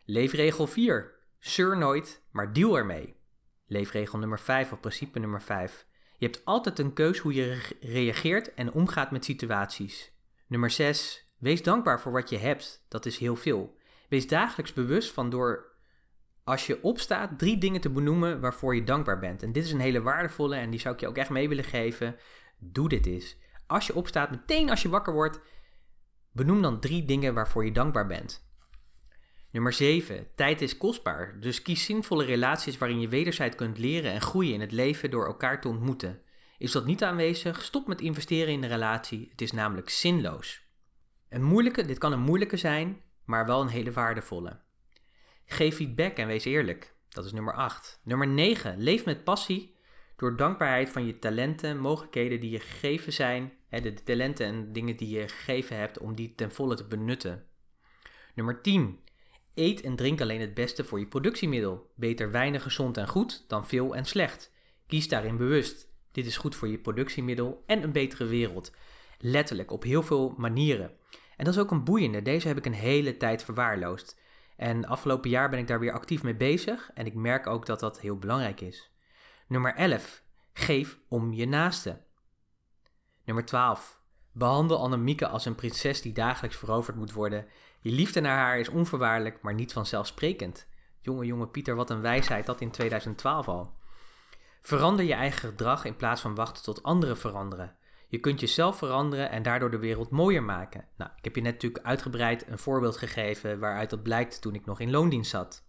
Leefregel 0.06 0.68
4. 0.68 1.12
Sur 1.40 1.78
nooit, 1.78 2.24
maar 2.32 2.54
deal 2.54 2.78
ermee. 2.78 3.16
Leefregel 3.68 4.20
nummer 4.20 4.40
5 4.40 4.72
of 4.72 4.80
principe 4.80 5.20
nummer 5.20 5.42
5. 5.42 5.86
Je 6.18 6.26
hebt 6.26 6.46
altijd 6.46 6.80
een 6.80 6.94
keus 6.94 7.18
hoe 7.18 7.34
je 7.34 7.78
reageert 7.82 8.54
en 8.54 8.72
omgaat 8.72 9.12
met 9.12 9.26
situaties. 9.26 10.12
Nummer 10.48 10.70
6. 10.70 11.28
Wees 11.38 11.64
dankbaar 11.64 12.02
voor 12.02 12.12
wat 12.12 12.30
je 12.30 12.38
hebt. 12.38 12.86
Dat 12.88 13.06
is 13.06 13.18
heel 13.18 13.36
veel. 13.36 13.78
Wees 14.10 14.28
dagelijks 14.28 14.74
bewust 14.74 15.12
van 15.12 15.30
door 15.30 15.72
als 16.44 16.68
je 16.68 16.84
opstaat 16.84 17.40
drie 17.40 17.58
dingen 17.58 17.82
te 17.82 17.90
benoemen 17.90 18.40
waarvoor 18.40 18.76
je 18.76 18.84
dankbaar 18.84 19.20
bent. 19.20 19.44
En 19.44 19.52
dit 19.52 19.64
is 19.64 19.72
een 19.72 19.80
hele 19.80 20.02
waardevolle 20.02 20.56
en 20.56 20.70
die 20.70 20.80
zou 20.80 20.94
ik 20.94 21.00
je 21.00 21.08
ook 21.08 21.18
echt 21.18 21.30
mee 21.30 21.50
willen 21.50 21.64
geven. 21.64 22.16
Doe 22.60 22.90
dit 22.90 23.06
eens. 23.06 23.38
Als 23.68 23.88
je 23.88 23.96
opstaat, 23.96 24.32
meteen 24.32 24.70
als 24.70 24.82
je 24.82 24.90
wakker 24.90 25.14
wordt, 25.14 25.40
benoem 26.34 26.62
dan 26.62 26.80
drie 26.80 27.06
dingen 27.06 27.34
waarvoor 27.34 27.66
je 27.66 27.72
dankbaar 27.72 28.08
bent. 28.08 28.52
Nummer 29.52 29.74
7. 29.74 30.28
Tijd 30.36 30.62
is 30.62 30.78
kostbaar. 30.78 31.40
Dus 31.40 31.62
kies 31.62 31.86
zinvolle 31.86 32.26
relaties 32.26 32.78
waarin 32.78 33.00
je 33.00 33.08
wederzijds 33.08 33.56
kunt 33.56 33.78
leren 33.78 34.12
en 34.12 34.22
groeien 34.22 34.54
in 34.54 34.62
het 34.62 34.72
leven 34.72 35.12
door 35.12 35.26
elkaar 35.26 35.62
te 35.62 35.68
ontmoeten. 35.68 36.22
Is 36.58 36.72
dat 36.72 36.86
niet 36.86 37.04
aanwezig? 37.04 37.64
Stop 37.64 37.88
met 37.88 38.02
investeren 38.02 38.54
in 38.54 38.62
de 38.62 38.68
relatie. 38.68 39.28
Het 39.32 39.42
is 39.42 39.52
namelijk 39.52 39.90
zinloos. 39.90 40.68
Een 41.30 41.44
moeilijke, 41.44 41.86
dit 41.86 41.98
kan 41.98 42.12
een 42.12 42.20
moeilijke 42.20 42.58
zijn, 42.58 43.02
maar 43.26 43.46
wel 43.46 43.62
een 43.62 43.68
hele 43.68 43.92
waardevolle. 43.92 44.60
Geef 45.46 45.76
feedback 45.76 46.18
en 46.18 46.28
wees 46.28 46.46
eerlijk. 46.46 46.96
Dat 47.10 47.26
is 47.26 47.32
nummer 47.32 47.54
8. 47.54 48.00
Nummer 48.04 48.28
9. 48.28 48.80
Leef 48.80 49.06
met 49.06 49.24
passie 49.24 49.73
door 50.16 50.38
dankbaarheid 50.38 50.90
van 50.90 51.06
je 51.06 51.20
talenten, 51.20 51.80
mogelijkheden 51.80 52.40
die 52.40 52.50
je 52.50 52.60
gegeven 52.60 53.14
zijn, 53.14 53.54
hè, 53.70 53.82
de 53.82 53.94
talenten 53.94 54.46
en 54.46 54.74
dingen 54.74 54.98
die 54.98 55.10
je 55.10 55.28
gegeven 55.28 55.78
hebt, 55.78 56.00
om 56.00 56.16
die 56.16 56.36
ten 56.36 56.52
volle 56.52 56.76
te 56.76 56.88
benutten. 56.88 57.46
Nummer 58.36 58.62
10. 58.62 59.00
Eet 59.54 59.82
en 59.82 59.96
drink 59.96 60.22
alleen 60.22 60.42
het 60.42 60.54
beste 60.54 60.84
voor 60.84 61.00
je 61.00 61.08
productiemiddel. 61.08 61.92
Beter 61.96 62.32
weinig 62.32 62.64
gezond 62.64 62.98
en 62.98 63.08
goed 63.08 63.46
dan 63.48 63.68
veel 63.68 63.96
en 63.96 64.06
slecht. 64.06 64.52
Kies 64.88 65.08
daarin 65.08 65.38
bewust. 65.38 65.92
Dit 66.12 66.26
is 66.26 66.38
goed 66.38 66.56
voor 66.56 66.68
je 66.68 66.80
productiemiddel 66.80 67.64
en 67.66 67.84
een 67.84 67.92
betere 67.92 68.26
wereld. 68.26 68.72
Letterlijk, 69.20 69.72
op 69.72 69.84
heel 69.84 70.04
veel 70.04 70.34
manieren. 70.38 70.92
En 71.38 71.46
dat 71.46 71.54
is 71.54 71.60
ook 71.60 71.72
een 71.72 71.84
boeiende. 71.84 72.22
Deze 72.22 72.48
heb 72.48 72.58
ik 72.58 72.66
een 72.66 72.74
hele 72.74 73.18
tijd 73.18 73.44
verwaarloosd. 73.44 74.22
En 74.58 74.86
afgelopen 74.86 75.30
jaar 75.30 75.50
ben 75.50 75.60
ik 75.60 75.68
daar 75.68 75.80
weer 75.80 75.92
actief 75.92 76.24
mee 76.24 76.36
bezig 76.36 76.92
en 76.94 77.06
ik 77.06 77.14
merk 77.14 77.48
ook 77.48 77.66
dat 77.66 77.80
dat 77.80 78.00
heel 78.00 78.18
belangrijk 78.18 78.62
is. 78.62 78.93
Nummer 79.54 79.76
11. 79.76 80.24
Geef 80.54 81.00
om 81.08 81.34
je 81.34 81.48
naaste. 81.48 82.02
Nummer 83.26 83.46
12. 83.46 84.02
Behandel 84.32 84.78
Annemieke 84.78 85.28
als 85.28 85.46
een 85.46 85.56
prinses 85.56 86.02
die 86.02 86.14
dagelijks 86.14 86.58
veroverd 86.58 86.98
moet 86.98 87.12
worden. 87.12 87.46
Je 87.80 87.92
liefde 87.92 88.22
naar 88.22 88.38
haar 88.38 88.60
is 88.60 88.70
onvoorwaardelijk, 88.70 89.42
maar 89.42 89.54
niet 89.54 89.74
vanzelfsprekend. 89.74 90.68
Jonge, 91.00 91.26
jonge 91.26 91.48
Pieter, 91.48 91.76
wat 91.76 91.90
een 91.90 92.02
wijsheid 92.02 92.46
dat 92.46 92.62
in 92.62 92.72
2012 92.72 93.48
al. 93.48 93.74
Verander 94.62 95.06
je 95.06 95.14
eigen 95.14 95.50
gedrag 95.50 95.86
in 95.86 95.96
plaats 95.96 96.22
van 96.22 96.36
wachten 96.36 96.64
tot 96.64 96.84
anderen 96.84 97.18
veranderen. 97.18 97.76
Je 98.08 98.20
kunt 98.20 98.40
jezelf 98.40 98.78
veranderen 98.78 99.30
en 99.30 99.44
daardoor 99.44 99.72
de 99.72 99.80
wereld 99.80 100.10
mooier 100.10 100.44
maken. 100.44 100.88
Nou, 100.98 101.12
ik 101.16 101.24
heb 101.24 101.36
je 101.36 101.42
net 101.42 101.54
natuurlijk 101.54 101.86
uitgebreid 101.86 102.48
een 102.48 102.60
voorbeeld 102.60 102.98
gegeven 102.98 103.60
waaruit 103.60 103.90
dat 103.90 104.04
blijkt 104.04 104.42
toen 104.42 104.56
ik 104.56 104.66
nog 104.66 104.80
in 104.80 104.92
loondienst 104.92 105.32
zat. 105.32 105.64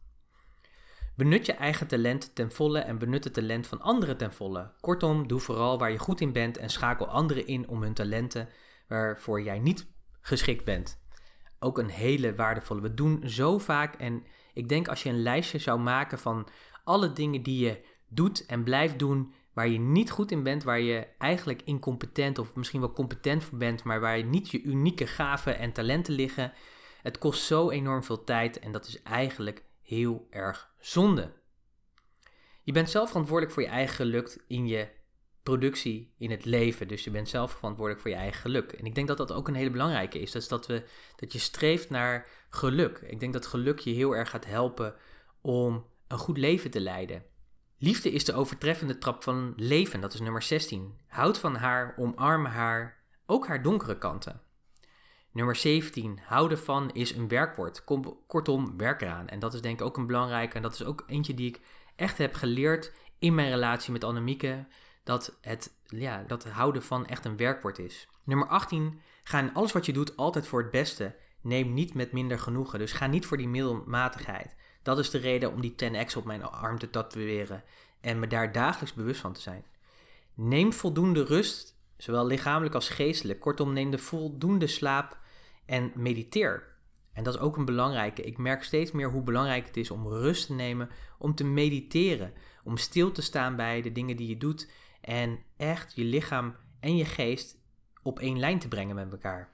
Benut 1.17 1.47
je 1.47 1.53
eigen 1.53 1.87
talent 1.87 2.35
ten 2.35 2.53
volle 2.53 2.79
en 2.79 2.99
benut 2.99 3.25
het 3.25 3.35
talent 3.35 3.67
van 3.67 3.81
anderen 3.81 4.17
ten 4.17 4.33
volle. 4.33 4.71
Kortom, 4.81 5.29
doe 5.29 5.41
vooral 5.41 5.79
waar 5.79 5.91
je 5.91 5.99
goed 5.99 6.21
in 6.21 6.33
bent 6.33 6.59
en 6.59 6.71
schakel 6.71 7.09
anderen 7.09 7.47
in 7.47 7.69
om 7.69 7.83
hun 7.83 7.95
talenten 7.95 8.49
waarvoor 8.89 9.43
jij 9.43 9.59
niet 9.59 9.87
geschikt 10.21 10.65
bent. 10.65 11.03
Ook 11.59 11.79
een 11.79 11.89
hele 11.89 12.35
waardevolle. 12.35 12.81
We 12.81 12.95
doen 12.95 13.29
zo 13.29 13.59
vaak 13.59 13.95
en 13.95 14.25
ik 14.55 14.69
denk 14.69 14.89
als 14.89 15.03
je 15.03 15.09
een 15.09 15.23
lijstje 15.23 15.59
zou 15.59 15.81
maken 15.81 16.19
van 16.19 16.49
alle 16.85 17.13
dingen 17.13 17.43
die 17.43 17.65
je 17.65 17.85
doet 18.09 18.47
en 18.47 18.65
blijft 18.65 18.99
doen 18.99 19.33
waar 19.53 19.69
je 19.69 19.79
niet 19.79 20.11
goed 20.11 20.31
in 20.31 20.43
bent, 20.43 20.65
waar 20.65 20.81
je 20.81 21.07
eigenlijk 21.19 21.63
incompetent 21.65 22.39
of 22.39 22.55
misschien 22.55 22.81
wel 22.81 22.93
competent 22.93 23.45
voor 23.45 23.59
bent, 23.59 23.85
maar 23.85 24.01
waar 24.01 24.25
niet 24.25 24.51
je 24.51 24.63
unieke 24.63 25.07
gaven 25.07 25.59
en 25.59 25.73
talenten 25.73 26.15
liggen. 26.15 26.53
Het 27.03 27.19
kost 27.19 27.43
zo 27.43 27.71
enorm 27.71 28.03
veel 28.03 28.25
tijd 28.25 28.59
en 28.59 28.73
dat 28.73 28.87
is 28.87 29.03
eigenlijk 29.03 29.65
heel 29.83 30.27
erg 30.31 30.74
zonde. 30.87 31.33
Je 32.63 32.73
bent 32.73 32.91
zelf 32.91 33.09
verantwoordelijk 33.09 33.55
voor 33.55 33.63
je 33.63 33.69
eigen 33.69 33.95
geluk 33.95 34.45
in 34.47 34.67
je 34.67 34.89
productie, 35.43 36.15
in 36.19 36.31
het 36.31 36.45
leven. 36.45 36.89
Dus 36.89 37.05
je 37.05 37.11
bent 37.11 37.29
zelf 37.29 37.53
verantwoordelijk 37.53 38.03
voor 38.03 38.11
je 38.11 38.17
eigen 38.17 38.41
geluk. 38.41 38.73
En 38.73 38.85
ik 38.85 38.95
denk 38.95 39.09
dat 39.09 39.17
dat 39.17 39.33
ook 39.33 39.49
een 39.49 39.55
hele 39.55 39.71
belangrijke 39.71 40.19
is. 40.19 40.33
Dat 40.33 40.43
is 40.43 40.49
dat, 40.49 40.67
we, 40.67 40.85
dat 41.17 41.33
je 41.33 41.39
streeft 41.39 41.91
naar 41.91 42.29
geluk. 42.51 42.99
Ik 42.99 43.21
denk 43.21 43.33
dat 43.33 43.47
geluk 43.47 43.79
je 43.79 43.91
heel 43.91 44.17
erg 44.17 44.31
gaat 44.31 44.47
helpen 44.47 44.95
om 45.41 45.87
een 46.09 46.19
goed 46.19 46.39
leven 46.39 46.71
te 46.71 46.81
leiden. 46.81 47.25
Liefde 47.79 48.11
is 48.11 48.25
de 48.25 48.35
overtreffende 48.35 48.99
trap 48.99 49.23
van 49.23 49.53
leven, 49.57 50.01
dat 50.01 50.15
is 50.15 50.21
nummer 50.21 50.43
16. 50.43 50.99
Houd 51.07 51.39
van 51.39 51.55
haar, 51.55 51.95
omarm 51.99 52.45
haar, 52.45 53.05
ook 53.27 53.47
haar 53.47 53.63
donkere 53.63 53.99
kanten. 53.99 54.41
Nummer 55.35 55.57
17, 55.57 56.19
houden 56.27 56.59
van 56.59 56.91
is 56.93 57.15
een 57.15 57.29
werkwoord. 57.29 57.85
Kortom, 58.27 58.77
werk 58.77 59.03
eraan. 59.03 59.29
En 59.29 59.39
dat 59.39 59.55
is 59.55 59.61
denk 59.61 59.81
ik 59.81 59.87
ook 59.87 59.97
een 59.97 60.07
belangrijke. 60.07 60.57
En 60.57 60.63
dat 60.63 60.75
is 60.75 60.85
ook 60.85 61.05
eentje 61.07 61.35
die 61.35 61.49
ik 61.49 61.61
echt 61.97 62.19
heb 62.19 62.35
geleerd 62.35 62.93
in 63.19 63.35
mijn 63.35 63.51
relatie 63.51 63.93
met 63.93 64.05
Annemieke 64.05 64.67
dat 65.05 65.39
het, 65.41 65.75
ja, 65.87 66.25
dat 66.27 66.45
het 66.45 66.53
houden 66.53 66.83
van 66.83 67.07
echt 67.07 67.25
een 67.25 67.37
werkwoord 67.37 67.79
is. 67.79 68.09
Nummer 68.25 68.49
18. 68.49 69.01
Ga 69.25 69.39
in 69.39 69.55
alles 69.55 69.73
wat 69.73 69.87
je 69.87 69.93
doet 69.93 70.17
altijd 70.17 70.47
voor 70.47 70.63
het 70.63 70.71
beste. 70.71 71.17
Neem 71.41 71.75
niet 71.75 71.95
met 71.95 72.13
minder 72.13 72.39
genoegen. 72.39 72.79
Dus 72.79 72.93
ga 72.93 73.07
niet 73.07 73.27
voor 73.27 73.37
die 73.37 73.49
middelmatigheid. 73.49 74.57
Dat 74.83 74.99
is 74.99 75.11
de 75.11 75.19
reden 75.19 75.53
om 75.53 75.61
die 75.61 75.75
10x 75.85 76.17
op 76.17 76.25
mijn 76.25 76.43
arm 76.43 76.79
te 76.79 76.91
tatoeëren 76.91 77.65
en 78.01 78.19
me 78.19 78.27
daar 78.27 78.53
dagelijks 78.53 78.95
bewust 78.95 79.21
van 79.21 79.33
te 79.33 79.41
zijn. 79.41 79.65
Neem 80.35 80.73
voldoende 80.73 81.25
rust, 81.25 81.77
zowel 81.97 82.27
lichamelijk 82.27 82.75
als 82.75 82.89
geestelijk. 82.89 83.41
Kortom, 83.41 83.73
neem 83.73 83.91
de 83.91 83.99
voldoende 83.99 84.67
slaap 84.67 85.23
en 85.67 85.93
mediteer. 85.95 86.73
En 87.13 87.25
dat 87.25 87.35
is 87.35 87.41
ook 87.41 87.57
een 87.57 87.65
belangrijke. 87.65 88.23
Ik 88.23 88.39
merk 88.39 88.63
steeds 88.63 88.93
meer 88.93 89.11
hoe 89.11 89.23
belangrijk 89.23 89.67
het 89.67 89.77
is 89.77 89.91
om 89.91 90.09
rust 90.09 90.47
te 90.47 90.53
nemen, 90.53 90.89
om 91.19 91.35
te 91.35 91.45
mediteren, 91.45 92.33
om 92.65 92.77
stil 92.77 93.13
te 93.13 93.23
staan 93.23 93.57
bij 93.57 93.83
de 93.83 93.93
dingen 93.93 94.17
die 94.17 94.29
je 94.29 94.37
doet 94.37 94.71
en 95.01 95.39
echt 95.57 95.95
je 95.95 96.05
lichaam 96.05 96.57
en 96.81 96.97
je 96.97 97.05
geest 97.05 97.57
op 98.03 98.19
één 98.19 98.39
lijn 98.39 98.59
te 98.59 98.69
brengen 98.69 98.95
met 98.95 99.13
elkaar. 99.13 99.53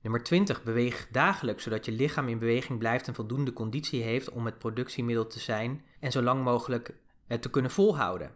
Nummer 0.00 0.22
20. 0.22 0.62
Beweeg 0.62 1.08
dagelijks, 1.10 1.62
zodat 1.62 1.84
je 1.84 1.92
lichaam 1.92 2.28
in 2.28 2.38
beweging 2.38 2.78
blijft 2.78 3.08
en 3.08 3.14
voldoende 3.14 3.52
conditie 3.52 4.02
heeft 4.02 4.30
om 4.30 4.44
het 4.44 4.58
productiemiddel 4.58 5.26
te 5.26 5.38
zijn 5.38 5.84
en 6.00 6.12
zo 6.12 6.22
lang 6.22 6.44
mogelijk 6.44 6.94
het 7.26 7.42
te 7.42 7.50
kunnen 7.50 7.70
volhouden. 7.70 8.32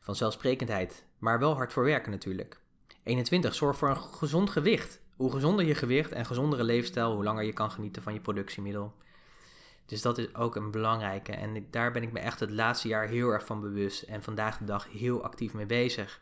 Vanzelfsprekendheid, 0.00 1.04
maar 1.18 1.38
wel 1.38 1.54
hard 1.54 1.72
voor 1.72 1.84
werken 1.84 2.10
natuurlijk. 2.10 2.60
21. 3.02 3.54
Zorg 3.54 3.76
voor 3.76 3.88
een 3.88 3.96
gezond 3.96 4.50
gewicht. 4.50 5.00
Hoe 5.16 5.32
gezonder 5.32 5.64
je 5.64 5.74
gewicht 5.74 6.12
en 6.12 6.26
gezondere 6.26 6.64
leefstijl, 6.64 7.14
hoe 7.14 7.24
langer 7.24 7.44
je 7.44 7.52
kan 7.52 7.70
genieten 7.70 8.02
van 8.02 8.12
je 8.12 8.20
productiemiddel. 8.20 8.94
Dus 9.86 10.02
dat 10.02 10.18
is 10.18 10.34
ook 10.34 10.56
een 10.56 10.70
belangrijke. 10.70 11.32
En 11.32 11.66
daar 11.70 11.92
ben 11.92 12.02
ik 12.02 12.12
me 12.12 12.18
echt 12.18 12.40
het 12.40 12.50
laatste 12.50 12.88
jaar 12.88 13.08
heel 13.08 13.30
erg 13.30 13.46
van 13.46 13.60
bewust. 13.60 14.02
En 14.02 14.22
vandaag 14.22 14.58
de 14.58 14.64
dag 14.64 14.88
heel 14.90 15.22
actief 15.22 15.54
mee 15.54 15.66
bezig. 15.66 16.20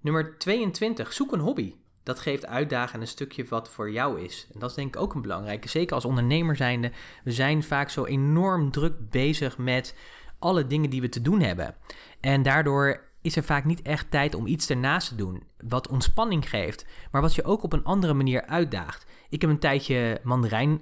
Nummer 0.00 0.38
22. 0.38 1.12
Zoek 1.12 1.32
een 1.32 1.40
hobby. 1.40 1.74
Dat 2.02 2.20
geeft 2.20 2.46
uitdagen 2.46 2.94
en 2.94 3.00
een 3.00 3.06
stukje 3.06 3.44
wat 3.44 3.68
voor 3.68 3.90
jou 3.90 4.20
is. 4.20 4.48
En 4.52 4.60
dat 4.60 4.70
is 4.70 4.76
denk 4.76 4.94
ik 4.94 5.00
ook 5.00 5.14
een 5.14 5.22
belangrijke. 5.22 5.68
Zeker 5.68 5.94
als 5.94 6.04
ondernemer 6.04 6.56
zijnde. 6.56 6.92
We 7.24 7.32
zijn 7.32 7.62
vaak 7.62 7.90
zo 7.90 8.04
enorm 8.04 8.70
druk 8.70 9.10
bezig 9.10 9.58
met 9.58 9.94
alle 10.38 10.66
dingen 10.66 10.90
die 10.90 11.00
we 11.00 11.08
te 11.08 11.22
doen 11.22 11.40
hebben. 11.40 11.74
En 12.20 12.42
daardoor 12.42 13.11
is 13.22 13.36
er 13.36 13.44
vaak 13.44 13.64
niet 13.64 13.82
echt 13.82 14.10
tijd 14.10 14.34
om 14.34 14.46
iets 14.46 14.70
ernaast 14.70 15.08
te 15.08 15.14
doen. 15.14 15.42
Wat 15.58 15.88
ontspanning 15.88 16.48
geeft, 16.48 16.86
maar 17.10 17.22
wat 17.22 17.34
je 17.34 17.44
ook 17.44 17.62
op 17.62 17.72
een 17.72 17.84
andere 17.84 18.14
manier 18.14 18.46
uitdaagt. 18.46 19.06
Ik 19.28 19.40
heb 19.40 19.50
een 19.50 19.58
tijdje 19.58 20.20
mandarijn 20.22 20.80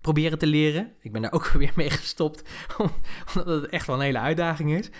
proberen 0.00 0.38
te 0.38 0.46
leren. 0.46 0.92
Ik 1.00 1.12
ben 1.12 1.22
daar 1.22 1.32
ook 1.32 1.46
weer 1.62 1.72
mee 1.76 1.90
gestopt, 1.90 2.42
omdat 3.34 3.62
het 3.62 3.70
echt 3.70 3.86
wel 3.86 3.96
een 3.96 4.02
hele 4.02 4.18
uitdaging 4.18 4.72
is. 4.72 4.90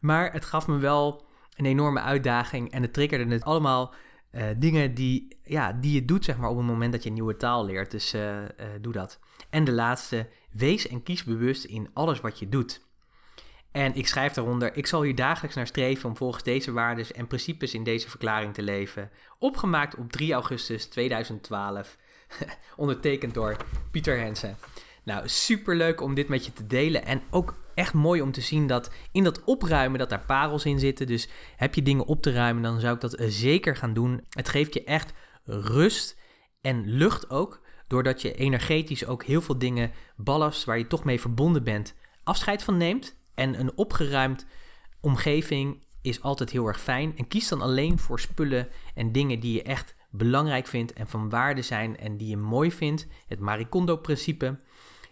Maar 0.00 0.32
het 0.32 0.44
gaf 0.44 0.66
me 0.66 0.78
wel 0.78 1.24
een 1.56 1.66
enorme 1.66 2.00
uitdaging 2.00 2.70
en 2.70 2.82
het 2.82 2.92
triggerde 2.92 3.32
het 3.32 3.44
allemaal 3.44 3.94
uh, 4.32 4.44
dingen 4.56 4.94
die, 4.94 5.38
ja, 5.44 5.72
die 5.72 5.92
je 5.92 6.04
doet 6.04 6.24
zeg 6.24 6.36
maar, 6.36 6.50
op 6.50 6.56
het 6.56 6.66
moment 6.66 6.92
dat 6.92 7.02
je 7.02 7.08
een 7.08 7.14
nieuwe 7.14 7.36
taal 7.36 7.64
leert. 7.64 7.90
Dus 7.90 8.14
uh, 8.14 8.40
uh, 8.40 8.46
doe 8.80 8.92
dat. 8.92 9.18
En 9.50 9.64
de 9.64 9.72
laatste, 9.72 10.28
wees 10.50 10.88
en 10.88 11.02
kies 11.02 11.24
bewust 11.24 11.64
in 11.64 11.90
alles 11.92 12.20
wat 12.20 12.38
je 12.38 12.48
doet. 12.48 12.80
En 13.72 13.94
ik 13.94 14.06
schrijf 14.06 14.32
daaronder: 14.32 14.76
Ik 14.76 14.86
zal 14.86 15.02
hier 15.02 15.14
dagelijks 15.14 15.56
naar 15.56 15.66
streven 15.66 16.08
om 16.08 16.16
volgens 16.16 16.42
deze 16.42 16.72
waarden 16.72 17.06
en 17.14 17.26
principes 17.26 17.74
in 17.74 17.84
deze 17.84 18.10
verklaring 18.10 18.54
te 18.54 18.62
leven. 18.62 19.10
Opgemaakt 19.38 19.96
op 19.96 20.12
3 20.12 20.32
augustus 20.32 20.86
2012. 20.86 21.96
Ondertekend 22.76 23.34
door 23.34 23.56
Pieter 23.90 24.18
Hensen. 24.18 24.56
Nou, 25.04 25.28
super 25.28 25.76
leuk 25.76 26.00
om 26.00 26.14
dit 26.14 26.28
met 26.28 26.44
je 26.44 26.52
te 26.52 26.66
delen. 26.66 27.04
En 27.04 27.22
ook 27.30 27.54
echt 27.74 27.94
mooi 27.94 28.22
om 28.22 28.32
te 28.32 28.40
zien 28.40 28.66
dat 28.66 28.90
in 29.12 29.24
dat 29.24 29.44
opruimen 29.44 29.98
dat 29.98 30.10
daar 30.10 30.24
parels 30.26 30.64
in 30.64 30.78
zitten. 30.78 31.06
Dus 31.06 31.28
heb 31.56 31.74
je 31.74 31.82
dingen 31.82 32.06
op 32.06 32.22
te 32.22 32.32
ruimen, 32.32 32.62
dan 32.62 32.80
zou 32.80 32.94
ik 32.94 33.00
dat 33.00 33.16
zeker 33.18 33.76
gaan 33.76 33.94
doen. 33.94 34.24
Het 34.28 34.48
geeft 34.48 34.74
je 34.74 34.84
echt 34.84 35.12
rust 35.44 36.18
en 36.60 36.86
lucht 36.86 37.30
ook. 37.30 37.60
Doordat 37.86 38.22
je 38.22 38.34
energetisch 38.34 39.06
ook 39.06 39.24
heel 39.24 39.40
veel 39.40 39.58
dingen, 39.58 39.90
ballast 40.16 40.64
waar 40.64 40.78
je 40.78 40.86
toch 40.86 41.04
mee 41.04 41.20
verbonden 41.20 41.64
bent, 41.64 41.94
afscheid 42.24 42.62
van 42.62 42.76
neemt. 42.76 43.20
En 43.34 43.60
een 43.60 43.76
opgeruimd 43.76 44.46
omgeving 45.00 45.84
is 46.02 46.22
altijd 46.22 46.50
heel 46.50 46.66
erg 46.66 46.80
fijn. 46.80 47.16
En 47.16 47.28
kies 47.28 47.48
dan 47.48 47.60
alleen 47.60 47.98
voor 47.98 48.20
spullen 48.20 48.68
en 48.94 49.12
dingen 49.12 49.40
die 49.40 49.54
je 49.54 49.62
echt 49.62 49.94
belangrijk 50.10 50.66
vindt 50.66 50.92
en 50.92 51.08
van 51.08 51.28
waarde 51.28 51.62
zijn 51.62 51.96
en 51.96 52.16
die 52.16 52.28
je 52.28 52.36
mooi 52.36 52.72
vindt. 52.72 53.06
Het 53.26 53.38
Maricondo-principe. 53.38 54.58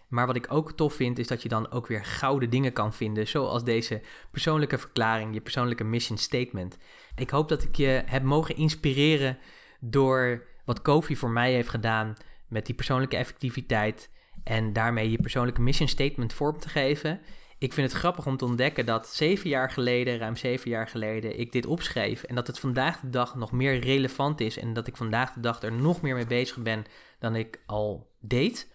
Maar 0.07 0.27
wat 0.27 0.35
ik 0.35 0.53
ook 0.53 0.71
tof 0.71 0.93
vind, 0.93 1.19
is 1.19 1.27
dat 1.27 1.41
je 1.41 1.49
dan 1.49 1.71
ook 1.71 1.87
weer 1.87 2.05
gouden 2.05 2.49
dingen 2.49 2.73
kan 2.73 2.93
vinden, 2.93 3.27
zoals 3.27 3.63
deze 3.63 4.01
persoonlijke 4.31 4.77
verklaring, 4.77 5.33
je 5.33 5.41
persoonlijke 5.41 5.83
mission 5.83 6.17
statement. 6.17 6.77
Ik 7.15 7.29
hoop 7.29 7.49
dat 7.49 7.63
ik 7.63 7.75
je 7.75 8.03
heb 8.05 8.23
mogen 8.23 8.55
inspireren 8.55 9.37
door 9.79 10.43
wat 10.65 10.81
Kofi 10.81 11.15
voor 11.15 11.29
mij 11.29 11.53
heeft 11.53 11.69
gedaan 11.69 12.13
met 12.47 12.65
die 12.65 12.75
persoonlijke 12.75 13.17
effectiviteit 13.17 14.09
en 14.43 14.73
daarmee 14.73 15.11
je 15.11 15.21
persoonlijke 15.21 15.61
mission 15.61 15.87
statement 15.87 16.33
vorm 16.33 16.59
te 16.59 16.69
geven 16.69 17.19
ik 17.61 17.73
vind 17.73 17.91
het 17.91 17.99
grappig 17.99 18.25
om 18.25 18.37
te 18.37 18.45
ontdekken 18.45 18.85
dat 18.85 19.07
zeven 19.07 19.49
jaar 19.49 19.71
geleden, 19.71 20.17
ruim 20.17 20.35
zeven 20.35 20.69
jaar 20.69 20.87
geleden, 20.87 21.39
ik 21.39 21.51
dit 21.51 21.65
opschreef. 21.65 22.23
En 22.23 22.35
dat 22.35 22.47
het 22.47 22.59
vandaag 22.59 22.99
de 22.99 23.09
dag 23.09 23.35
nog 23.35 23.51
meer 23.51 23.79
relevant 23.79 24.39
is. 24.39 24.57
En 24.57 24.73
dat 24.73 24.87
ik 24.87 24.97
vandaag 24.97 25.33
de 25.33 25.39
dag 25.39 25.61
er 25.61 25.71
nog 25.71 26.01
meer 26.01 26.15
mee 26.15 26.27
bezig 26.27 26.57
ben 26.57 26.85
dan 27.19 27.35
ik 27.35 27.59
al 27.65 28.09
deed. 28.19 28.73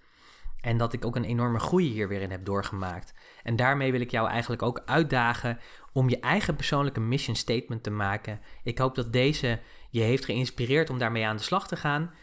En 0.61 0.77
dat 0.77 0.92
ik 0.92 1.05
ook 1.05 1.16
een 1.16 1.25
enorme 1.25 1.59
groei 1.59 1.88
hier 1.88 2.09
weer 2.09 2.20
in 2.20 2.31
heb 2.31 2.44
doorgemaakt. 2.44 3.14
En 3.42 3.57
daarmee 3.57 3.92
wil 3.92 4.01
ik 4.01 4.11
jou 4.11 4.29
eigenlijk 4.29 4.62
ook 4.62 4.83
uitdagen 4.85 5.59
om 5.92 6.09
je 6.09 6.20
eigen 6.20 6.57
persoonlijke 6.57 7.01
mission 7.01 7.37
statement 7.37 7.83
te 7.83 7.90
maken. 7.90 8.40
Ik 8.62 8.79
hoop 8.79 8.94
dat 8.94 9.12
deze 9.12 9.61
je 9.90 10.01
heeft 10.01 10.25
geïnspireerd 10.25 10.90
om 10.90 10.99
daarmee 10.99 11.27
aan 11.27 11.37
de 11.37 11.42
slag 11.42 11.68
te 11.68 11.77
gaan. 11.77 12.14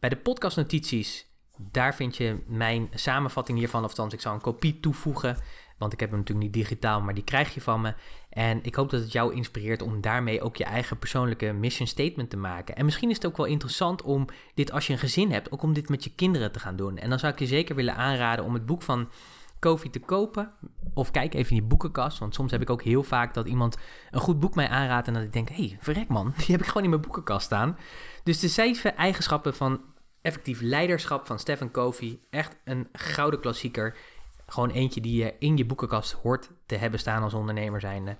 Bij 0.00 0.10
de 0.10 0.16
podcastnotities, 0.16 1.26
daar 1.58 1.94
vind 1.94 2.16
je 2.16 2.38
mijn 2.46 2.88
samenvatting 2.94 3.58
hiervan. 3.58 3.84
Of 3.84 3.90
althans, 3.90 4.12
ik 4.12 4.20
zal 4.20 4.34
een 4.34 4.40
kopie 4.40 4.80
toevoegen. 4.80 5.36
Want 5.78 5.92
ik 5.92 6.00
heb 6.00 6.10
hem 6.10 6.18
natuurlijk 6.18 6.46
niet 6.46 6.64
digitaal, 6.64 7.00
maar 7.00 7.14
die 7.14 7.24
krijg 7.24 7.54
je 7.54 7.60
van 7.60 7.80
me. 7.80 7.94
En 8.30 8.58
ik 8.62 8.74
hoop 8.74 8.90
dat 8.90 9.00
het 9.00 9.12
jou 9.12 9.34
inspireert 9.34 9.82
om 9.82 10.00
daarmee 10.00 10.42
ook 10.42 10.56
je 10.56 10.64
eigen 10.64 10.98
persoonlijke 10.98 11.52
mission 11.52 11.88
statement 11.88 12.30
te 12.30 12.36
maken. 12.36 12.76
En 12.76 12.84
misschien 12.84 13.10
is 13.10 13.16
het 13.16 13.26
ook 13.26 13.36
wel 13.36 13.46
interessant 13.46 14.02
om 14.02 14.26
dit 14.54 14.72
als 14.72 14.86
je 14.86 14.92
een 14.92 14.98
gezin 14.98 15.32
hebt, 15.32 15.52
ook 15.52 15.62
om 15.62 15.72
dit 15.72 15.88
met 15.88 16.04
je 16.04 16.14
kinderen 16.14 16.52
te 16.52 16.60
gaan 16.60 16.76
doen. 16.76 16.98
En 16.98 17.10
dan 17.10 17.18
zou 17.18 17.32
ik 17.32 17.38
je 17.38 17.46
zeker 17.46 17.74
willen 17.74 17.96
aanraden 17.96 18.44
om 18.44 18.54
het 18.54 18.66
boek 18.66 18.82
van 18.82 19.08
Kofi 19.58 19.90
te 19.90 20.00
kopen. 20.00 20.50
Of 20.94 21.10
kijk 21.10 21.34
even 21.34 21.50
in 21.50 21.56
je 21.56 21.68
boekenkast. 21.68 22.18
Want 22.18 22.34
soms 22.34 22.50
heb 22.50 22.60
ik 22.60 22.70
ook 22.70 22.82
heel 22.82 23.02
vaak 23.02 23.34
dat 23.34 23.46
iemand 23.46 23.76
een 24.10 24.20
goed 24.20 24.40
boek 24.40 24.54
mij 24.54 24.68
aanraadt. 24.68 25.06
En 25.06 25.14
dat 25.14 25.22
ik 25.22 25.32
denk: 25.32 25.48
hé, 25.48 25.54
hey, 25.54 25.78
verrek 25.80 26.08
man, 26.08 26.32
die 26.36 26.46
heb 26.46 26.60
ik 26.60 26.66
gewoon 26.66 26.82
in 26.82 26.90
mijn 26.90 27.02
boekenkast 27.02 27.46
staan. 27.46 27.78
Dus 28.22 28.40
de 28.40 28.48
zeven 28.48 28.96
eigenschappen 28.96 29.54
van 29.54 29.80
effectief 30.22 30.60
leiderschap 30.60 31.26
van 31.26 31.38
Stephen 31.38 31.70
Covey. 31.70 32.18
Echt 32.30 32.56
een 32.64 32.88
gouden 32.92 33.40
klassieker. 33.40 33.96
Gewoon 34.50 34.70
eentje 34.70 35.00
die 35.00 35.24
je 35.24 35.34
in 35.38 35.56
je 35.56 35.64
boekenkast 35.64 36.12
hoort 36.12 36.50
te 36.66 36.76
hebben 36.76 37.00
staan 37.00 37.22
als 37.22 37.34
ondernemer 37.34 37.80
zijnde. 37.80 38.16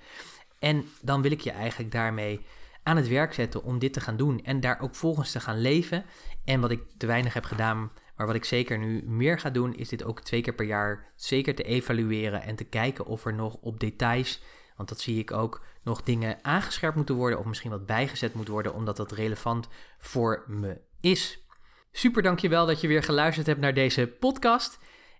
En 0.59 0.85
dan 1.01 1.23
wil 1.23 1.31
ik 1.31 1.41
je 1.41 1.51
eigenlijk 1.51 1.93
daarmee 1.93 2.47
aan 2.83 2.97
het 2.97 3.09
werk 3.09 3.35
zetten 3.35 3.63
om 3.63 3.79
dit 3.79 3.93
te 3.93 4.01
gaan 4.01 4.17
doen 4.17 4.45
en 4.45 4.61
daar 4.61 4.81
ook 4.81 4.95
volgens 4.95 5.33
te 5.33 5.41
gaan 5.41 5.61
leven. 5.61 6.05
En 6.45 6.61
wat 6.61 6.71
ik 6.71 6.83
te 6.97 7.07
weinig 7.07 7.35
heb 7.35 7.45
gedaan, 7.45 7.91
maar 8.17 8.27
wat 8.27 8.35
ik 8.35 8.45
zeker 8.45 8.79
nu 8.79 9.03
meer 9.07 9.39
ga 9.39 9.51
doen, 9.51 9.75
is 9.75 9.89
dit 9.89 10.05
ook 10.05 10.21
twee 10.21 10.41
keer 10.41 10.55
per 10.55 10.67
jaar 10.67 11.13
zeker 11.17 11.55
te 11.55 11.63
evalueren 11.63 12.43
en 12.43 12.57
te 12.57 12.65
kijken 12.65 13.07
of 13.07 13.25
er 13.25 13.35
nog 13.35 13.55
op 13.55 13.81
details, 13.81 14.43
want 14.77 14.89
dat 14.89 15.01
zie 15.01 15.19
ik 15.19 15.33
ook, 15.33 15.63
nog 15.83 16.03
dingen 16.03 16.39
aangescherpt 16.43 16.97
moeten 16.97 17.15
worden 17.15 17.39
of 17.39 17.45
misschien 17.45 17.71
wat 17.71 17.87
bijgezet 17.87 18.35
moet 18.35 18.49
worden, 18.49 18.75
omdat 18.75 18.97
dat 18.97 19.13
relevant 19.13 19.69
voor 19.99 20.45
me 20.47 20.81
is. 21.01 21.47
Super 21.93 22.23
dankjewel 22.23 22.67
dat 22.67 22.81
je 22.81 22.89
weer 22.89 23.03
geluisterd 23.03 23.47
hebt 23.47 23.61
naar 23.61 23.75
deze 23.75 24.07
podcast. 24.07 24.79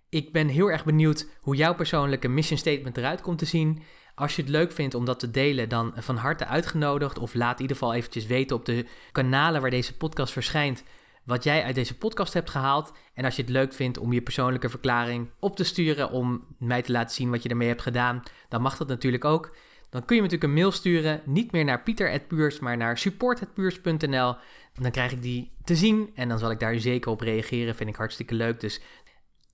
Ik 0.09 0.31
ben 0.31 0.47
heel 0.47 0.71
erg 0.71 0.85
benieuwd 0.85 1.27
hoe 1.41 1.55
jouw 1.55 1.75
persoonlijke 1.75 2.27
mission 2.27 2.57
statement 2.57 2.97
eruit 2.97 3.21
komt 3.21 3.37
te 3.37 3.45
zien. 3.45 3.81
Als 4.15 4.35
je 4.35 4.41
het 4.41 4.51
leuk 4.51 4.71
vindt 4.71 4.95
om 4.95 5.05
dat 5.05 5.19
te 5.19 5.31
delen, 5.31 5.69
dan 5.69 5.93
van 5.95 6.15
harte 6.15 6.45
uitgenodigd. 6.45 7.19
Of 7.19 7.33
laat 7.33 7.55
in 7.55 7.61
ieder 7.61 7.77
geval 7.77 7.93
eventjes 7.93 8.25
weten 8.25 8.55
op 8.55 8.65
de 8.65 8.85
kanalen 9.11 9.61
waar 9.61 9.69
deze 9.69 9.97
podcast 9.97 10.33
verschijnt. 10.33 10.83
Wat 11.23 11.43
jij 11.43 11.63
uit 11.63 11.75
deze 11.75 11.97
podcast 11.97 12.33
hebt 12.33 12.49
gehaald. 12.49 12.93
En 13.13 13.25
als 13.25 13.35
je 13.35 13.41
het 13.41 13.51
leuk 13.51 13.73
vindt 13.73 13.97
om 13.97 14.13
je 14.13 14.21
persoonlijke 14.21 14.69
verklaring 14.69 15.29
op 15.39 15.55
te 15.55 15.63
sturen. 15.63 16.11
Om 16.11 16.45
mij 16.57 16.81
te 16.81 16.91
laten 16.91 17.15
zien 17.15 17.29
wat 17.29 17.43
je 17.43 17.49
ermee 17.49 17.67
hebt 17.67 17.81
gedaan. 17.81 18.23
Dan 18.49 18.61
mag 18.61 18.77
dat 18.77 18.87
natuurlijk 18.87 19.25
ook. 19.25 19.55
Dan 19.89 20.05
kun 20.05 20.15
je 20.15 20.21
me 20.21 20.27
natuurlijk 20.27 20.43
een 20.43 20.59
mail 20.61 20.71
sturen. 20.71 21.21
Niet 21.25 21.51
meer 21.51 21.65
naar 21.65 21.83
pieter.puurs, 21.83 22.59
maar 22.59 22.77
naar 22.77 22.97
support.puurs.nl. 22.97 24.35
Dan 24.73 24.91
krijg 24.91 25.11
ik 25.11 25.21
die 25.21 25.51
te 25.63 25.75
zien. 25.75 26.11
En 26.15 26.29
dan 26.29 26.39
zal 26.39 26.51
ik 26.51 26.59
daar 26.59 26.79
zeker 26.79 27.11
op 27.11 27.21
reageren. 27.21 27.75
Vind 27.75 27.89
ik 27.89 27.95
hartstikke 27.95 28.33
leuk. 28.33 28.59
Dus 28.59 28.81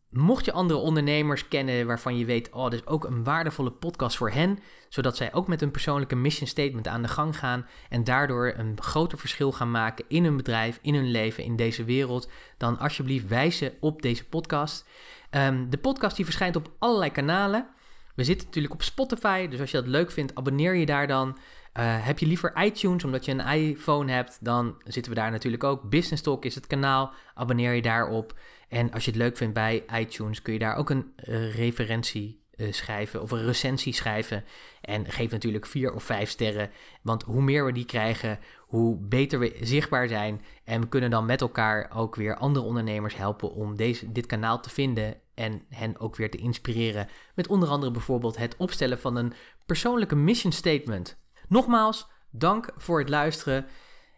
Mocht 0.10 0.46
je 0.46 0.52
andere 0.52 0.80
ondernemers 0.80 1.48
kennen 1.48 1.88
waarvan 1.88 2.18
je 2.18 2.26
weet, 2.26 2.52
oh, 2.52 2.70
dit 2.70 2.80
is 2.80 2.88
ook 2.88 3.04
een 3.04 3.24
waardevolle 3.24 3.72
podcast 3.72 4.18
voor 4.18 4.32
hen, 4.32 4.60
zodat 4.90 5.18
zij 5.18 5.34
ook 5.34 5.48
met 5.48 5.62
een 5.62 5.72
persoonlijke 5.72 6.16
mission 6.16 6.48
statement 6.48 6.88
aan 6.88 7.02
de 7.02 7.08
gang 7.08 7.40
gaan 7.40 7.68
en 7.90 8.04
daardoor 8.04 8.54
een 8.58 8.82
groter 8.82 9.18
verschil 9.18 9.52
gaan 9.52 9.72
maken 9.72 10.06
in 10.08 10.24
hun 10.24 10.38
bedrijf, 10.38 10.80
in 10.82 10.96
hun 10.96 11.12
leven, 11.12 11.44
in 11.44 11.56
deze 11.56 11.84
wereld, 11.84 12.30
dan 12.58 12.80
alsjeblieft 12.80 13.28
wijzen 13.28 13.74
op 13.80 14.02
deze 14.02 14.26
podcast. 14.26 14.88
Ehm, 15.30 15.70
de 15.70 15.78
podcast 15.78 16.16
die 16.16 16.26
verschijnt 16.26 16.56
op 16.56 16.72
allerlei 16.80 17.12
kanalen. 17.12 17.68
We 18.16 18.24
zitten 18.24 18.46
natuurlijk 18.46 18.74
op 18.74 18.82
Spotify, 18.82 19.48
dus 19.48 19.60
als 19.60 19.72
je 19.72 19.78
dat 19.78 19.88
leuk 19.88 20.12
vindt, 20.12 20.36
abonneer 20.36 20.76
je 20.76 20.86
daar 20.86 21.08
dan. 21.08 21.38
Uh, 21.80 22.06
heb 22.06 22.20
je 22.20 22.26
liever 22.26 22.64
iTunes 22.64 23.04
omdat 23.04 23.26
je 23.26 23.32
een 23.32 23.48
iPhone 23.48 24.12
hebt, 24.12 24.38
dan 24.42 24.76
zitten 24.84 25.12
we 25.14 25.20
daar 25.20 25.32
natuurlijk 25.32 25.64
ook. 25.64 25.90
Business 25.90 26.24
Talk 26.24 26.46
is 26.46 26.56
het 26.56 26.68
kanaal, 26.68 27.14
abonneer 27.34 27.74
je 27.74 27.82
daarop. 27.82 28.40
En 28.70 28.92
als 28.92 29.06
je 29.06 29.12
het 29.12 29.20
leuk 29.20 29.38
vindt 29.38 29.54
bij 29.54 29.86
iTunes, 29.94 30.42
kun 30.42 30.54
je 30.54 30.60
daar 30.60 30.76
ook 30.76 30.90
een 30.90 31.14
uh, 31.24 31.56
referentie 31.56 32.44
uh, 32.56 32.72
schrijven 32.72 33.22
of 33.22 33.32
een 33.32 33.46
recensie 33.46 33.94
schrijven. 33.94 34.44
En 34.82 35.12
geef 35.12 35.32
natuurlijk 35.32 35.66
vier 35.66 35.94
of 35.94 36.04
vijf 36.04 36.30
sterren. 36.30 36.70
Want 37.02 37.24
hoe 37.24 37.42
meer 37.42 37.66
we 37.66 37.72
die 37.72 37.86
krijgen, 37.86 38.40
hoe 38.60 38.98
beter 38.98 39.40
we 39.40 39.58
zichtbaar 39.62 40.08
zijn. 40.08 40.42
En 40.64 40.82
we 40.82 40.88
kunnen 40.88 41.10
dan 41.10 41.26
met 41.26 41.42
elkaar 41.42 41.92
ook 41.96 42.16
weer 42.16 42.36
andere 42.36 42.66
ondernemers 42.66 43.16
helpen 43.16 43.52
om 43.52 43.76
deze, 43.76 44.12
dit 44.12 44.26
kanaal 44.26 44.60
te 44.60 44.70
vinden. 44.70 45.16
En 45.34 45.62
hen 45.70 46.00
ook 46.00 46.16
weer 46.16 46.32
te 46.32 46.38
inspireren. 46.38 47.08
Met 47.34 47.48
onder 47.48 47.70
andere 47.70 47.92
bijvoorbeeld 47.92 48.38
het 48.38 48.56
opstellen 48.58 49.00
van 49.00 49.16
een 49.16 49.34
persoonlijke 49.66 50.16
mission 50.16 50.52
statement. 50.52 51.24
Nogmaals, 51.48 52.08
dank 52.30 52.70
voor 52.78 53.00
het 53.00 53.10
luisteren. 53.10 53.66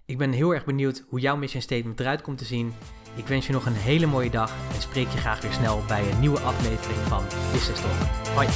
Ik 0.05 0.17
ben 0.17 0.31
heel 0.31 0.53
erg 0.53 0.65
benieuwd 0.65 1.03
hoe 1.07 1.19
jouw 1.19 1.35
mission 1.35 1.61
statement 1.61 1.99
eruit 1.99 2.21
komt 2.21 2.37
te 2.37 2.45
zien. 2.45 2.73
Ik 3.15 3.27
wens 3.27 3.47
je 3.47 3.53
nog 3.53 3.65
een 3.65 3.73
hele 3.73 4.05
mooie 4.05 4.29
dag 4.29 4.53
en 4.73 4.81
spreek 4.81 5.07
je 5.07 5.17
graag 5.17 5.41
weer 5.41 5.53
snel 5.53 5.83
bij 5.87 6.11
een 6.11 6.19
nieuwe 6.19 6.39
aflevering 6.39 6.99
van 6.99 7.23
Business 7.51 7.81
Talk. 7.81 8.33
Hoi! 8.35 8.47